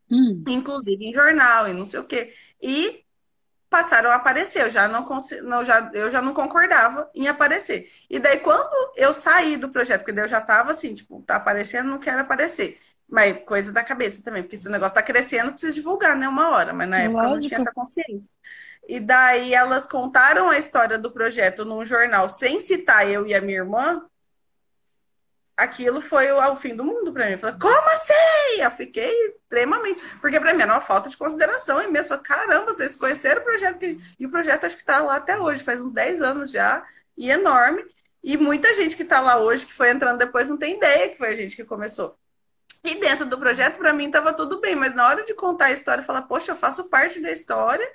Hum. 0.09 0.43
Inclusive 0.47 1.03
em 1.03 1.13
jornal 1.13 1.67
e 1.67 1.73
não 1.73 1.85
sei 1.85 1.99
o 1.99 2.03
quê. 2.03 2.33
E 2.61 3.03
passaram 3.69 4.09
a 4.11 4.15
aparecer. 4.15 4.61
Eu 4.63 4.69
já 4.69 4.87
não, 4.87 5.05
não, 5.43 5.65
já, 5.65 5.91
eu 5.93 6.09
já 6.09 6.21
não 6.21 6.33
concordava 6.33 7.09
em 7.13 7.27
aparecer. 7.27 7.91
E 8.09 8.19
daí, 8.19 8.39
quando 8.39 8.69
eu 8.95 9.11
saí 9.13 9.57
do 9.57 9.69
projeto, 9.69 10.03
porque 10.03 10.19
eu 10.19 10.27
já 10.27 10.39
estava 10.39 10.71
assim, 10.71 10.93
tipo, 10.93 11.21
tá 11.23 11.35
aparecendo, 11.35 11.89
não 11.89 11.99
quero 11.99 12.21
aparecer. 12.21 12.79
Mas 13.07 13.37
coisa 13.45 13.71
da 13.71 13.83
cabeça 13.83 14.23
também, 14.23 14.41
porque 14.41 14.57
se 14.57 14.67
o 14.67 14.71
negócio 14.71 14.95
tá 14.95 15.03
crescendo, 15.03 15.51
precisa 15.51 15.73
divulgar, 15.73 16.15
né? 16.15 16.27
Uma 16.27 16.49
hora, 16.49 16.73
mas 16.73 16.89
na 16.89 16.99
época 16.99 17.21
Lógico. 17.21 17.35
eu 17.35 17.41
não 17.41 17.47
tinha 17.47 17.59
essa 17.59 17.73
consciência. 17.73 18.33
E 18.87 18.99
daí 18.99 19.53
elas 19.53 19.85
contaram 19.85 20.49
a 20.49 20.57
história 20.57 20.97
do 20.97 21.11
projeto 21.11 21.65
num 21.65 21.83
jornal 21.83 22.29
sem 22.29 22.59
citar 22.59 23.09
eu 23.09 23.25
e 23.27 23.33
a 23.33 23.41
minha 23.41 23.59
irmã 23.59 24.03
aquilo 25.57 26.01
foi 26.01 26.31
o, 26.31 26.51
o, 26.51 26.55
fim 26.55 26.75
do 26.75 26.83
mundo 26.83 27.11
para 27.13 27.25
mim. 27.25 27.33
Eu 27.33 27.39
falei, 27.39 27.57
como 27.59 27.89
assim? 27.91 28.61
Eu 28.61 28.71
fiquei 28.71 29.11
extremamente. 29.25 30.01
Porque 30.19 30.39
para 30.39 30.53
mim 30.53 30.61
era 30.61 30.73
uma 30.73 30.81
falta 30.81 31.09
de 31.09 31.17
consideração 31.17 31.81
e 31.81 31.87
mesmo. 31.87 32.17
Caramba, 32.19 32.73
vocês 32.73 32.95
conheceram 32.95 33.41
o 33.41 33.45
projeto. 33.45 33.83
E 34.19 34.25
o 34.25 34.29
projeto 34.29 34.65
acho 34.65 34.75
que 34.75 34.81
está 34.81 34.99
lá 34.99 35.15
até 35.15 35.37
hoje, 35.39 35.63
faz 35.63 35.81
uns 35.81 35.91
10 35.91 36.21
anos 36.21 36.51
já, 36.51 36.85
e 37.17 37.31
enorme. 37.31 37.83
E 38.23 38.37
muita 38.37 38.73
gente 38.73 38.95
que 38.95 39.03
está 39.03 39.21
lá 39.21 39.37
hoje, 39.37 39.65
que 39.65 39.73
foi 39.73 39.91
entrando 39.91 40.17
depois, 40.17 40.47
não 40.47 40.57
tem 40.57 40.77
ideia 40.77 41.09
que 41.09 41.17
foi 41.17 41.29
a 41.29 41.35
gente 41.35 41.55
que 41.55 41.63
começou. 41.63 42.17
E 42.83 42.95
dentro 42.95 43.25
do 43.25 43.37
projeto, 43.37 43.77
para 43.77 43.93
mim, 43.93 44.07
estava 44.07 44.33
tudo 44.33 44.59
bem, 44.59 44.75
mas 44.75 44.93
na 44.93 45.07
hora 45.07 45.23
de 45.25 45.33
contar 45.33 45.65
a 45.65 45.71
história, 45.71 46.03
falar, 46.03 46.23
poxa, 46.23 46.51
eu 46.51 46.55
faço 46.55 46.85
parte 46.89 47.19
da 47.19 47.31
história 47.31 47.87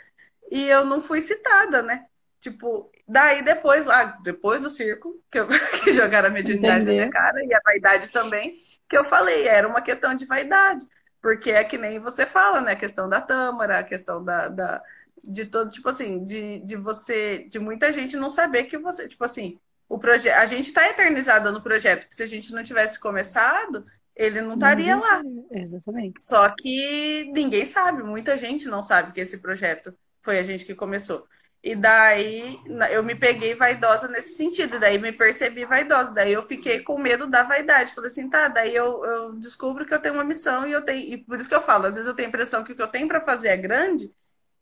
e 0.51 0.69
eu 0.69 0.85
não 0.85 1.01
fui 1.01 1.21
citada, 1.21 1.83
né? 1.83 2.07
Tipo, 2.41 2.91
daí 3.11 3.43
depois, 3.43 3.85
lá, 3.85 4.05
depois 4.23 4.61
do 4.61 4.71
circo, 4.71 5.21
que, 5.31 5.41
eu, 5.41 5.49
que 5.85 5.93
jogaram 5.93 6.29
a 6.29 6.33
mediunidade 6.33 6.85
na 6.85 6.93
minha 6.93 7.11
cara, 7.11 7.45
e 7.45 7.53
a 7.53 7.61
vaidade 7.65 8.11
também, 8.11 8.57
que 8.89 8.97
eu 8.97 9.05
falei, 9.05 9.47
era 9.49 9.67
uma 9.67 9.81
questão 9.81 10.15
de 10.15 10.25
vaidade. 10.27 10.87
Porque 11.21 11.51
é 11.51 11.65
que 11.65 11.77
nem 11.77 11.99
você 11.99 12.25
fala, 12.25 12.61
né? 12.61 12.73
A 12.73 12.77
questão 12.77 13.09
da 13.09 13.21
tâmara, 13.21 13.81
a 13.81 13.85
questão 13.85 14.25
da, 14.25 14.49
da 14.49 14.83
de 15.23 15.45
todo, 15.45 15.71
tipo 15.71 15.89
assim, 15.89 16.25
de, 16.25 16.61
de 16.61 16.77
você, 16.77 17.47
de 17.51 17.59
muita 17.59 17.93
gente 17.93 18.17
não 18.17 18.31
saber 18.31 18.65
que 18.65 18.79
você, 18.79 19.07
tipo 19.07 19.23
assim, 19.23 19.59
o 19.87 19.99
projeto, 19.99 20.39
a 20.39 20.47
gente 20.47 20.69
está 20.69 20.89
eternizado 20.89 21.53
no 21.53 21.63
projeto, 21.63 22.03
porque 22.03 22.15
se 22.15 22.23
a 22.23 22.27
gente 22.27 22.53
não 22.53 22.65
tivesse 22.65 22.99
começado, 22.99 23.85
ele 24.17 24.41
não 24.41 24.55
estaria 24.55 24.97
lá. 24.97 25.23
Exatamente. 25.51 26.23
Só 26.23 26.49
que 26.49 27.31
ninguém 27.35 27.67
sabe, 27.67 28.03
muita 28.03 28.37
gente 28.37 28.67
não 28.67 28.83
sabe 28.83 29.13
que 29.13 29.21
esse 29.21 29.39
projeto 29.39 29.95
foi 30.23 30.39
a 30.39 30.43
gente 30.43 30.65
que 30.65 30.75
começou. 30.75 31.27
E 31.63 31.75
daí 31.77 32.59
eu 32.91 33.03
me 33.03 33.15
peguei 33.15 33.55
vaidosa 33.55 34.09
nesse 34.09 34.35
sentido, 34.37 34.81
daí 34.81 34.99
me 34.99 35.13
percebi 35.13 35.67
vaidosa, 35.67 36.11
daí 36.13 36.33
eu 36.33 36.43
fiquei 36.47 36.81
com 36.83 36.99
medo 36.99 37.27
da 37.27 37.43
vaidade. 37.43 37.95
Falei 37.95 38.11
assim, 38.11 38.31
tá, 38.31 38.49
daí 38.49 38.75
eu, 38.75 39.05
eu 39.05 39.33
descubro 39.35 39.85
que 39.85 39.93
eu 39.93 40.01
tenho 40.01 40.15
uma 40.15 40.25
missão 40.25 40.67
e 40.67 40.73
eu 40.73 40.83
tenho. 40.83 41.13
E 41.15 41.19
por 41.19 41.39
isso 41.39 41.49
que 41.49 41.55
eu 41.55 41.61
falo, 41.63 41.87
às 41.87 41.95
vezes 41.95 42.09
eu 42.09 42.15
tenho 42.15 42.29
a 42.29 42.31
impressão 42.31 42.65
que 42.65 42.73
o 42.73 42.77
que 42.77 42.83
eu 42.83 42.89
tenho 42.89 43.07
para 43.09 43.21
fazer 43.21 43.49
é 43.49 43.57
grande, 43.57 44.11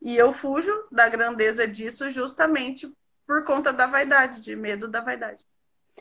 e 0.02 0.16
eu 0.16 0.32
fujo 0.32 0.72
da 0.90 1.08
grandeza 1.08 1.66
disso 1.68 2.10
justamente 2.10 2.92
por 3.26 3.44
conta 3.44 3.72
da 3.72 3.86
vaidade, 3.86 4.40
de 4.40 4.56
medo 4.56 4.88
da 4.88 5.00
vaidade. 5.00 5.44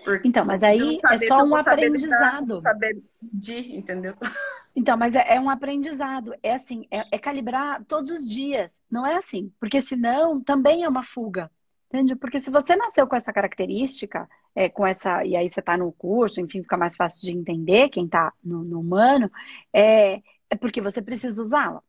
Por, 0.03 0.21
então, 0.23 0.45
mas 0.45 0.63
aí 0.63 0.97
é 1.11 1.17
só 1.19 1.43
um 1.43 1.55
aprendizado. 1.55 2.57
Saber 2.57 3.01
de, 3.21 3.75
entendeu? 3.75 4.15
Então, 4.79 4.95
mas 4.95 5.15
é, 5.15 5.37
é 5.37 5.41
um 5.41 5.49
aprendizado. 5.49 6.35
É 6.43 6.53
assim, 6.53 6.85
é, 6.91 7.03
é, 7.11 7.17
calibrar 7.17 7.83
todos 7.85 8.11
os 8.11 8.29
dias. 8.29 8.71
Não 8.91 9.07
é 9.07 9.15
assim. 9.15 9.51
Porque 9.59 9.81
senão 9.81 10.39
também 10.39 10.83
é 10.83 10.87
uma 10.87 11.01
fuga. 11.01 11.49
Entende? 11.87 12.15
Porque 12.15 12.39
se 12.39 12.51
você 12.51 12.75
nasceu 12.75 13.07
com 13.07 13.15
essa 13.15 13.33
característica, 13.33 14.29
é, 14.53 14.69
com 14.69 14.85
essa, 14.85 15.25
e 15.25 15.35
aí 15.35 15.49
você 15.51 15.61
está 15.61 15.75
no 15.75 15.91
curso, 15.91 16.39
enfim, 16.39 16.61
fica 16.61 16.77
mais 16.77 16.95
fácil 16.95 17.23
de 17.23 17.31
entender 17.31 17.89
quem 17.89 18.05
está 18.05 18.31
no, 18.43 18.63
no, 18.63 18.79
humano, 18.79 19.31
é, 19.73 20.21
é 20.47 20.55
porque 20.55 20.79
você 20.79 21.01
precisa 21.01 21.41
usá-la. 21.41 21.81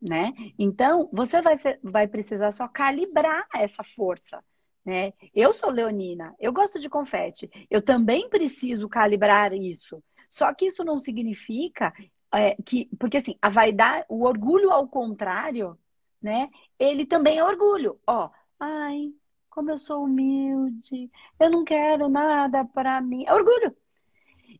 Né? 0.00 0.32
Então, 0.56 1.08
você 1.12 1.42
vai, 1.42 1.58
ser, 1.58 1.80
vai 1.82 2.06
precisar 2.06 2.52
só 2.52 2.68
calibrar 2.68 3.48
essa 3.52 3.82
força. 3.82 4.40
Né? 4.88 5.12
Eu 5.34 5.52
sou 5.52 5.68
leonina, 5.70 6.34
eu 6.40 6.50
gosto 6.50 6.80
de 6.80 6.88
confete, 6.88 7.50
eu 7.70 7.82
também 7.82 8.26
preciso 8.30 8.88
calibrar 8.88 9.52
isso. 9.52 10.02
Só 10.30 10.54
que 10.54 10.64
isso 10.64 10.82
não 10.82 10.98
significa 10.98 11.92
é, 12.32 12.54
que, 12.62 12.88
porque 12.98 13.18
assim, 13.18 13.36
a 13.42 13.50
vaidade, 13.50 14.06
o 14.08 14.24
orgulho 14.24 14.70
ao 14.70 14.88
contrário, 14.88 15.78
né? 16.22 16.48
Ele 16.78 17.04
também 17.04 17.36
é 17.36 17.44
orgulho. 17.44 18.00
Ó, 18.06 18.30
ai, 18.58 19.12
como 19.50 19.70
eu 19.70 19.76
sou 19.76 20.04
humilde, 20.04 21.10
eu 21.38 21.50
não 21.50 21.64
quero 21.66 22.08
nada 22.08 22.64
para 22.64 22.98
mim. 23.02 23.26
É 23.26 23.34
orgulho. 23.34 23.76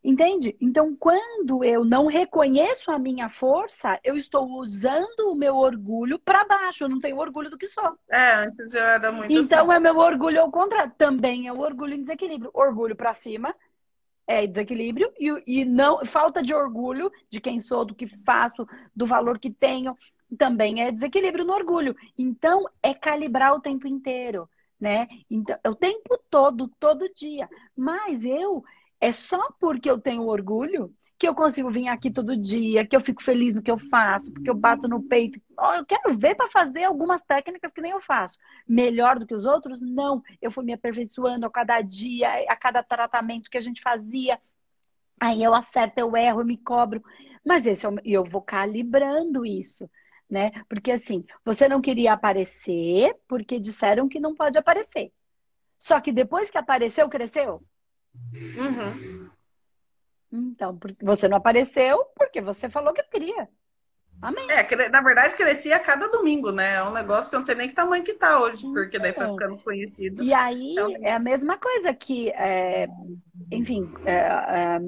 Entende? 0.03 0.55
Então, 0.61 0.95
quando 0.95 1.63
eu 1.63 1.83
não 1.85 2.07
reconheço 2.07 2.91
a 2.91 2.99
minha 2.99 3.29
força, 3.29 3.99
eu 4.03 4.15
estou 4.15 4.47
usando 4.59 5.31
o 5.31 5.35
meu 5.35 5.55
orgulho 5.57 6.17
para 6.19 6.45
baixo. 6.45 6.83
Eu 6.85 6.89
não 6.89 6.99
tenho 6.99 7.17
orgulho 7.17 7.49
do 7.49 7.57
que 7.57 7.67
sou. 7.67 7.97
É, 8.11 8.33
antes 8.45 8.73
eu 8.73 8.83
era 8.83 9.11
muito 9.11 9.37
Então, 9.37 9.39
assim. 9.39 9.71
é 9.71 9.79
meu 9.79 9.97
orgulho 9.97 10.41
ao 10.41 10.51
contrário. 10.51 10.93
Também 10.97 11.47
é 11.47 11.53
o 11.53 11.59
orgulho 11.59 11.93
em 11.93 12.01
desequilíbrio. 12.01 12.51
Orgulho 12.53 12.95
para 12.95 13.13
cima 13.13 13.55
é 14.27 14.47
desequilíbrio 14.47 15.11
e, 15.19 15.61
e 15.61 15.65
não 15.65 16.05
falta 16.05 16.41
de 16.43 16.53
orgulho 16.53 17.11
de 17.29 17.41
quem 17.41 17.59
sou, 17.59 17.85
do 17.85 17.95
que 17.95 18.07
faço, 18.25 18.67
do 18.95 19.05
valor 19.07 19.39
que 19.39 19.51
tenho. 19.51 19.97
Também 20.37 20.81
é 20.83 20.91
desequilíbrio 20.91 21.45
no 21.45 21.53
orgulho. 21.53 21.95
Então, 22.17 22.65
é 22.83 22.93
calibrar 22.93 23.53
o 23.55 23.61
tempo 23.61 23.87
inteiro, 23.87 24.49
né? 24.79 25.07
Então, 25.29 25.57
o 25.67 25.75
tempo 25.75 26.19
todo, 26.29 26.67
todo 26.79 27.11
dia. 27.13 27.49
Mas 27.75 28.25
eu 28.25 28.63
é 28.99 29.11
só 29.11 29.51
porque 29.59 29.89
eu 29.89 29.99
tenho 29.99 30.27
orgulho 30.27 30.93
que 31.19 31.27
eu 31.27 31.35
consigo 31.35 31.69
vir 31.69 31.89
aqui 31.89 32.09
todo 32.09 32.37
dia, 32.37 32.87
que 32.87 32.95
eu 32.95 33.01
fico 33.01 33.21
feliz 33.21 33.53
no 33.53 33.61
que 33.61 33.69
eu 33.69 33.77
faço, 33.77 34.31
porque 34.31 34.49
eu 34.49 34.55
bato 34.55 34.87
no 34.87 35.03
peito. 35.03 35.39
Oh, 35.59 35.73
eu 35.73 35.85
quero 35.85 36.17
ver 36.17 36.33
para 36.33 36.49
fazer 36.49 36.85
algumas 36.85 37.21
técnicas 37.21 37.73
que 37.73 37.81
nem 37.81 37.91
eu 37.91 37.99
faço. 37.99 38.37
Melhor 38.65 39.19
do 39.19 39.27
que 39.27 39.35
os 39.35 39.45
outros? 39.45 39.81
Não. 39.81 40.23
Eu 40.41 40.49
fui 40.49 40.63
me 40.63 40.71
aperfeiçoando 40.71 41.45
a 41.45 41.51
cada 41.51 41.81
dia, 41.81 42.29
a 42.49 42.55
cada 42.55 42.81
tratamento 42.81 43.49
que 43.49 43.57
a 43.57 43.61
gente 43.61 43.81
fazia. 43.81 44.39
Aí 45.19 45.43
eu 45.43 45.53
acerto, 45.53 45.99
eu 45.99 46.15
erro, 46.15 46.39
eu 46.39 46.45
me 46.45 46.57
cobro. 46.57 47.03
Mas 47.45 47.67
esse 47.67 47.85
é 47.85 47.89
o... 47.89 47.95
eu 48.05 48.23
vou 48.23 48.41
calibrando 48.41 49.45
isso, 49.45 49.89
né? 50.29 50.51
Porque 50.69 50.91
assim, 50.91 51.25
você 51.43 51.67
não 51.67 51.81
queria 51.81 52.13
aparecer 52.13 53.13
porque 53.27 53.59
disseram 53.59 54.07
que 54.07 54.21
não 54.21 54.33
pode 54.33 54.57
aparecer. 54.57 55.11
Só 55.77 55.99
que 55.99 56.13
depois 56.13 56.49
que 56.49 56.57
apareceu, 56.57 57.09
cresceu? 57.09 57.61
Uhum. 58.33 59.29
Então, 60.31 60.77
você 61.01 61.27
não 61.27 61.37
apareceu 61.37 62.05
porque 62.15 62.41
você 62.41 62.69
falou 62.69 62.93
que 62.93 63.03
queria. 63.03 63.49
Amém. 64.21 64.47
É, 64.49 64.89
na 64.89 65.01
verdade, 65.01 65.35
crescia 65.35 65.77
a 65.77 65.79
cada 65.79 66.07
domingo, 66.09 66.51
né? 66.51 66.75
É 66.75 66.83
um 66.83 66.91
negócio 66.91 67.29
que 67.29 67.35
eu 67.35 67.39
não 67.39 67.45
sei 67.45 67.55
nem 67.55 67.69
que 67.69 67.75
tamanho 67.75 68.03
que 68.03 68.13
tá 68.13 68.39
hoje, 68.39 68.63
porque 68.63 68.99
daí 68.99 69.13
foi 69.13 69.23
então, 69.23 69.35
ficando 69.35 69.57
conhecido. 69.63 70.21
E 70.21 70.33
aí 70.33 70.73
então... 70.73 70.93
é 71.01 71.13
a 71.13 71.19
mesma 71.19 71.57
coisa 71.57 71.93
que, 71.93 72.29
é, 72.31 72.87
enfim, 73.49 73.89
é, 74.05 74.17
é, 74.17 74.79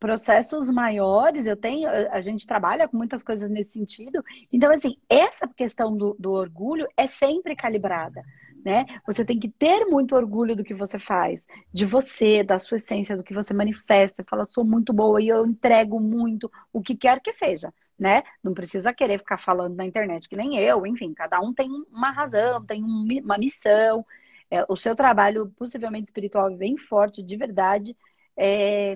processos 0.00 0.70
maiores, 0.70 1.46
eu 1.46 1.56
tenho, 1.56 1.88
a 2.10 2.20
gente 2.22 2.46
trabalha 2.46 2.88
com 2.88 2.96
muitas 2.96 3.22
coisas 3.22 3.50
nesse 3.50 3.72
sentido. 3.72 4.24
Então, 4.50 4.72
assim, 4.72 4.96
essa 5.10 5.46
questão 5.46 5.94
do, 5.94 6.16
do 6.18 6.32
orgulho 6.32 6.88
é 6.96 7.06
sempre 7.06 7.54
calibrada 7.54 8.22
né? 8.64 8.86
Você 9.06 9.24
tem 9.24 9.38
que 9.38 9.48
ter 9.48 9.84
muito 9.86 10.16
orgulho 10.16 10.56
do 10.56 10.64
que 10.64 10.74
você 10.74 10.98
faz, 10.98 11.40
de 11.72 11.84
você, 11.84 12.42
da 12.42 12.58
sua 12.58 12.76
essência, 12.76 13.16
do 13.16 13.22
que 13.22 13.34
você 13.34 13.52
manifesta. 13.52 14.24
Fala, 14.28 14.46
sou 14.46 14.64
muito 14.64 14.92
boa 14.92 15.20
e 15.20 15.28
eu 15.28 15.46
entrego 15.46 16.00
muito, 16.00 16.50
o 16.72 16.80
que 16.80 16.96
quer 16.96 17.20
que 17.20 17.32
seja, 17.32 17.72
né? 17.98 18.22
Não 18.42 18.54
precisa 18.54 18.92
querer 18.92 19.18
ficar 19.18 19.38
falando 19.38 19.76
na 19.76 19.84
internet 19.84 20.28
que 20.28 20.36
nem 20.36 20.58
eu, 20.58 20.86
enfim, 20.86 21.12
cada 21.12 21.40
um 21.40 21.52
tem 21.52 21.68
uma 21.92 22.10
razão, 22.10 22.64
tem 22.64 22.82
uma 22.82 23.38
missão. 23.38 24.04
É, 24.50 24.64
o 24.68 24.76
seu 24.76 24.94
trabalho, 24.94 25.52
possivelmente 25.56 26.04
espiritual, 26.04 26.50
é 26.50 26.56
bem 26.56 26.76
forte, 26.78 27.22
de 27.22 27.36
verdade. 27.36 27.96
É... 28.36 28.94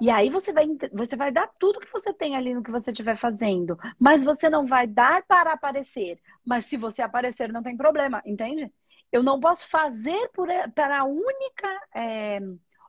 E 0.00 0.10
aí 0.10 0.30
você 0.30 0.52
vai, 0.52 0.66
você 0.92 1.14
vai 1.16 1.30
dar 1.30 1.48
tudo 1.58 1.78
que 1.78 1.92
você 1.92 2.12
tem 2.12 2.34
ali 2.34 2.52
no 2.54 2.62
que 2.62 2.70
você 2.72 2.90
estiver 2.90 3.16
fazendo. 3.16 3.78
Mas 3.98 4.24
você 4.24 4.50
não 4.50 4.66
vai 4.66 4.86
dar 4.86 5.22
para 5.26 5.52
aparecer. 5.52 6.18
Mas 6.44 6.64
se 6.66 6.76
você 6.76 7.02
aparecer, 7.02 7.52
não 7.52 7.62
tem 7.62 7.76
problema, 7.76 8.20
entende? 8.26 8.72
Eu 9.12 9.22
não 9.22 9.38
posso 9.38 9.68
fazer 9.68 10.28
por, 10.30 10.48
para 10.74 11.00
a 11.00 11.04
única 11.04 11.88
é, 11.94 12.40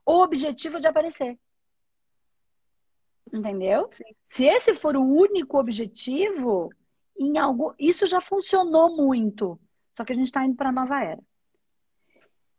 objetivo 0.06 0.80
de 0.80 0.88
aparecer. 0.88 1.38
Entendeu? 3.32 3.88
Sim. 3.92 4.16
Se 4.30 4.46
esse 4.46 4.74
for 4.76 4.96
o 4.96 5.04
único 5.04 5.60
objetivo, 5.60 6.70
em 7.18 7.38
algo, 7.38 7.76
isso 7.78 8.08
já 8.08 8.22
funcionou 8.22 8.96
muito. 8.96 9.60
Só 9.92 10.06
que 10.06 10.14
a 10.14 10.16
gente 10.16 10.26
está 10.26 10.46
indo 10.46 10.56
para 10.56 10.70
a 10.70 10.72
nova 10.72 11.04
era 11.04 11.22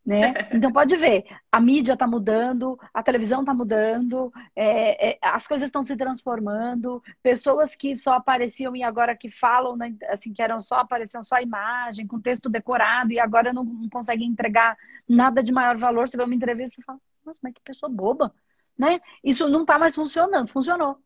né? 0.04 0.34
Então 0.52 0.70
pode 0.70 0.96
ver, 0.96 1.24
a 1.50 1.58
mídia 1.58 1.94
está 1.94 2.06
mudando, 2.06 2.78
a 2.92 3.02
televisão 3.02 3.40
está 3.40 3.54
mudando, 3.54 4.30
é, 4.54 5.12
é, 5.12 5.18
as 5.22 5.46
coisas 5.46 5.68
estão 5.68 5.82
se 5.82 5.96
transformando, 5.96 7.02
pessoas 7.22 7.74
que 7.74 7.96
só 7.96 8.12
apareciam 8.12 8.76
e 8.76 8.82
agora 8.82 9.16
que 9.16 9.30
falam, 9.30 9.76
né, 9.76 9.96
assim, 10.10 10.32
que 10.32 10.42
eram 10.42 10.60
só 10.60 10.76
apareciam 10.76 11.24
só 11.24 11.36
a 11.36 11.42
imagem, 11.42 12.06
com 12.06 12.20
texto 12.20 12.50
decorado, 12.50 13.12
e 13.12 13.18
agora 13.18 13.52
não, 13.52 13.64
não 13.64 13.88
conseguem 13.88 14.28
entregar 14.28 14.76
nada 15.08 15.42
de 15.42 15.52
maior 15.52 15.78
valor. 15.78 16.06
Você 16.06 16.18
vê 16.18 16.24
uma 16.24 16.34
entrevista 16.34 16.80
e 16.80 16.84
fala, 16.84 16.98
nossa, 17.24 17.38
mas 17.42 17.54
que 17.54 17.62
pessoa 17.62 17.90
boba, 17.90 18.34
né? 18.76 19.00
Isso 19.22 19.48
não 19.48 19.62
está 19.62 19.78
mais 19.78 19.94
funcionando, 19.94 20.48
funcionou. 20.48 20.98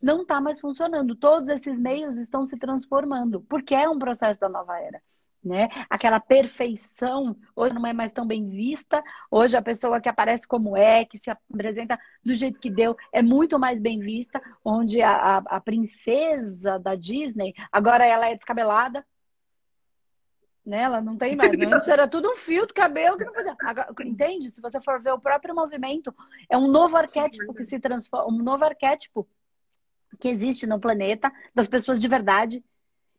Não 0.00 0.22
está 0.22 0.42
mais 0.42 0.60
funcionando. 0.60 1.16
Todos 1.16 1.48
esses 1.48 1.80
meios 1.80 2.18
estão 2.18 2.46
se 2.46 2.58
transformando, 2.58 3.40
porque 3.42 3.74
é 3.74 3.88
um 3.88 3.98
processo 3.98 4.38
da 4.38 4.48
nova 4.48 4.78
era 4.78 5.00
né? 5.46 5.68
Aquela 5.88 6.18
perfeição 6.18 7.36
hoje 7.54 7.72
não 7.72 7.86
é 7.86 7.92
mais 7.92 8.12
tão 8.12 8.26
bem 8.26 8.48
vista. 8.48 9.02
Hoje 9.30 9.56
a 9.56 9.62
pessoa 9.62 10.00
que 10.00 10.08
aparece 10.08 10.46
como 10.46 10.76
é, 10.76 11.04
que 11.04 11.18
se 11.18 11.30
apresenta 11.30 11.98
do 12.24 12.34
jeito 12.34 12.58
que 12.58 12.68
deu, 12.68 12.96
é 13.12 13.22
muito 13.22 13.58
mais 13.58 13.80
bem 13.80 14.00
vista. 14.00 14.42
Onde 14.64 15.00
a, 15.00 15.14
a, 15.14 15.36
a 15.38 15.60
princesa 15.60 16.78
da 16.78 16.96
Disney 16.96 17.54
agora 17.70 18.04
ela 18.04 18.28
é 18.28 18.34
descabelada, 18.34 19.06
né? 20.64 20.82
Ela 20.82 21.00
não 21.00 21.16
tem 21.16 21.36
mais. 21.36 21.52
Antes 21.52 21.88
era 21.88 22.08
tudo 22.08 22.28
um 22.32 22.36
fio 22.36 22.66
de 22.66 22.74
cabelo 22.74 23.16
que 23.16 23.24
não 23.24 23.32
podia. 23.32 23.54
Agora, 23.60 23.94
entende? 24.04 24.50
Se 24.50 24.60
você 24.60 24.80
for 24.80 25.00
ver 25.00 25.12
o 25.12 25.20
próprio 25.20 25.54
movimento, 25.54 26.12
é 26.50 26.58
um 26.58 26.66
novo 26.66 26.96
arquétipo 26.96 27.52
Sim, 27.52 27.54
que 27.54 27.64
se 27.64 27.78
transforma, 27.78 28.28
um 28.28 28.42
novo 28.42 28.64
arquétipo 28.64 29.28
que 30.18 30.28
existe 30.28 30.66
no 30.66 30.80
planeta 30.80 31.32
das 31.54 31.68
pessoas 31.68 32.00
de 32.00 32.08
verdade 32.08 32.64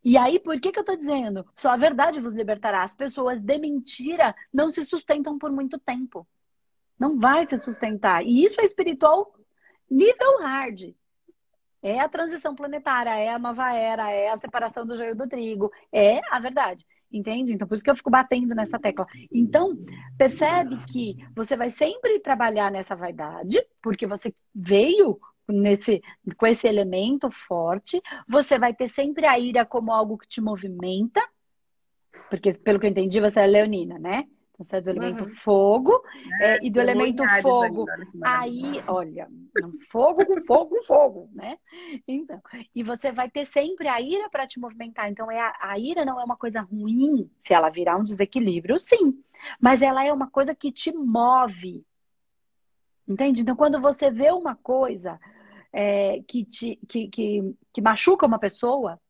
e 0.04 0.16
aí, 0.16 0.38
por 0.38 0.60
que, 0.60 0.70
que 0.70 0.78
eu 0.78 0.82
estou 0.82 0.96
dizendo? 0.96 1.46
Só 1.54 1.70
a 1.70 1.76
verdade 1.76 2.20
vos 2.20 2.34
libertará. 2.34 2.82
As 2.82 2.94
pessoas 2.94 3.40
de 3.40 3.58
mentira 3.58 4.34
não 4.52 4.70
se 4.70 4.84
sustentam 4.84 5.38
por 5.38 5.50
muito 5.50 5.78
tempo. 5.78 6.26
Não 6.98 7.18
vai 7.18 7.46
se 7.48 7.56
sustentar. 7.56 8.24
E 8.24 8.44
isso 8.44 8.60
é 8.60 8.64
espiritual 8.64 9.34
nível 9.90 10.38
hard. 10.40 10.94
É 11.82 12.00
a 12.00 12.08
transição 12.08 12.54
planetária, 12.54 13.10
é 13.10 13.32
a 13.32 13.38
nova 13.38 13.72
era, 13.72 14.10
é 14.10 14.30
a 14.30 14.38
separação 14.38 14.84
do 14.86 14.96
joio 14.96 15.16
do 15.16 15.28
trigo. 15.28 15.70
É 15.92 16.20
a 16.30 16.40
verdade. 16.40 16.84
Entende? 17.10 17.52
Então, 17.52 17.66
por 17.66 17.74
isso 17.74 17.82
que 17.82 17.90
eu 17.90 17.96
fico 17.96 18.10
batendo 18.10 18.54
nessa 18.54 18.78
tecla. 18.78 19.06
Então, 19.32 19.76
percebe 20.18 20.76
que 20.84 21.16
você 21.34 21.56
vai 21.56 21.70
sempre 21.70 22.20
trabalhar 22.20 22.70
nessa 22.70 22.94
vaidade, 22.94 23.58
porque 23.82 24.06
você 24.06 24.34
veio 24.54 25.18
nesse, 25.48 26.02
com 26.36 26.46
esse 26.46 26.66
elemento 26.66 27.30
forte. 27.30 28.00
Você 28.28 28.58
vai 28.58 28.74
ter 28.74 28.88
sempre 28.88 29.26
a 29.26 29.38
ira 29.38 29.64
como 29.64 29.92
algo 29.92 30.18
que 30.18 30.28
te 30.28 30.40
movimenta, 30.40 31.20
porque 32.30 32.54
pelo 32.54 32.78
que 32.78 32.86
eu 32.86 32.90
entendi, 32.90 33.20
você 33.20 33.40
é 33.40 33.46
leonina, 33.46 33.98
né? 33.98 34.26
Então, 34.58 34.64
você 34.64 34.76
é 34.76 34.80
do 34.80 34.90
elemento 34.90 35.24
uhum. 35.24 35.36
fogo 35.36 36.02
é, 36.40 36.56
é, 36.56 36.58
e 36.62 36.70
do 36.70 36.80
elemento 36.80 37.22
fogo. 37.40 37.86
Aí, 38.24 38.82
olha, 38.88 39.28
fogo 39.90 40.26
com 40.26 40.44
fogo 40.44 40.70
com 40.70 40.84
fogo, 40.84 41.30
né? 41.32 41.56
Então, 42.06 42.40
e 42.74 42.82
você 42.82 43.12
vai 43.12 43.30
ter 43.30 43.46
sempre 43.46 43.86
a 43.86 44.00
ira 44.00 44.28
para 44.28 44.48
te 44.48 44.58
movimentar. 44.58 45.08
Então, 45.08 45.30
é 45.30 45.40
a, 45.40 45.54
a 45.60 45.78
ira 45.78 46.04
não 46.04 46.20
é 46.20 46.24
uma 46.24 46.36
coisa 46.36 46.60
ruim 46.60 47.30
se 47.40 47.54
ela 47.54 47.70
virar 47.70 47.96
um 47.96 48.04
desequilíbrio, 48.04 48.78
sim. 48.80 49.22
Mas 49.60 49.80
ela 49.80 50.04
é 50.04 50.12
uma 50.12 50.28
coisa 50.28 50.54
que 50.54 50.72
te 50.72 50.92
move. 50.92 51.84
Entende? 53.06 53.42
Então, 53.42 53.54
quando 53.54 53.80
você 53.80 54.10
vê 54.10 54.32
uma 54.32 54.56
coisa, 54.56 55.20
é, 55.72 56.22
que, 56.26 56.44
te, 56.44 56.76
que, 56.88 57.08
que, 57.08 57.54
que 57.72 57.80
machuca 57.80 58.26
uma 58.26 58.38
pessoa, 58.38 59.00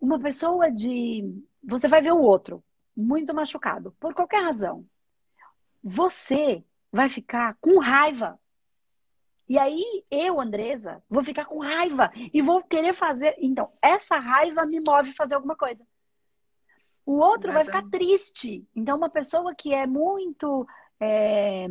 uma 0.00 0.18
pessoa 0.18 0.70
de. 0.70 1.24
Você 1.62 1.88
vai 1.88 2.00
ver 2.00 2.12
o 2.12 2.22
outro 2.22 2.62
muito 2.96 3.34
machucado, 3.34 3.94
por 3.98 4.14
qualquer 4.14 4.42
razão. 4.42 4.84
Você 5.82 6.64
vai 6.92 7.08
ficar 7.08 7.56
com 7.60 7.78
raiva. 7.78 8.38
E 9.48 9.58
aí, 9.58 10.04
eu, 10.10 10.40
Andresa, 10.40 11.02
vou 11.08 11.24
ficar 11.24 11.44
com 11.44 11.58
raiva 11.58 12.10
e 12.32 12.40
vou 12.40 12.62
querer 12.62 12.92
fazer. 12.94 13.34
Então, 13.38 13.72
essa 13.82 14.18
raiva 14.18 14.64
me 14.64 14.78
move 14.78 15.10
a 15.10 15.14
fazer 15.14 15.34
alguma 15.34 15.56
coisa. 15.56 15.84
O 17.04 17.14
outro 17.14 17.52
Mas 17.52 17.54
vai 17.54 17.64
ficar 17.64 17.86
é... 17.86 17.90
triste. 17.90 18.64
Então, 18.76 18.96
uma 18.96 19.10
pessoa 19.10 19.54
que 19.54 19.74
é 19.74 19.86
muito. 19.86 20.66
É 21.00 21.00
é, 21.00 21.64
é, 21.64 21.68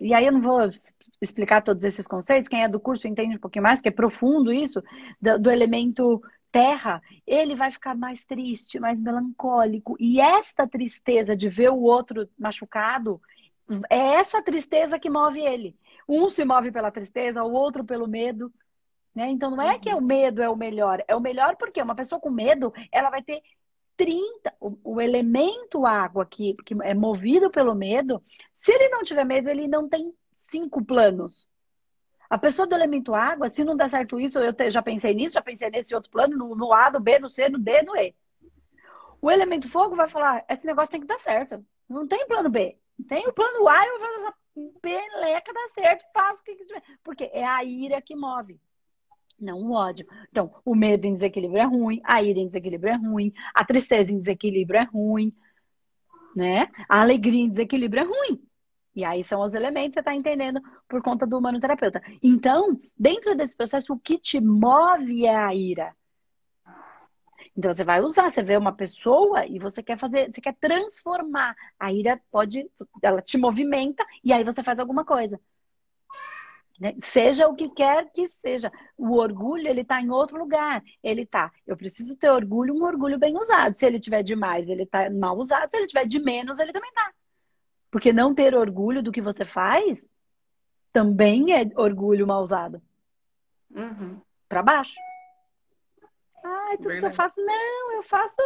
e 0.00 0.14
aí 0.14 0.26
eu 0.26 0.32
não 0.32 0.40
vou 0.40 0.70
explicar 1.20 1.62
todos 1.62 1.84
esses 1.84 2.06
conceitos, 2.06 2.48
quem 2.48 2.62
é 2.62 2.68
do 2.68 2.80
curso 2.80 3.06
entende 3.06 3.36
um 3.36 3.40
pouquinho 3.40 3.64
mais, 3.64 3.80
que 3.80 3.88
é 3.88 3.92
profundo 3.92 4.52
isso, 4.52 4.82
do, 5.20 5.38
do 5.38 5.50
elemento 5.50 6.22
terra, 6.50 7.02
ele 7.26 7.54
vai 7.54 7.70
ficar 7.70 7.94
mais 7.94 8.24
triste, 8.24 8.80
mais 8.80 9.02
melancólico. 9.02 9.96
E 10.00 10.20
esta 10.20 10.66
tristeza 10.66 11.36
de 11.36 11.48
ver 11.48 11.70
o 11.70 11.82
outro 11.82 12.28
machucado, 12.38 13.20
é 13.90 14.14
essa 14.14 14.42
tristeza 14.42 14.98
que 14.98 15.10
move 15.10 15.40
ele. 15.40 15.76
Um 16.08 16.30
se 16.30 16.44
move 16.44 16.72
pela 16.72 16.90
tristeza, 16.90 17.44
o 17.44 17.52
outro 17.52 17.84
pelo 17.84 18.08
medo. 18.08 18.50
Né? 19.14 19.30
Então 19.30 19.50
não 19.50 19.62
é 19.62 19.78
que 19.78 19.90
é 19.90 19.94
o 19.94 20.00
medo 20.00 20.42
é 20.42 20.48
o 20.48 20.56
melhor, 20.56 21.04
é 21.06 21.14
o 21.14 21.20
melhor 21.20 21.56
porque 21.56 21.82
uma 21.82 21.94
pessoa 21.94 22.20
com 22.20 22.30
medo, 22.30 22.72
ela 22.90 23.10
vai 23.10 23.22
ter 23.22 23.42
30, 23.96 24.54
o, 24.60 24.78
o 24.84 25.00
elemento 25.00 25.84
água 25.84 26.24
que, 26.24 26.54
que 26.64 26.74
é 26.82 26.94
movido 26.94 27.50
pelo 27.50 27.74
medo, 27.74 28.22
se 28.60 28.72
ele 28.72 28.88
não 28.88 29.02
tiver 29.02 29.24
medo, 29.24 29.48
ele 29.48 29.68
não 29.68 29.88
tem 29.88 30.12
cinco 30.40 30.84
planos. 30.84 31.48
A 32.28 32.36
pessoa 32.36 32.66
do 32.66 32.74
elemento 32.74 33.14
água, 33.14 33.50
se 33.50 33.64
não 33.64 33.76
der 33.76 33.90
certo 33.90 34.20
isso, 34.20 34.38
eu 34.38 34.70
já 34.70 34.82
pensei 34.82 35.14
nisso, 35.14 35.34
já 35.34 35.42
pensei 35.42 35.70
nesse 35.70 35.94
outro 35.94 36.10
plano, 36.10 36.36
no, 36.36 36.54
no, 36.54 36.72
A, 36.72 36.90
no 36.90 37.00
B, 37.00 37.18
no 37.18 37.28
C, 37.28 37.48
no 37.48 37.58
D, 37.58 37.82
no 37.82 37.96
E. 37.96 38.14
O 39.20 39.30
elemento 39.30 39.68
fogo 39.70 39.96
vai 39.96 40.08
falar, 40.08 40.44
esse 40.48 40.66
negócio 40.66 40.90
tem 40.90 41.00
que 41.00 41.06
dar 41.06 41.18
certo. 41.18 41.64
Não 41.88 42.06
tem 42.06 42.26
plano 42.26 42.50
B. 42.50 42.78
Tem 43.08 43.26
o 43.26 43.32
plano 43.32 43.66
A 43.68 43.86
eu 43.86 43.98
vou 43.98 44.08
essa 44.08 44.34
peleca 44.82 45.52
dar 45.52 45.68
certo, 45.70 46.04
faço 46.12 46.42
o 46.42 46.44
que 46.44 46.56
quiser. 46.56 46.82
Porque 47.02 47.30
é 47.32 47.44
a 47.44 47.64
ira 47.64 48.02
que 48.02 48.14
move 48.14 48.60
não 49.40 49.62
o 49.62 49.72
ódio. 49.72 50.06
Então, 50.30 50.52
o 50.64 50.74
medo 50.74 51.06
em 51.06 51.14
desequilíbrio 51.14 51.60
é 51.60 51.64
ruim, 51.64 52.00
a 52.04 52.22
ira 52.22 52.40
em 52.40 52.46
desequilíbrio 52.46 52.92
é 52.92 52.96
ruim, 52.96 53.32
a 53.54 53.64
tristeza 53.64 54.12
em 54.12 54.18
desequilíbrio 54.18 54.80
é 54.80 54.84
ruim, 54.84 55.32
né? 56.34 56.68
A 56.88 57.00
alegria 57.00 57.44
em 57.44 57.48
desequilíbrio 57.48 58.02
é 58.02 58.04
ruim. 58.04 58.42
E 58.98 59.04
aí 59.04 59.22
são 59.22 59.42
os 59.42 59.54
elementos 59.54 59.90
que 59.90 59.94
você 59.94 60.00
está 60.00 60.12
entendendo 60.12 60.60
por 60.88 61.00
conta 61.00 61.24
do 61.24 61.38
humanoterapeuta. 61.38 62.02
Então, 62.20 62.76
dentro 62.98 63.36
desse 63.36 63.56
processo, 63.56 63.92
o 63.92 63.98
que 63.98 64.18
te 64.18 64.40
move 64.40 65.24
é 65.24 65.36
a 65.36 65.54
ira. 65.54 65.94
Então 67.56 67.72
você 67.72 67.84
vai 67.84 68.00
usar, 68.00 68.28
você 68.32 68.42
vê 68.42 68.56
uma 68.56 68.72
pessoa 68.72 69.46
e 69.46 69.60
você 69.60 69.84
quer 69.84 69.96
fazer, 69.96 70.32
você 70.32 70.40
quer 70.40 70.56
transformar. 70.56 71.54
A 71.78 71.92
ira 71.92 72.20
pode, 72.28 72.68
ela 73.00 73.22
te 73.22 73.38
movimenta 73.38 74.04
e 74.24 74.32
aí 74.32 74.42
você 74.42 74.64
faz 74.64 74.80
alguma 74.80 75.04
coisa. 75.04 75.40
Né? 76.80 76.96
Seja 77.00 77.46
o 77.46 77.54
que 77.54 77.68
quer 77.68 78.10
que 78.10 78.26
seja. 78.26 78.72
O 78.96 79.16
orgulho, 79.16 79.68
ele 79.68 79.82
está 79.82 80.00
em 80.00 80.10
outro 80.10 80.36
lugar. 80.36 80.82
Ele 81.04 81.24
tá, 81.24 81.52
eu 81.64 81.76
preciso 81.76 82.16
ter 82.16 82.30
orgulho, 82.30 82.74
um 82.74 82.82
orgulho 82.82 83.16
bem 83.16 83.36
usado. 83.36 83.76
Se 83.76 83.86
ele 83.86 84.00
tiver 84.00 84.24
demais, 84.24 84.68
ele 84.68 84.82
está 84.82 85.08
mal 85.08 85.38
usado. 85.38 85.70
Se 85.70 85.76
ele 85.76 85.86
tiver 85.86 86.04
de 86.04 86.18
menos, 86.18 86.58
ele 86.58 86.72
também 86.72 86.92
tá. 86.92 87.12
Porque 87.90 88.12
não 88.12 88.34
ter 88.34 88.54
orgulho 88.54 89.02
do 89.02 89.12
que 89.12 89.22
você 89.22 89.44
faz 89.44 90.04
também 90.92 91.54
é 91.54 91.70
orgulho 91.76 92.26
mal 92.26 92.42
usado. 92.42 92.82
Uhum. 93.70 94.20
Para 94.48 94.62
baixo. 94.62 94.94
Ai, 96.44 96.76
tudo 96.76 96.88
Verdade. 96.88 97.00
que 97.00 97.06
eu 97.06 97.16
faço. 97.16 97.40
Não, 97.40 97.92
eu 97.92 98.02
faço. 98.02 98.42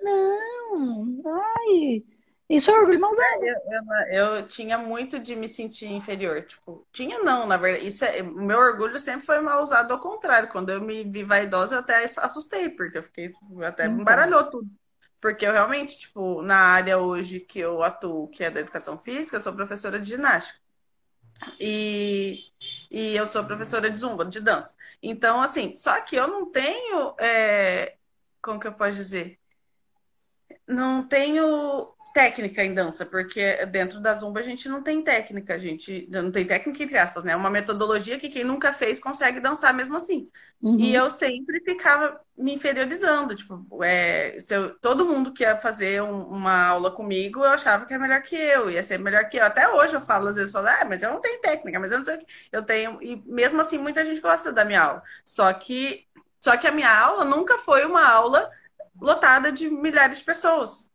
Não. 0.00 1.22
Ai. 1.26 2.04
Isso 2.48 2.70
é 2.70 2.78
orgulho 2.78 2.98
mauzado. 2.98 3.44
Eu, 3.44 3.56
eu, 4.10 4.36
eu, 4.36 4.48
tinha 4.48 4.78
muito 4.78 5.18
de 5.18 5.36
me 5.36 5.46
sentir 5.46 5.92
inferior. 5.92 6.42
Tipo, 6.42 6.86
tinha 6.90 7.18
não, 7.18 7.46
na 7.46 7.58
verdade. 7.58 7.86
Isso 7.86 8.04
é, 8.04 8.22
meu 8.22 8.58
orgulho 8.58 8.98
sempre 8.98 9.26
foi 9.26 9.38
mal 9.40 9.62
usado 9.62 9.92
ao 9.92 10.00
contrário. 10.00 10.48
Quando 10.48 10.70
eu 10.70 10.80
me 10.80 11.04
vi 11.04 11.22
vaidosa, 11.22 11.74
eu 11.74 11.80
até 11.80 12.04
assustei, 12.04 12.70
porque 12.70 12.98
eu 12.98 13.02
fiquei. 13.02 13.34
Até 13.62 13.84
então. 13.84 14.00
embaralhou 14.00 14.44
tudo. 14.44 14.68
Porque 15.20 15.46
eu 15.46 15.52
realmente, 15.52 15.98
tipo, 15.98 16.42
na 16.42 16.56
área 16.56 16.98
hoje 16.98 17.40
que 17.40 17.58
eu 17.58 17.82
atuo, 17.82 18.28
que 18.28 18.44
é 18.44 18.50
da 18.50 18.60
educação 18.60 18.98
física, 18.98 19.36
eu 19.36 19.40
sou 19.40 19.52
professora 19.52 19.98
de 19.98 20.08
ginástica. 20.08 20.60
E, 21.60 22.40
e 22.90 23.16
eu 23.16 23.26
sou 23.26 23.44
professora 23.44 23.90
de 23.90 23.98
zumba, 23.98 24.24
de 24.24 24.40
dança. 24.40 24.74
Então, 25.02 25.40
assim, 25.40 25.74
só 25.76 26.00
que 26.00 26.16
eu 26.16 26.26
não 26.28 26.50
tenho. 26.50 27.14
É, 27.20 27.96
como 28.42 28.60
que 28.60 28.66
eu 28.66 28.72
posso 28.72 28.94
dizer? 28.94 29.38
Não 30.66 31.06
tenho 31.06 31.94
técnica 32.18 32.64
em 32.64 32.74
dança, 32.74 33.06
porque 33.06 33.64
dentro 33.66 34.00
da 34.00 34.12
Zumba 34.12 34.40
a 34.40 34.42
gente 34.42 34.68
não 34.68 34.82
tem 34.82 35.00
técnica, 35.04 35.54
a 35.54 35.58
gente 35.58 36.08
não 36.10 36.32
tem 36.32 36.44
técnica 36.44 36.82
entre 36.82 36.98
aspas, 36.98 37.22
né? 37.22 37.30
É 37.32 37.36
uma 37.36 37.48
metodologia 37.48 38.18
que 38.18 38.28
quem 38.28 38.42
nunca 38.42 38.72
fez 38.72 38.98
consegue 38.98 39.38
dançar 39.38 39.72
mesmo 39.72 39.94
assim. 39.94 40.28
Uhum. 40.60 40.80
E 40.80 40.92
eu 40.92 41.08
sempre 41.08 41.60
ficava 41.60 42.20
me 42.36 42.52
inferiorizando, 42.52 43.36
tipo, 43.36 43.84
é, 43.84 44.36
se 44.40 44.52
eu, 44.52 44.76
todo 44.80 45.04
mundo 45.04 45.32
que 45.32 45.44
ia 45.44 45.56
fazer 45.56 46.02
um, 46.02 46.24
uma 46.24 46.66
aula 46.66 46.90
comigo, 46.90 47.38
eu 47.38 47.50
achava 47.50 47.86
que 47.86 47.94
era 47.94 48.02
melhor 48.02 48.20
que 48.22 48.34
eu, 48.34 48.68
ia 48.68 48.82
ser 48.82 48.98
melhor 48.98 49.28
que 49.28 49.36
eu. 49.36 49.44
Até 49.44 49.68
hoje 49.68 49.94
eu 49.94 50.00
falo, 50.00 50.26
às 50.26 50.34
vezes, 50.34 50.50
falo, 50.50 50.66
ah, 50.66 50.84
mas 50.88 51.04
eu 51.04 51.12
não 51.12 51.20
tenho 51.20 51.40
técnica, 51.40 51.78
mas 51.78 51.92
eu 51.92 51.98
não 51.98 52.04
sei 52.04 52.16
o 52.16 52.18
que. 52.18 52.26
Eu 52.50 52.64
tenho, 52.64 53.00
e 53.00 53.22
mesmo 53.26 53.60
assim 53.60 53.78
muita 53.78 54.04
gente 54.04 54.20
gosta 54.20 54.52
da 54.52 54.64
minha 54.64 54.82
aula. 54.82 55.02
Só 55.24 55.52
que, 55.52 56.04
só 56.40 56.56
que 56.56 56.66
a 56.66 56.72
minha 56.72 56.92
aula 56.92 57.24
nunca 57.24 57.58
foi 57.58 57.84
uma 57.84 58.04
aula 58.10 58.50
lotada 59.00 59.52
de 59.52 59.70
milhares 59.70 60.18
de 60.18 60.24
pessoas. 60.24 60.88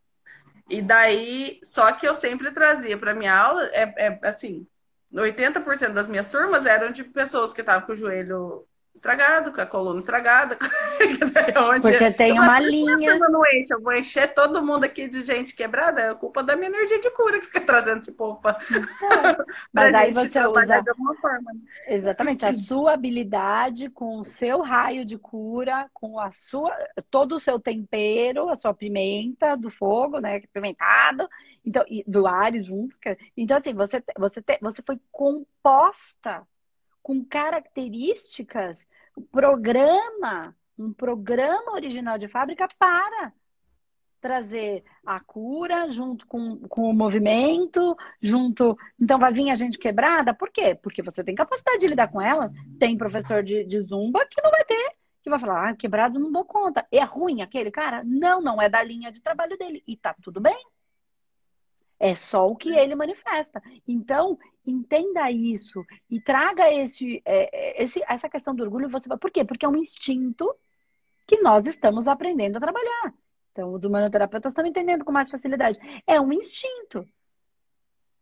E 0.69 0.81
daí, 0.81 1.59
só 1.63 1.91
que 1.93 2.07
eu 2.07 2.13
sempre 2.13 2.51
trazia 2.51 2.97
para 2.97 3.13
minha 3.13 3.35
aula, 3.35 3.65
é, 3.73 3.93
é 4.07 4.19
assim, 4.27 4.67
80% 5.13 5.93
das 5.93 6.07
minhas 6.07 6.27
turmas 6.27 6.65
eram 6.65 6.91
de 6.91 7.03
pessoas 7.03 7.53
que 7.53 7.61
estavam 7.61 7.85
com 7.85 7.93
o 7.93 7.95
joelho 7.95 8.67
estragado, 8.93 9.51
com 9.51 9.59
a 9.59 9.65
coluna 9.65 9.99
estragada. 9.99 10.57
onde 11.67 11.81
Porque 11.81 12.11
tem 12.11 12.33
uma 12.33 12.59
linha. 12.59 13.17
Não 13.17 13.41
enche, 13.53 13.73
eu 13.73 13.81
vou 13.81 13.93
encher 13.93 14.33
todo 14.33 14.63
mundo 14.63 14.83
aqui 14.83 15.07
de 15.07 15.21
gente 15.21 15.55
quebrada, 15.55 16.01
é 16.01 16.15
culpa 16.15 16.43
da 16.43 16.55
minha 16.55 16.69
energia 16.69 16.99
de 16.99 17.09
cura 17.11 17.39
que 17.39 17.47
fica 17.47 17.61
trazendo 17.61 17.99
esse 17.99 18.11
povo 18.11 18.39
pra... 18.39 18.51
É. 18.51 19.53
Mas 19.73 19.95
aí 19.95 20.13
você 20.13 20.45
usa 20.45 20.81
de 20.81 20.89
alguma 20.89 21.15
forma. 21.15 21.53
Né? 21.53 21.59
Exatamente, 21.87 22.45
a 22.45 22.53
sua 22.53 22.93
habilidade 22.93 23.89
com 23.89 24.19
o 24.19 24.25
seu 24.25 24.61
raio 24.61 25.03
de 25.03 25.17
cura, 25.17 25.89
com 25.93 26.19
a 26.19 26.31
sua 26.31 26.71
todo 27.09 27.35
o 27.35 27.39
seu 27.39 27.59
tempero, 27.59 28.49
a 28.49 28.55
sua 28.55 28.73
pimenta 28.73 29.55
do 29.55 29.69
fogo, 29.71 30.19
né, 30.19 30.41
pimentado, 30.53 31.27
então 31.65 31.83
do 32.05 32.27
ar 32.27 32.53
junto. 32.61 32.95
Então 33.35 33.57
assim, 33.57 33.73
você 33.73 34.03
você 34.17 34.43
você 34.61 34.83
foi 34.85 34.99
composta 35.11 36.45
com 37.03 37.23
características, 37.23 38.87
programa, 39.31 40.55
um 40.79 40.91
programa 40.93 41.73
original 41.73 42.17
de 42.17 42.27
fábrica 42.27 42.67
para 42.79 43.33
trazer 44.21 44.85
a 45.05 45.19
cura 45.19 45.89
junto 45.89 46.25
com, 46.25 46.57
com 46.69 46.89
o 46.89 46.93
movimento, 46.93 47.93
junto. 48.21 48.77
Então 48.97 49.19
vai 49.19 49.33
vir 49.33 49.49
a 49.49 49.55
gente 49.55 49.77
quebrada, 49.77 50.33
por 50.33 50.49
quê? 50.49 50.73
Porque 50.81 51.03
você 51.03 51.21
tem 51.21 51.35
capacidade 51.35 51.79
de 51.79 51.87
lidar 51.87 52.07
com 52.07 52.21
elas. 52.21 52.49
Tem 52.79 52.97
professor 52.97 53.43
de, 53.43 53.65
de 53.65 53.81
zumba 53.81 54.25
que 54.25 54.41
não 54.41 54.49
vai 54.49 54.63
ter, 54.63 54.95
que 55.21 55.29
vai 55.29 55.37
falar, 55.37 55.69
ah, 55.69 55.75
quebrado 55.75 56.19
não 56.19 56.31
dou 56.31 56.45
conta. 56.45 56.87
É 56.89 57.03
ruim 57.03 57.41
aquele 57.41 57.69
cara? 57.69 58.01
Não, 58.05 58.41
não 58.41 58.61
é 58.61 58.69
da 58.69 58.81
linha 58.81 59.11
de 59.11 59.21
trabalho 59.21 59.57
dele. 59.57 59.83
E 59.85 59.97
tá 59.97 60.15
tudo 60.21 60.39
bem. 60.39 60.72
É 62.03 62.15
só 62.15 62.45
o 62.49 62.55
que 62.57 62.67
ele 62.67 62.95
manifesta. 62.95 63.63
Então, 63.87 64.37
entenda 64.65 65.31
isso 65.31 65.85
e 66.09 66.19
traga 66.19 66.63
é, 66.63 66.83
é, 67.23 67.81
esse, 67.81 68.03
essa 68.09 68.27
questão 68.27 68.53
do 68.53 68.61
orgulho. 68.61 68.89
Você 68.89 69.07
vai, 69.07 69.17
por 69.17 69.31
quê? 69.31 69.45
Porque 69.45 69.65
é 69.65 69.69
um 69.69 69.77
instinto 69.77 70.53
que 71.25 71.39
nós 71.41 71.65
estamos 71.65 72.05
aprendendo 72.05 72.57
a 72.57 72.59
trabalhar. 72.59 73.13
Então, 73.53 73.71
os 73.73 73.85
humanoterapeutas 73.85 74.51
estão 74.51 74.65
entendendo 74.65 75.05
com 75.05 75.13
mais 75.13 75.31
facilidade. 75.31 75.79
É 76.05 76.19
um 76.19 76.33
instinto. 76.33 77.07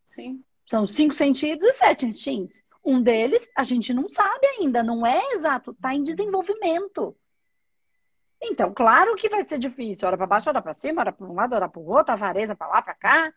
Sim. 0.06 0.44
São 0.70 0.86
cinco 0.86 1.16
sentidos 1.16 1.68
e 1.68 1.74
sete 1.74 2.06
instintos. 2.06 2.62
Um 2.86 3.02
deles 3.02 3.50
a 3.58 3.64
gente 3.64 3.96
não 3.96 4.08
sabe 4.08 4.46
ainda, 4.60 4.84
não 4.84 5.04
é 5.04 5.20
exato, 5.34 5.72
está 5.72 5.96
em 5.96 6.04
desenvolvimento. 6.04 7.18
Então, 8.40 8.72
claro 8.76 9.16
que 9.16 9.28
vai 9.28 9.44
ser 9.44 9.58
difícil. 9.58 10.08
Hora 10.08 10.18
para 10.18 10.28
baixo, 10.28 10.50
hora 10.50 10.62
para 10.62 10.76
cima, 10.76 11.02
hora 11.02 11.12
para 11.12 11.26
um 11.26 11.34
lado, 11.34 11.56
hora 11.56 11.68
para 11.68 11.82
o 11.82 11.88
outro, 11.88 12.14
avareza 12.14 12.56
para 12.56 12.68
lá, 12.68 12.82
para 12.84 12.94
cá 12.94 13.34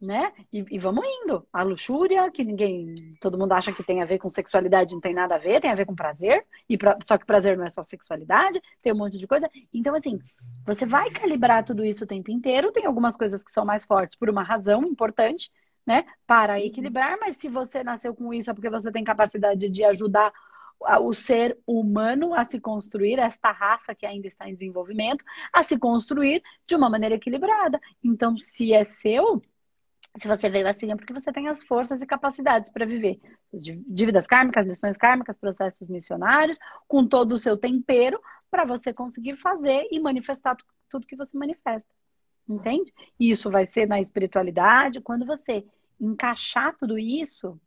né? 0.00 0.32
E, 0.52 0.64
e, 0.70 0.78
vamos 0.78 1.04
indo. 1.06 1.46
A 1.52 1.62
luxúria, 1.62 2.30
que 2.30 2.44
ninguém, 2.44 3.16
todo 3.20 3.38
mundo 3.38 3.52
acha 3.52 3.72
que 3.72 3.82
tem 3.82 4.02
a 4.02 4.06
ver 4.06 4.18
com 4.18 4.30
sexualidade, 4.30 4.94
não 4.94 5.00
tem 5.00 5.14
nada 5.14 5.36
a 5.36 5.38
ver, 5.38 5.60
tem 5.60 5.70
a 5.70 5.74
ver 5.74 5.86
com 5.86 5.94
prazer. 5.94 6.44
E 6.68 6.76
pra, 6.76 6.98
só 7.02 7.16
que 7.16 7.24
prazer 7.24 7.56
não 7.56 7.64
é 7.64 7.70
só 7.70 7.82
sexualidade, 7.82 8.60
tem 8.82 8.92
um 8.92 8.96
monte 8.96 9.18
de 9.18 9.26
coisa. 9.26 9.50
Então, 9.72 9.94
assim, 9.94 10.18
você 10.66 10.84
vai 10.84 11.10
calibrar 11.10 11.64
tudo 11.64 11.84
isso 11.84 12.04
o 12.04 12.06
tempo 12.06 12.30
inteiro. 12.30 12.72
Tem 12.72 12.84
algumas 12.86 13.16
coisas 13.16 13.42
que 13.42 13.52
são 13.52 13.64
mais 13.64 13.84
fortes 13.84 14.16
por 14.16 14.28
uma 14.28 14.42
razão 14.42 14.82
importante, 14.82 15.50
né? 15.86 16.04
Para 16.26 16.54
uhum. 16.54 16.60
equilibrar. 16.60 17.16
Mas 17.18 17.36
se 17.36 17.48
você 17.48 17.82
nasceu 17.82 18.14
com 18.14 18.32
isso 18.34 18.50
é 18.50 18.54
porque 18.54 18.70
você 18.70 18.92
tem 18.92 19.04
capacidade 19.04 19.70
de 19.70 19.84
ajudar 19.84 20.32
o 21.00 21.14
ser 21.14 21.58
humano 21.66 22.34
a 22.34 22.44
se 22.44 22.60
construir, 22.60 23.18
esta 23.18 23.50
raça 23.50 23.94
que 23.94 24.04
ainda 24.04 24.28
está 24.28 24.48
em 24.48 24.54
desenvolvimento, 24.54 25.24
a 25.52 25.62
se 25.62 25.78
construir 25.78 26.42
de 26.66 26.74
uma 26.74 26.90
maneira 26.90 27.14
equilibrada. 27.14 27.80
Então, 28.04 28.36
se 28.36 28.74
é 28.74 28.84
seu, 28.84 29.42
se 30.18 30.28
você 30.28 30.48
veio 30.48 30.66
assim, 30.68 30.90
é 30.90 30.96
porque 30.96 31.12
você 31.12 31.32
tem 31.32 31.48
as 31.48 31.62
forças 31.62 32.02
e 32.02 32.06
capacidades 32.06 32.70
para 32.70 32.86
viver. 32.86 33.20
Dívidas 33.52 34.26
kármicas, 34.26 34.66
lições 34.66 34.96
kármicas, 34.96 35.36
processos 35.36 35.88
missionários, 35.88 36.58
com 36.88 37.06
todo 37.06 37.32
o 37.32 37.38
seu 37.38 37.56
tempero, 37.56 38.20
para 38.50 38.64
você 38.64 38.92
conseguir 38.92 39.34
fazer 39.34 39.86
e 39.90 40.00
manifestar 40.00 40.56
tudo 40.88 41.06
que 41.06 41.16
você 41.16 41.36
manifesta. 41.36 41.88
Entende? 42.48 42.92
E 43.18 43.30
isso 43.30 43.50
vai 43.50 43.66
ser 43.66 43.86
na 43.86 44.00
espiritualidade. 44.00 45.00
Quando 45.00 45.26
você 45.26 45.64
encaixar 46.00 46.76
tudo 46.76 46.98
isso. 46.98 47.60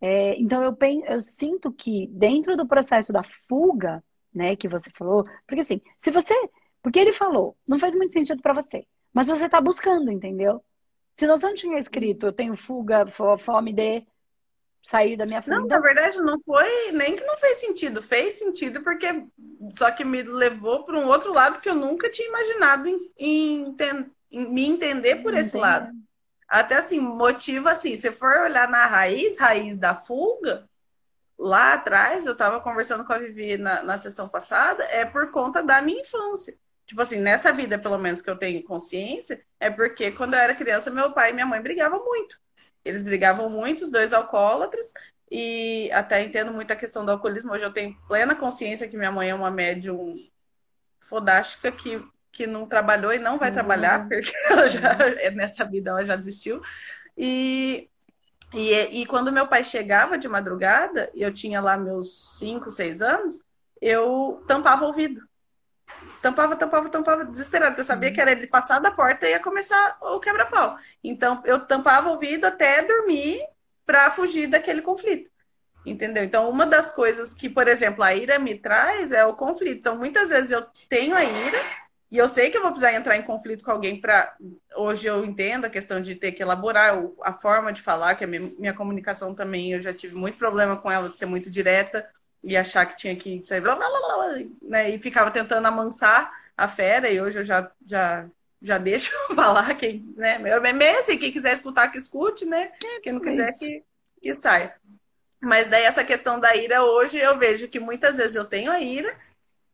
É, 0.00 0.38
então, 0.40 0.62
eu, 0.62 0.74
penso, 0.74 1.06
eu 1.06 1.22
sinto 1.22 1.72
que 1.72 2.06
dentro 2.08 2.56
do 2.56 2.66
processo 2.66 3.12
da 3.12 3.22
fuga, 3.48 4.02
né, 4.34 4.56
que 4.56 4.68
você 4.68 4.90
falou, 4.90 5.24
porque 5.46 5.60
assim, 5.60 5.80
se 6.00 6.10
você. 6.10 6.34
Porque 6.82 6.98
ele 6.98 7.12
falou, 7.12 7.56
não 7.66 7.78
faz 7.78 7.94
muito 7.96 8.12
sentido 8.12 8.40
para 8.40 8.54
você, 8.54 8.86
mas 9.12 9.26
você 9.26 9.46
está 9.46 9.60
buscando, 9.60 10.10
entendeu? 10.10 10.62
Se 11.18 11.26
você 11.26 11.46
não 11.46 11.54
tinha 11.54 11.80
escrito, 11.80 12.26
eu 12.26 12.32
tenho 12.32 12.56
fuga, 12.56 13.04
fome 13.44 13.72
de 13.72 14.06
sair 14.80 15.16
da 15.16 15.26
minha 15.26 15.42
família. 15.42 15.62
Não, 15.62 15.66
na 15.66 15.80
verdade, 15.80 16.16
não 16.18 16.40
foi 16.40 16.92
nem 16.92 17.16
que 17.16 17.24
não 17.24 17.36
fez 17.36 17.58
sentido. 17.58 18.00
Fez 18.00 18.38
sentido 18.38 18.82
porque 18.84 19.26
só 19.72 19.90
que 19.90 20.04
me 20.04 20.22
levou 20.22 20.84
para 20.84 20.96
um 20.96 21.08
outro 21.08 21.32
lado 21.32 21.60
que 21.60 21.68
eu 21.68 21.74
nunca 21.74 22.08
tinha 22.08 22.28
imaginado 22.28 22.86
em, 22.86 23.12
em, 23.18 23.76
em 24.30 24.48
me 24.48 24.68
entender 24.68 25.16
por 25.16 25.34
esse 25.34 25.56
lado. 25.56 25.90
Até 26.46 26.76
assim, 26.76 27.00
motivo 27.00 27.68
assim, 27.68 27.96
se 27.96 28.12
for 28.12 28.38
olhar 28.42 28.68
na 28.68 28.86
raiz, 28.86 29.36
raiz 29.38 29.76
da 29.76 29.96
fuga, 29.96 30.70
lá 31.36 31.72
atrás, 31.72 32.26
eu 32.26 32.32
estava 32.32 32.60
conversando 32.60 33.04
com 33.04 33.12
a 33.12 33.18
Vivi 33.18 33.58
na, 33.58 33.82
na 33.82 33.98
sessão 33.98 34.28
passada, 34.28 34.84
é 34.84 35.04
por 35.04 35.32
conta 35.32 35.64
da 35.64 35.82
minha 35.82 36.00
infância 36.00 36.56
tipo 36.88 37.02
assim, 37.02 37.20
nessa 37.20 37.52
vida, 37.52 37.78
pelo 37.78 37.98
menos 37.98 38.22
que 38.22 38.30
eu 38.30 38.36
tenho 38.36 38.64
consciência, 38.64 39.44
é 39.60 39.68
porque 39.70 40.10
quando 40.10 40.32
eu 40.32 40.40
era 40.40 40.54
criança, 40.54 40.90
meu 40.90 41.12
pai 41.12 41.30
e 41.30 41.32
minha 41.34 41.44
mãe 41.44 41.60
brigavam 41.62 42.02
muito. 42.02 42.40
Eles 42.82 43.02
brigavam 43.02 43.50
muito, 43.50 43.84
os 43.84 43.90
dois 43.90 44.14
alcoólatras, 44.14 44.94
e 45.30 45.90
até 45.92 46.22
entendo 46.22 46.50
muito 46.50 46.72
a 46.72 46.76
questão 46.76 47.04
do 47.04 47.12
alcoolismo. 47.12 47.52
Hoje 47.52 47.64
eu 47.64 47.72
tenho 47.72 47.94
plena 48.08 48.34
consciência 48.34 48.88
que 48.88 48.96
minha 48.96 49.12
mãe 49.12 49.28
é 49.28 49.34
uma 49.34 49.50
médium 49.50 50.14
fodástica 50.98 51.70
que, 51.70 52.02
que 52.32 52.46
não 52.46 52.64
trabalhou 52.64 53.12
e 53.12 53.18
não 53.18 53.38
vai 53.38 53.50
uhum. 53.50 53.54
trabalhar, 53.54 54.08
porque 54.08 54.32
ela 54.48 54.66
já, 54.66 54.96
nessa 55.34 55.66
vida 55.66 55.90
ela 55.90 56.06
já 56.06 56.16
desistiu. 56.16 56.62
E, 57.14 57.86
e, 58.54 59.02
e 59.02 59.06
quando 59.06 59.30
meu 59.30 59.46
pai 59.46 59.62
chegava 59.62 60.16
de 60.16 60.26
madrugada, 60.26 61.10
e 61.14 61.20
eu 61.20 61.34
tinha 61.34 61.60
lá 61.60 61.76
meus 61.76 62.38
5, 62.38 62.70
6 62.70 63.02
anos, 63.02 63.38
eu 63.78 64.42
tampava 64.48 64.84
o 64.84 64.86
ouvido. 64.86 65.28
Tampava, 66.20 66.56
tampava, 66.56 66.88
tampava, 66.88 67.24
desesperado, 67.24 67.72
porque 67.72 67.80
eu 67.80 67.84
sabia 67.84 68.12
que 68.12 68.20
era 68.20 68.32
ele 68.32 68.46
passar 68.46 68.80
da 68.80 68.90
porta 68.90 69.26
e 69.26 69.30
ia 69.30 69.40
começar 69.40 69.96
o 70.00 70.18
quebra-pau. 70.18 70.76
Então, 71.02 71.42
eu 71.44 71.60
tampava 71.60 72.08
o 72.08 72.12
ouvido 72.12 72.44
até 72.44 72.82
dormir 72.82 73.40
para 73.86 74.10
fugir 74.10 74.48
daquele 74.48 74.82
conflito. 74.82 75.30
Entendeu? 75.86 76.24
Então, 76.24 76.50
uma 76.50 76.66
das 76.66 76.90
coisas 76.90 77.32
que, 77.32 77.48
por 77.48 77.68
exemplo, 77.68 78.02
a 78.02 78.14
ira 78.14 78.38
me 78.38 78.58
traz 78.58 79.12
é 79.12 79.24
o 79.24 79.34
conflito. 79.34 79.78
Então, 79.78 79.96
muitas 79.96 80.30
vezes 80.30 80.50
eu 80.50 80.66
tenho 80.88 81.14
a 81.14 81.24
ira 81.24 81.58
e 82.10 82.18
eu 82.18 82.28
sei 82.28 82.50
que 82.50 82.56
eu 82.56 82.62
vou 82.62 82.70
precisar 82.70 82.94
entrar 82.94 83.16
em 83.16 83.22
conflito 83.22 83.64
com 83.64 83.70
alguém 83.70 84.00
para. 84.00 84.34
Hoje 84.76 85.06
eu 85.06 85.24
entendo 85.24 85.66
a 85.66 85.70
questão 85.70 86.00
de 86.00 86.14
ter 86.14 86.32
que 86.32 86.42
elaborar 86.42 86.98
a 87.22 87.32
forma 87.34 87.72
de 87.72 87.80
falar, 87.80 88.14
que 88.14 88.24
a 88.24 88.26
minha, 88.26 88.52
minha 88.58 88.74
comunicação 88.74 89.34
também, 89.34 89.72
eu 89.72 89.80
já 89.80 89.92
tive 89.92 90.14
muito 90.14 90.36
problema 90.36 90.76
com 90.76 90.90
ela 90.90 91.08
de 91.08 91.18
ser 91.18 91.26
muito 91.26 91.48
direta 91.48 92.08
e 92.42 92.56
achar 92.56 92.86
que 92.86 92.96
tinha 92.96 93.16
que 93.16 93.42
sair, 93.44 93.60
blá, 93.60 93.74
blá, 93.74 93.88
blá, 93.88 94.00
blá, 94.00 94.38
né? 94.62 94.90
E 94.90 94.98
ficava 94.98 95.30
tentando 95.30 95.66
amansar 95.66 96.32
a 96.56 96.68
fera, 96.68 97.08
e 97.08 97.20
hoje 97.20 97.40
eu 97.40 97.44
já, 97.44 97.70
já, 97.86 98.28
já 98.60 98.78
deixo 98.78 99.12
falar 99.34 99.74
quem, 99.74 100.12
né? 100.16 100.34
É 100.34 100.72
meio 100.72 100.98
assim, 100.98 101.18
quem 101.18 101.32
quiser 101.32 101.52
escutar, 101.52 101.88
que 101.88 101.98
escute, 101.98 102.44
né? 102.44 102.72
Quem 103.02 103.12
não 103.12 103.20
quiser, 103.20 103.52
que, 103.58 103.82
que 104.20 104.34
saia. 104.34 104.74
Mas 105.40 105.68
daí 105.68 105.84
essa 105.84 106.04
questão 106.04 106.40
da 106.40 106.56
ira 106.56 106.82
hoje 106.82 107.18
eu 107.18 107.38
vejo 107.38 107.68
que 107.68 107.78
muitas 107.78 108.16
vezes 108.16 108.34
eu 108.34 108.44
tenho 108.44 108.70
a 108.70 108.80
ira, 108.80 109.16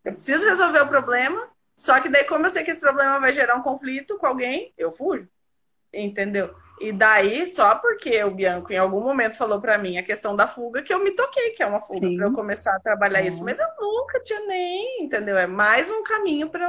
eu 0.04 0.12
preciso 0.12 0.46
resolver 0.46 0.80
o 0.80 0.88
problema, 0.88 1.48
só 1.74 2.00
que 2.00 2.08
daí, 2.08 2.24
como 2.24 2.46
eu 2.46 2.50
sei 2.50 2.62
que 2.62 2.70
esse 2.70 2.80
problema 2.80 3.18
vai 3.18 3.32
gerar 3.32 3.56
um 3.56 3.62
conflito 3.62 4.18
com 4.18 4.26
alguém, 4.26 4.72
eu 4.76 4.92
fujo. 4.92 5.28
Entendeu? 5.92 6.54
E 6.80 6.92
daí, 6.92 7.46
só 7.46 7.76
porque 7.76 8.22
o 8.24 8.30
Bianco 8.30 8.72
em 8.72 8.76
algum 8.76 9.00
momento 9.00 9.36
falou 9.36 9.60
para 9.60 9.78
mim 9.78 9.96
a 9.96 10.02
questão 10.02 10.34
da 10.34 10.46
fuga, 10.48 10.82
que 10.82 10.92
eu 10.92 11.02
me 11.02 11.12
toquei, 11.12 11.50
que 11.50 11.62
é 11.62 11.66
uma 11.66 11.80
fuga 11.80 12.08
para 12.16 12.26
eu 12.26 12.32
começar 12.32 12.74
a 12.74 12.80
trabalhar 12.80 13.20
é. 13.20 13.28
isso. 13.28 13.44
Mas 13.44 13.58
eu 13.58 13.68
nunca 13.78 14.20
tinha 14.20 14.40
nem, 14.40 15.04
entendeu? 15.04 15.38
É 15.38 15.46
mais 15.46 15.90
um 15.90 16.02
caminho 16.02 16.48
para 16.50 16.68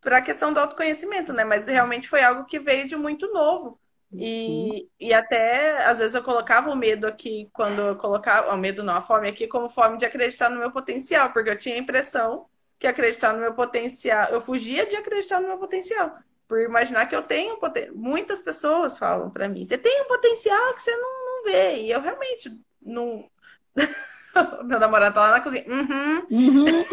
para 0.00 0.18
a 0.18 0.22
questão 0.22 0.52
do 0.52 0.58
autoconhecimento, 0.58 1.32
né? 1.32 1.44
Mas 1.44 1.68
realmente 1.68 2.08
foi 2.08 2.24
algo 2.24 2.44
que 2.44 2.58
veio 2.58 2.88
de 2.88 2.96
muito 2.96 3.32
novo. 3.32 3.78
E, 4.14 4.88
e 5.00 5.14
até, 5.14 5.86
às 5.86 5.98
vezes, 5.98 6.14
eu 6.14 6.22
colocava 6.22 6.70
o 6.70 6.76
medo 6.76 7.06
aqui, 7.06 7.48
quando 7.52 7.80
eu 7.80 7.96
colocava, 7.96 8.52
o 8.52 8.58
medo 8.58 8.82
não, 8.82 8.94
a 8.94 9.00
fome 9.00 9.28
aqui, 9.28 9.46
como 9.46 9.70
forma 9.70 9.96
de 9.96 10.04
acreditar 10.04 10.50
no 10.50 10.58
meu 10.58 10.70
potencial, 10.70 11.32
porque 11.32 11.48
eu 11.48 11.56
tinha 11.56 11.76
a 11.76 11.78
impressão 11.78 12.46
que 12.78 12.86
acreditar 12.86 13.32
no 13.32 13.40
meu 13.40 13.54
potencial, 13.54 14.28
eu 14.30 14.40
fugia 14.40 14.84
de 14.84 14.96
acreditar 14.96 15.40
no 15.40 15.48
meu 15.48 15.56
potencial, 15.56 16.18
por 16.52 16.60
imaginar 16.60 17.06
que 17.06 17.16
eu 17.16 17.22
tenho 17.22 17.56
potencial. 17.56 17.96
Muitas 17.96 18.42
pessoas 18.42 18.98
falam 18.98 19.30
para 19.30 19.48
mim, 19.48 19.64
você 19.64 19.78
tem 19.78 20.02
um 20.02 20.06
potencial 20.06 20.74
que 20.74 20.82
você 20.82 20.94
não, 20.94 21.24
não 21.24 21.44
vê, 21.44 21.80
e 21.80 21.90
eu 21.90 21.98
realmente 21.98 22.54
não. 22.82 23.26
meu 24.62 24.78
namorado 24.78 25.14
tá 25.14 25.22
lá 25.22 25.30
na 25.30 25.40
cozinha. 25.40 25.64
Uhum. 25.66 26.26
Uhum. 26.30 26.84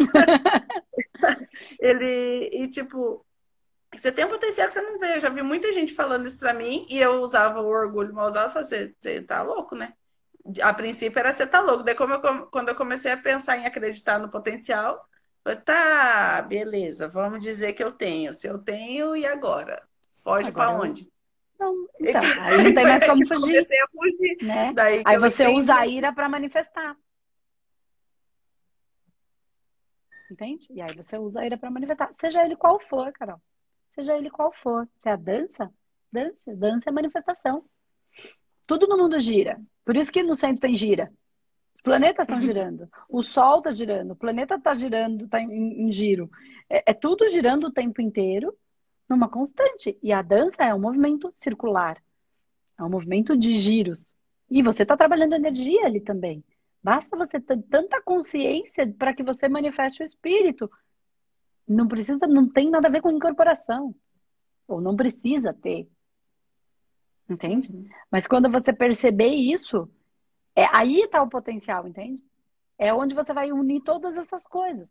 Ele, 1.78 2.48
e 2.54 2.68
tipo, 2.68 3.22
você 3.94 4.10
tem 4.10 4.24
um 4.24 4.30
potencial 4.30 4.66
que 4.66 4.72
você 4.72 4.80
não 4.80 4.98
vê. 4.98 5.16
Eu 5.16 5.20
já 5.20 5.28
vi 5.28 5.42
muita 5.42 5.70
gente 5.74 5.92
falando 5.92 6.26
isso 6.26 6.38
pra 6.38 6.54
mim 6.54 6.86
e 6.88 6.98
eu 6.98 7.20
usava 7.20 7.60
o 7.60 7.68
orgulho 7.68 8.14
mal 8.14 8.30
usado 8.30 8.48
e 8.48 8.52
falei, 8.54 8.94
você, 8.98 9.20
tá 9.20 9.42
louco, 9.42 9.74
né? 9.74 9.92
A 10.62 10.72
princípio 10.72 11.18
era 11.18 11.34
você 11.34 11.46
tá 11.46 11.60
louco. 11.60 11.84
Daí, 11.84 11.94
como 11.94 12.14
eu, 12.14 12.46
quando 12.46 12.70
eu 12.70 12.74
comecei 12.74 13.12
a 13.12 13.16
pensar 13.18 13.58
em 13.58 13.66
acreditar 13.66 14.18
no 14.18 14.30
potencial, 14.30 15.06
tá, 15.64 16.42
beleza, 16.42 17.08
vamos 17.08 17.42
dizer 17.42 17.72
que 17.72 17.82
eu 17.82 17.92
tenho. 17.92 18.32
Se 18.34 18.46
eu 18.46 18.58
tenho, 18.58 19.16
e 19.16 19.26
agora? 19.26 19.82
Foge 20.22 20.52
para 20.52 20.70
onde? 20.70 21.10
Não, 21.58 21.86
então, 22.00 22.20
aí 22.42 22.64
não 22.64 22.74
tem 22.74 22.84
mais 22.84 23.04
como 23.04 23.26
fugir. 23.26 23.66
fugir. 23.92 24.36
Né? 24.42 24.74
aí 25.04 25.18
você 25.18 25.44
entendi. 25.44 25.58
usa 25.58 25.74
a 25.76 25.86
ira 25.86 26.12
para 26.12 26.28
manifestar. 26.28 26.96
Entende? 30.30 30.68
E 30.70 30.80
aí 30.80 30.94
você 30.94 31.18
usa 31.18 31.40
a 31.40 31.46
ira 31.46 31.58
para 31.58 31.70
manifestar. 31.70 32.10
Seja 32.20 32.44
ele 32.44 32.56
qual 32.56 32.78
for, 32.88 33.12
Carol 33.12 33.40
seja 34.00 34.16
ele 34.16 34.30
qual 34.30 34.52
for. 34.52 34.88
Se 34.98 35.08
é 35.08 35.12
a 35.12 35.16
dança, 35.16 35.72
dança. 36.12 36.56
Dança 36.56 36.88
é 36.88 36.92
manifestação. 36.92 37.64
Tudo 38.66 38.86
no 38.86 38.96
mundo 38.96 39.18
gira. 39.20 39.60
Por 39.84 39.96
isso 39.96 40.12
que 40.12 40.22
no 40.22 40.36
centro 40.36 40.60
tem 40.60 40.76
gira. 40.76 41.12
Os 41.80 41.82
planetas 41.82 42.28
estão 42.28 42.40
girando. 42.42 42.90
O 43.08 43.22
Sol 43.22 43.58
está 43.58 43.70
girando. 43.70 44.10
O 44.10 44.16
planeta 44.16 44.56
está 44.56 44.74
girando, 44.74 45.24
está 45.24 45.40
em, 45.40 45.86
em, 45.86 45.90
giro. 45.90 46.30
É, 46.68 46.90
é 46.90 46.94
tudo 46.94 47.26
girando 47.30 47.68
o 47.68 47.72
tempo 47.72 48.02
inteiro, 48.02 48.54
numa 49.08 49.30
constante. 49.30 49.98
E 50.02 50.12
a 50.12 50.20
dança 50.20 50.62
é 50.62 50.74
um 50.74 50.78
movimento 50.78 51.32
circular. 51.38 51.96
É 52.78 52.82
um 52.82 52.90
movimento 52.90 53.34
de 53.34 53.56
giros. 53.56 54.06
E 54.50 54.62
você 54.62 54.82
está 54.82 54.94
trabalhando 54.94 55.32
energia 55.32 55.86
ali 55.86 56.02
também. 56.02 56.44
Basta 56.82 57.16
você 57.16 57.40
ter 57.40 57.62
tanta 57.62 58.02
consciência 58.02 58.86
para 58.98 59.14
que 59.14 59.22
você 59.22 59.48
manifeste 59.48 60.02
o 60.02 60.04
espírito 60.04 60.70
não 61.66 61.88
precisa, 61.88 62.26
não 62.26 62.46
tem 62.46 62.68
nada 62.68 62.88
a 62.88 62.90
ver 62.90 63.00
com 63.00 63.10
incorporação. 63.10 63.94
Ou 64.68 64.82
não 64.82 64.96
precisa 64.96 65.54
ter. 65.54 65.88
Entende? 67.28 67.70
Uhum. 67.72 67.88
Mas 68.10 68.26
quando 68.26 68.50
você 68.50 68.70
perceber 68.70 69.32
isso, 69.32 69.88
é 70.60 70.68
aí 70.72 71.00
está 71.00 71.22
o 71.22 71.28
potencial, 71.28 71.86
entende? 71.86 72.22
É 72.78 72.92
onde 72.92 73.14
você 73.14 73.32
vai 73.32 73.50
unir 73.50 73.82
todas 73.82 74.16
essas 74.16 74.46
coisas. 74.46 74.88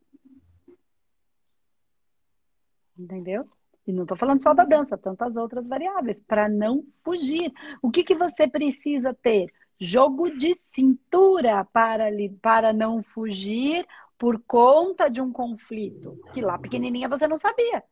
Entendeu? 2.98 3.48
E 3.86 3.94
não 3.94 4.04
estou 4.04 4.18
falando 4.18 4.42
só 4.42 4.54
da 4.54 4.66
dança, 4.66 4.98
tantas 4.98 5.38
outras 5.38 5.68
variáveis, 5.68 6.22
para 6.22 6.50
não 6.50 6.84
fugir. 7.04 7.52
O 7.82 7.90
que, 7.90 8.04
que 8.04 8.16
você 8.16 8.48
precisa 8.48 9.14
ter? 9.14 9.52
Jogo 9.80 10.30
de 10.30 10.56
cintura 10.74 11.64
para, 11.66 12.06
para 12.42 12.74
não 12.74 13.02
fugir 13.02 13.88
por 14.18 14.42
conta 14.46 15.10
de 15.10 15.22
um 15.22 15.32
conflito 15.32 16.20
que 16.34 16.42
lá 16.42 16.58
pequenininha 16.58 17.08
você 17.08 17.28
não 17.28 17.38
sabia. 17.38 17.84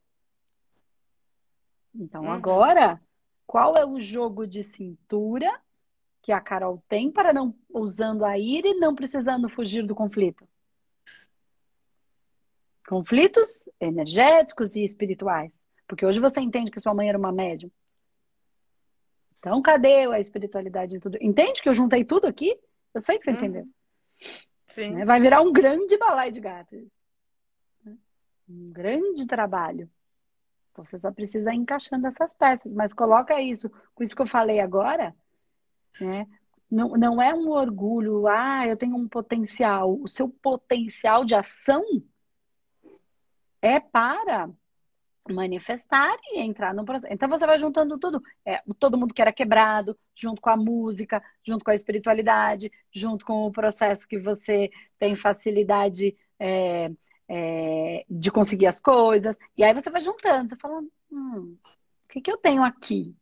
Então 1.95 2.31
agora, 2.31 2.99
qual 3.45 3.75
é 3.75 3.85
o 3.85 3.99
jogo 3.99 4.45
de 4.45 4.63
cintura 4.63 5.61
que 6.27 6.31
a 6.33 6.41
Carol 6.41 6.83
tem 6.89 7.09
para 7.09 7.31
não 7.31 7.55
usando 7.69 8.25
a 8.25 8.37
ira 8.37 8.67
e 8.67 8.73
não 8.73 8.93
precisando 8.93 9.47
fugir 9.47 9.87
do 9.87 9.95
conflito? 9.95 10.45
Conflitos 12.85 13.63
energéticos 13.79 14.75
e 14.75 14.83
espirituais. 14.83 15.53
Porque 15.87 16.05
hoje 16.05 16.19
você 16.19 16.41
entende 16.41 16.69
que 16.69 16.81
sua 16.81 16.93
mãe 16.93 17.07
era 17.07 17.17
uma 17.17 17.31
médium. 17.31 17.71
Então, 19.39 19.61
cadê 19.61 20.05
a 20.05 20.19
espiritualidade 20.19 20.97
e 20.97 20.99
tudo? 20.99 21.17
Entende 21.21 21.61
que 21.61 21.69
eu 21.69 21.73
juntei 21.73 22.03
tudo 22.03 22.27
aqui? 22.27 22.59
Eu 22.93 22.99
sei 22.99 23.17
que 23.17 23.23
você 23.23 23.31
uhum. 23.31 23.37
entendeu. 23.37 23.67
Sim. 24.65 24.95
Né? 24.95 25.05
Vai 25.05 25.21
virar 25.21 25.41
um 25.41 25.53
grande 25.53 25.97
balai 25.97 26.29
de 26.29 26.41
gatos. 26.41 26.85
Né? 27.85 27.97
Um 28.49 28.69
grande 28.73 29.25
trabalho. 29.25 29.89
Você 30.75 30.99
só 30.99 31.09
precisa 31.09 31.53
ir 31.53 31.55
encaixando 31.55 32.05
essas 32.05 32.33
peças. 32.33 32.69
Mas 32.73 32.91
coloca 32.91 33.41
isso, 33.41 33.69
com 33.95 34.03
isso 34.03 34.13
que 34.13 34.21
eu 34.21 34.27
falei 34.27 34.59
agora, 34.59 35.15
né? 35.99 36.27
Não, 36.69 36.89
não 36.89 37.21
é 37.21 37.33
um 37.33 37.49
orgulho, 37.49 38.27
ah, 38.27 38.67
eu 38.67 38.75
tenho 38.75 38.95
um 38.95 39.07
potencial. 39.07 39.97
O 40.01 40.07
seu 40.07 40.27
potencial 40.29 41.23
de 41.23 41.33
ação 41.33 41.83
é 43.61 43.79
para 43.79 44.49
manifestar 45.33 46.17
e 46.31 46.39
entrar 46.39 46.73
no 46.73 46.85
processo. 46.85 47.13
Então 47.13 47.29
você 47.29 47.45
vai 47.45 47.57
juntando 47.57 47.97
tudo. 47.97 48.21
É, 48.45 48.61
todo 48.79 48.97
mundo 48.97 49.13
que 49.13 49.21
era 49.21 49.33
quebrado, 49.33 49.97
junto 50.15 50.41
com 50.41 50.49
a 50.49 50.57
música, 50.57 51.23
junto 51.45 51.63
com 51.63 51.71
a 51.71 51.75
espiritualidade, 51.75 52.71
junto 52.93 53.25
com 53.25 53.45
o 53.45 53.51
processo 53.51 54.07
que 54.07 54.19
você 54.19 54.69
tem 54.99 55.15
facilidade 55.15 56.15
é, 56.39 56.91
é, 57.27 58.05
de 58.09 58.31
conseguir 58.31 58.67
as 58.67 58.79
coisas. 58.79 59.37
E 59.55 59.63
aí 59.63 59.73
você 59.73 59.89
vai 59.89 60.01
juntando, 60.01 60.49
você 60.49 60.55
fala, 60.55 60.81
hum, 61.11 61.57
o 62.05 62.09
que, 62.09 62.21
que 62.21 62.31
eu 62.31 62.37
tenho 62.37 62.63
aqui? 62.63 63.15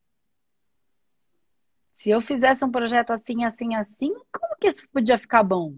Se 1.95 2.09
eu 2.09 2.21
fizesse 2.21 2.63
um 2.63 2.71
projeto 2.71 3.11
assim, 3.11 3.45
assim, 3.45 3.75
assim, 3.75 4.13
como 4.31 4.55
que 4.59 4.67
isso 4.67 4.87
podia 4.89 5.17
ficar 5.17 5.43
bom? 5.43 5.75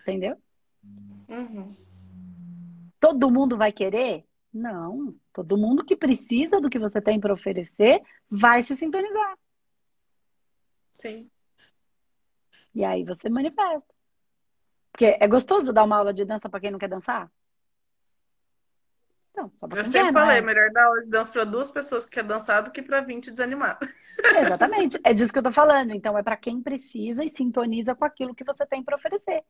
Entendeu? 0.00 0.36
Uhum. 1.28 1.76
Todo 3.00 3.30
mundo 3.30 3.56
vai 3.56 3.72
querer? 3.72 4.24
Não. 4.52 5.14
Todo 5.32 5.58
mundo 5.58 5.84
que 5.84 5.96
precisa 5.96 6.60
do 6.60 6.70
que 6.70 6.78
você 6.78 7.00
tem 7.00 7.20
para 7.20 7.34
oferecer 7.34 8.02
vai 8.30 8.62
se 8.62 8.74
sintonizar. 8.74 9.38
Sim. 10.94 11.30
E 12.74 12.84
aí 12.84 13.04
você 13.04 13.28
manifesta. 13.28 13.94
Porque 14.90 15.16
é 15.20 15.28
gostoso 15.28 15.72
dar 15.72 15.84
uma 15.84 15.96
aula 15.96 16.12
de 16.12 16.24
dança 16.24 16.48
para 16.48 16.60
quem 16.60 16.70
não 16.70 16.78
quer 16.78 16.88
dançar? 16.88 17.30
Não, 19.38 19.52
só 19.54 19.68
pra 19.68 19.82
Eu 19.82 19.84
sempre 19.84 20.12
quer, 20.12 20.12
falei, 20.12 20.40
né? 20.40 20.46
melhor 20.46 20.70
dar 20.72 20.86
aula 20.86 21.02
de 21.02 21.10
dança 21.10 21.32
para 21.32 21.44
duas 21.44 21.70
pessoas 21.70 22.04
que 22.04 22.10
quer 22.12 22.24
dançar 22.24 22.60
do 22.60 22.72
que 22.72 22.82
para 22.82 23.00
20 23.00 23.30
desanimadas. 23.30 23.88
Exatamente. 24.36 24.98
É 25.04 25.14
disso 25.14 25.32
que 25.32 25.38
eu 25.38 25.42
tô 25.44 25.52
falando. 25.52 25.92
Então 25.92 26.18
é 26.18 26.22
para 26.24 26.36
quem 26.36 26.60
precisa 26.60 27.24
e 27.24 27.30
sintoniza 27.30 27.94
com 27.94 28.04
aquilo 28.04 28.34
que 28.34 28.42
você 28.42 28.66
tem 28.66 28.82
para 28.82 28.96
oferecer. 28.96 29.44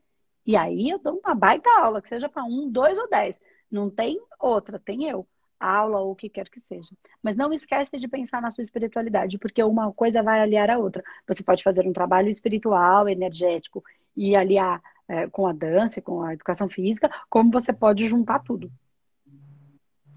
E 0.45 0.57
aí 0.57 0.91
eu 0.91 0.99
dou 0.99 1.20
uma 1.24 1.34
baita 1.34 1.70
aula, 1.80 2.03
que 2.03 2.09
seja 2.09 2.28
para 2.28 2.45
um, 2.45 2.70
dois 2.70 2.99
ou 2.99 3.09
dez. 3.09 3.41
Não 3.70 3.89
tem 3.89 4.20
outra, 4.39 4.78
tem 4.78 5.09
eu. 5.09 5.26
aula 5.59 6.01
ou 6.01 6.12
o 6.12 6.16
que 6.16 6.28
quer 6.28 6.49
que 6.51 6.61
seja. 6.61 6.91
Mas 7.22 7.36
não 7.36 7.51
esquece 7.53 7.99
de 7.99 8.09
pensar 8.09 8.43
na 8.43 8.51
sua 8.51 8.62
espiritualidade, 8.62 9.39
porque 9.39 9.62
uma 9.62 9.91
coisa 9.93 10.22
vai 10.22 10.41
aliar 10.41 10.70
a 10.70 10.78
outra. 10.78 11.03
Você 11.26 11.43
pode 11.43 11.62
fazer 11.62 11.86
um 11.86 11.93
trabalho 11.93 12.28
espiritual, 12.28 13.09
energético 13.09 13.82
e 14.16 14.36
aliar 14.36 14.82
é, 15.09 15.26
com 15.28 15.47
a 15.47 15.53
dança, 15.53 16.03
com 16.03 16.22
a 16.22 16.34
educação 16.34 16.68
física, 16.68 17.11
como 17.30 17.51
você 17.51 17.72
pode 17.72 18.07
juntar 18.07 18.41
tudo. 18.41 18.70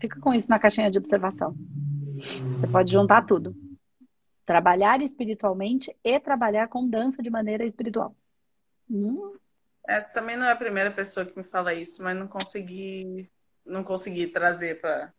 Fica 0.02 0.20
com 0.20 0.34
isso 0.34 0.50
na 0.50 0.60
caixinha 0.60 0.90
de 0.90 0.98
observação. 0.98 1.56
Você 2.60 2.68
pode 2.68 2.92
juntar 2.92 3.26
tudo. 3.26 3.56
Trabalhar 4.46 5.02
espiritualmente 5.02 5.96
e 6.04 6.20
trabalhar 6.20 6.68
com 6.68 6.90
dança 6.90 7.22
de 7.22 7.30
maneira 7.30 7.64
espiritual. 7.64 8.16
Hum. 8.90 9.36
Essa 9.88 10.12
também 10.12 10.36
não 10.36 10.46
é 10.46 10.52
a 10.52 10.56
primeira 10.56 10.92
pessoa 10.92 11.26
que 11.26 11.38
me 11.38 11.44
fala 11.44 11.74
isso, 11.74 12.04
mas 12.04 12.18
não 12.18 12.28
consegui, 12.28 13.30
não 13.66 13.84
consegui 13.84 14.28
trazer 14.28 14.82
para 14.82 15.14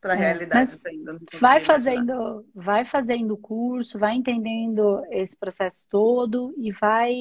para 0.00 0.14
a 0.14 0.16
é, 0.16 0.18
realidade 0.18 0.76
ainda. 0.84 1.16
Vai 1.40 1.64
fazendo, 1.64 2.44
vai 2.52 2.84
fazendo 2.84 3.34
o 3.34 3.38
curso, 3.38 4.00
vai 4.00 4.16
entendendo 4.16 5.00
esse 5.10 5.36
processo 5.36 5.86
todo 5.88 6.52
e 6.58 6.72
vai 6.72 7.14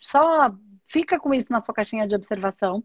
só 0.00 0.52
fica 0.88 1.20
com 1.20 1.32
isso 1.32 1.52
na 1.52 1.60
sua 1.60 1.72
caixinha 1.72 2.06
de 2.06 2.16
observação, 2.16 2.82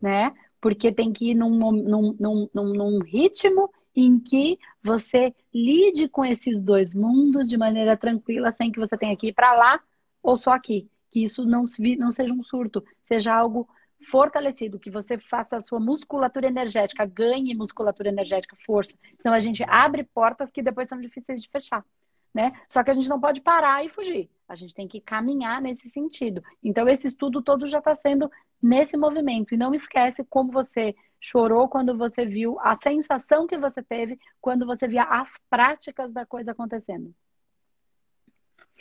né? 0.00 0.32
Porque 0.64 0.90
tem 0.90 1.12
que 1.12 1.32
ir 1.32 1.34
num, 1.34 1.50
num, 1.50 2.16
num, 2.18 2.48
num 2.54 2.98
ritmo 3.00 3.70
em 3.94 4.18
que 4.18 4.58
você 4.82 5.34
lide 5.52 6.08
com 6.08 6.24
esses 6.24 6.62
dois 6.62 6.94
mundos 6.94 7.50
de 7.50 7.58
maneira 7.58 7.98
tranquila, 7.98 8.50
sem 8.50 8.72
que 8.72 8.80
você 8.80 8.96
tenha 8.96 9.14
que 9.14 9.26
ir 9.26 9.34
para 9.34 9.52
lá 9.52 9.78
ou 10.22 10.38
só 10.38 10.52
aqui. 10.52 10.88
Que 11.10 11.22
isso 11.22 11.44
não, 11.44 11.64
não 11.98 12.10
seja 12.10 12.32
um 12.32 12.42
surto, 12.42 12.82
seja 13.06 13.34
algo 13.34 13.68
fortalecido, 14.10 14.80
que 14.80 14.90
você 14.90 15.18
faça 15.18 15.58
a 15.58 15.60
sua 15.60 15.78
musculatura 15.78 16.46
energética, 16.46 17.04
ganhe 17.04 17.54
musculatura 17.54 18.08
energética, 18.08 18.56
força. 18.64 18.96
Senão 19.20 19.36
a 19.36 19.40
gente 19.40 19.62
abre 19.68 20.02
portas 20.02 20.50
que 20.50 20.62
depois 20.62 20.88
são 20.88 20.98
difíceis 20.98 21.42
de 21.42 21.48
fechar. 21.50 21.84
Né? 22.32 22.58
Só 22.70 22.82
que 22.82 22.90
a 22.90 22.94
gente 22.94 23.10
não 23.10 23.20
pode 23.20 23.42
parar 23.42 23.84
e 23.84 23.90
fugir. 23.90 24.30
A 24.48 24.54
gente 24.54 24.74
tem 24.74 24.86
que 24.86 25.00
caminhar 25.00 25.60
nesse 25.60 25.88
sentido. 25.88 26.42
Então, 26.62 26.88
esse 26.88 27.06
estudo 27.06 27.42
todo 27.42 27.66
já 27.66 27.78
está 27.78 27.94
sendo 27.94 28.30
nesse 28.62 28.96
movimento. 28.96 29.54
E 29.54 29.56
não 29.56 29.72
esquece 29.72 30.24
como 30.24 30.52
você 30.52 30.94
chorou 31.20 31.68
quando 31.68 31.96
você 31.96 32.26
viu 32.26 32.58
a 32.60 32.76
sensação 32.80 33.46
que 33.46 33.56
você 33.56 33.82
teve 33.82 34.18
quando 34.40 34.66
você 34.66 34.86
via 34.86 35.04
as 35.04 35.40
práticas 35.48 36.12
da 36.12 36.26
coisa 36.26 36.50
acontecendo. 36.50 37.14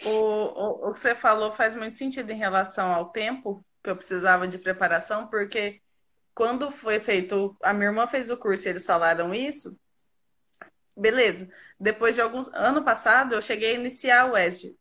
O, 0.03 0.09
o, 0.09 0.89
o 0.89 0.93
que 0.93 0.99
você 0.99 1.15
falou 1.15 1.51
faz 1.51 1.75
muito 1.75 1.95
sentido 1.95 2.31
em 2.31 2.37
relação 2.37 2.91
ao 2.91 3.11
tempo 3.11 3.63
que 3.81 3.89
eu 3.89 3.95
precisava 3.95 4.47
de 4.47 4.57
preparação, 4.57 5.27
porque 5.27 5.81
quando 6.33 6.71
foi 6.71 6.99
feito, 6.99 7.55
a 7.61 7.73
minha 7.73 7.89
irmã 7.89 8.07
fez 8.07 8.29
o 8.29 8.37
curso 8.37 8.67
e 8.67 8.71
eles 8.71 8.85
falaram 8.85 9.33
isso, 9.33 9.77
beleza. 10.97 11.49
Depois 11.79 12.15
de 12.15 12.21
alguns 12.21 12.47
ano 12.53 12.83
passado, 12.83 13.35
eu 13.35 13.41
cheguei 13.41 13.71
a 13.71 13.79
iniciar 13.79 14.31
o 14.31 14.37
ESG 14.37 14.75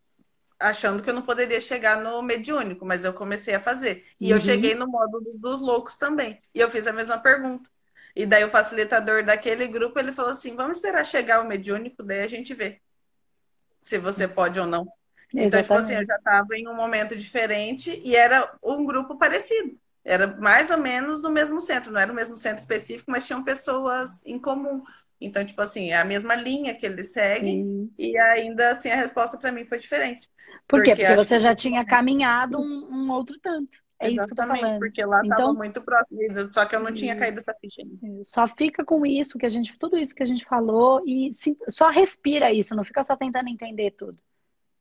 achando 0.62 1.02
que 1.02 1.10
eu 1.10 1.14
não 1.14 1.22
poderia 1.22 1.60
chegar 1.60 2.00
no 2.00 2.22
mediúnico, 2.22 2.84
mas 2.84 3.04
eu 3.04 3.12
comecei 3.12 3.54
a 3.54 3.60
fazer. 3.60 4.04
E 4.20 4.30
uhum. 4.30 4.36
eu 4.36 4.40
cheguei 4.40 4.74
no 4.74 4.86
módulo 4.86 5.32
dos 5.34 5.60
loucos 5.60 5.96
também. 5.96 6.40
E 6.54 6.60
eu 6.60 6.70
fiz 6.70 6.86
a 6.86 6.92
mesma 6.92 7.18
pergunta. 7.18 7.68
E 8.14 8.26
daí 8.26 8.44
o 8.44 8.50
facilitador 8.50 9.24
daquele 9.24 9.66
grupo, 9.66 9.98
ele 9.98 10.12
falou 10.12 10.32
assim, 10.32 10.54
vamos 10.54 10.76
esperar 10.76 11.04
chegar 11.04 11.40
o 11.40 11.48
mediúnico, 11.48 12.02
daí 12.02 12.20
a 12.20 12.26
gente 12.26 12.54
vê 12.54 12.80
se 13.80 13.98
você 13.98 14.28
pode 14.28 14.60
ou 14.60 14.66
não. 14.66 14.82
Exatamente. 15.34 15.46
Então, 15.46 15.62
tipo 15.62 15.74
assim, 15.74 15.94
eu 15.94 16.06
já 16.06 16.16
estava 16.16 16.56
em 16.56 16.68
um 16.68 16.76
momento 16.76 17.16
diferente 17.16 18.00
e 18.04 18.14
era 18.14 18.54
um 18.62 18.84
grupo 18.84 19.16
parecido. 19.16 19.78
Era 20.04 20.26
mais 20.26 20.70
ou 20.70 20.78
menos 20.78 21.20
do 21.20 21.30
mesmo 21.30 21.60
centro, 21.60 21.92
não 21.92 22.00
era 22.00 22.12
o 22.12 22.14
mesmo 22.14 22.36
centro 22.36 22.58
específico, 22.58 23.10
mas 23.10 23.26
tinham 23.26 23.42
pessoas 23.42 24.22
em 24.26 24.38
comum. 24.38 24.82
Então, 25.20 25.44
tipo 25.44 25.60
assim, 25.62 25.90
é 25.90 25.96
a 25.96 26.04
mesma 26.04 26.34
linha 26.34 26.74
que 26.74 26.84
eles 26.84 27.12
seguem 27.12 27.62
Sim. 27.62 27.90
e 27.96 28.18
ainda 28.18 28.72
assim 28.72 28.90
a 28.90 28.96
resposta 28.96 29.38
para 29.38 29.52
mim 29.52 29.64
foi 29.64 29.78
diferente. 29.78 30.28
Por 30.66 30.82
quê? 30.82 30.90
Porque, 30.90 31.06
porque 31.06 31.16
você 31.16 31.38
já 31.38 31.54
tinha 31.54 31.84
caminhado 31.84 32.58
um, 32.58 32.88
um 32.90 33.10
outro 33.10 33.38
tanto. 33.40 33.82
É 34.02 34.10
Exatamente, 34.10 34.18
isso 34.18 34.26
que 34.26 34.32
eu 34.32 34.46
tô 34.46 34.60
falando. 34.60 34.78
porque 34.80 35.04
lá 35.04 35.22
estava 35.22 35.42
então, 35.42 35.54
muito 35.54 35.80
próximo, 35.80 36.52
só 36.52 36.66
que 36.66 36.74
eu 36.74 36.80
não 36.80 36.92
tinha 36.92 37.16
caído 37.16 37.38
essa 37.38 37.54
ficha 37.60 37.82
ainda. 37.82 38.24
Só 38.24 38.48
fica 38.48 38.84
com 38.84 39.06
isso 39.06 39.38
que 39.38 39.46
a 39.46 39.48
gente, 39.48 39.78
tudo 39.78 39.96
isso 39.96 40.12
que 40.12 40.24
a 40.24 40.26
gente 40.26 40.44
falou 40.44 41.02
e 41.06 41.32
sim, 41.34 41.56
só 41.68 41.88
respira 41.88 42.52
isso, 42.52 42.74
não 42.74 42.84
fica 42.84 43.04
só 43.04 43.16
tentando 43.16 43.48
entender 43.48 43.92
tudo. 43.92 44.18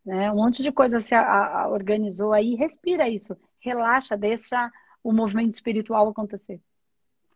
Né? 0.03 0.31
Um 0.31 0.37
monte 0.37 0.63
de 0.63 0.71
coisa 0.71 0.99
se 0.99 1.13
a, 1.13 1.21
a, 1.21 1.69
organizou 1.69 2.33
aí, 2.33 2.55
respira 2.55 3.07
isso, 3.07 3.37
relaxa, 3.59 4.17
deixa 4.17 4.71
o 5.03 5.13
movimento 5.13 5.53
espiritual 5.53 6.09
acontecer 6.09 6.59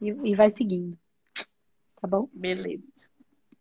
e, 0.01 0.07
e 0.31 0.35
vai 0.35 0.49
seguindo. 0.49 0.97
Tá 2.01 2.07
bom? 2.09 2.27
Beleza. 2.33 3.07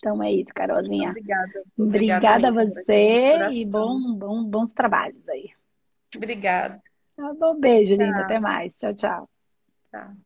Então 0.05 0.22
é 0.22 0.30
isso, 0.30 0.50
Carolzinha. 0.55 1.09
Obrigada. 1.09 1.62
Obrigada, 1.78 2.48
a 2.48 2.52
você 2.52 3.48
e 3.52 3.64
bom, 3.72 4.14
bom, 4.14 4.44
bons 4.44 4.74
trabalhos 4.74 5.26
aí. 5.30 5.50
Obrigada. 6.14 6.78
Tá 7.16 7.32
bom, 7.32 7.59
beijo, 7.59 7.96
tchau. 7.96 8.07
linda. 8.07 8.20
Até 8.20 8.38
mais. 8.38 8.74
Tchau, 8.76 8.94
tchau. 8.94 9.30
Tchau. 9.90 10.24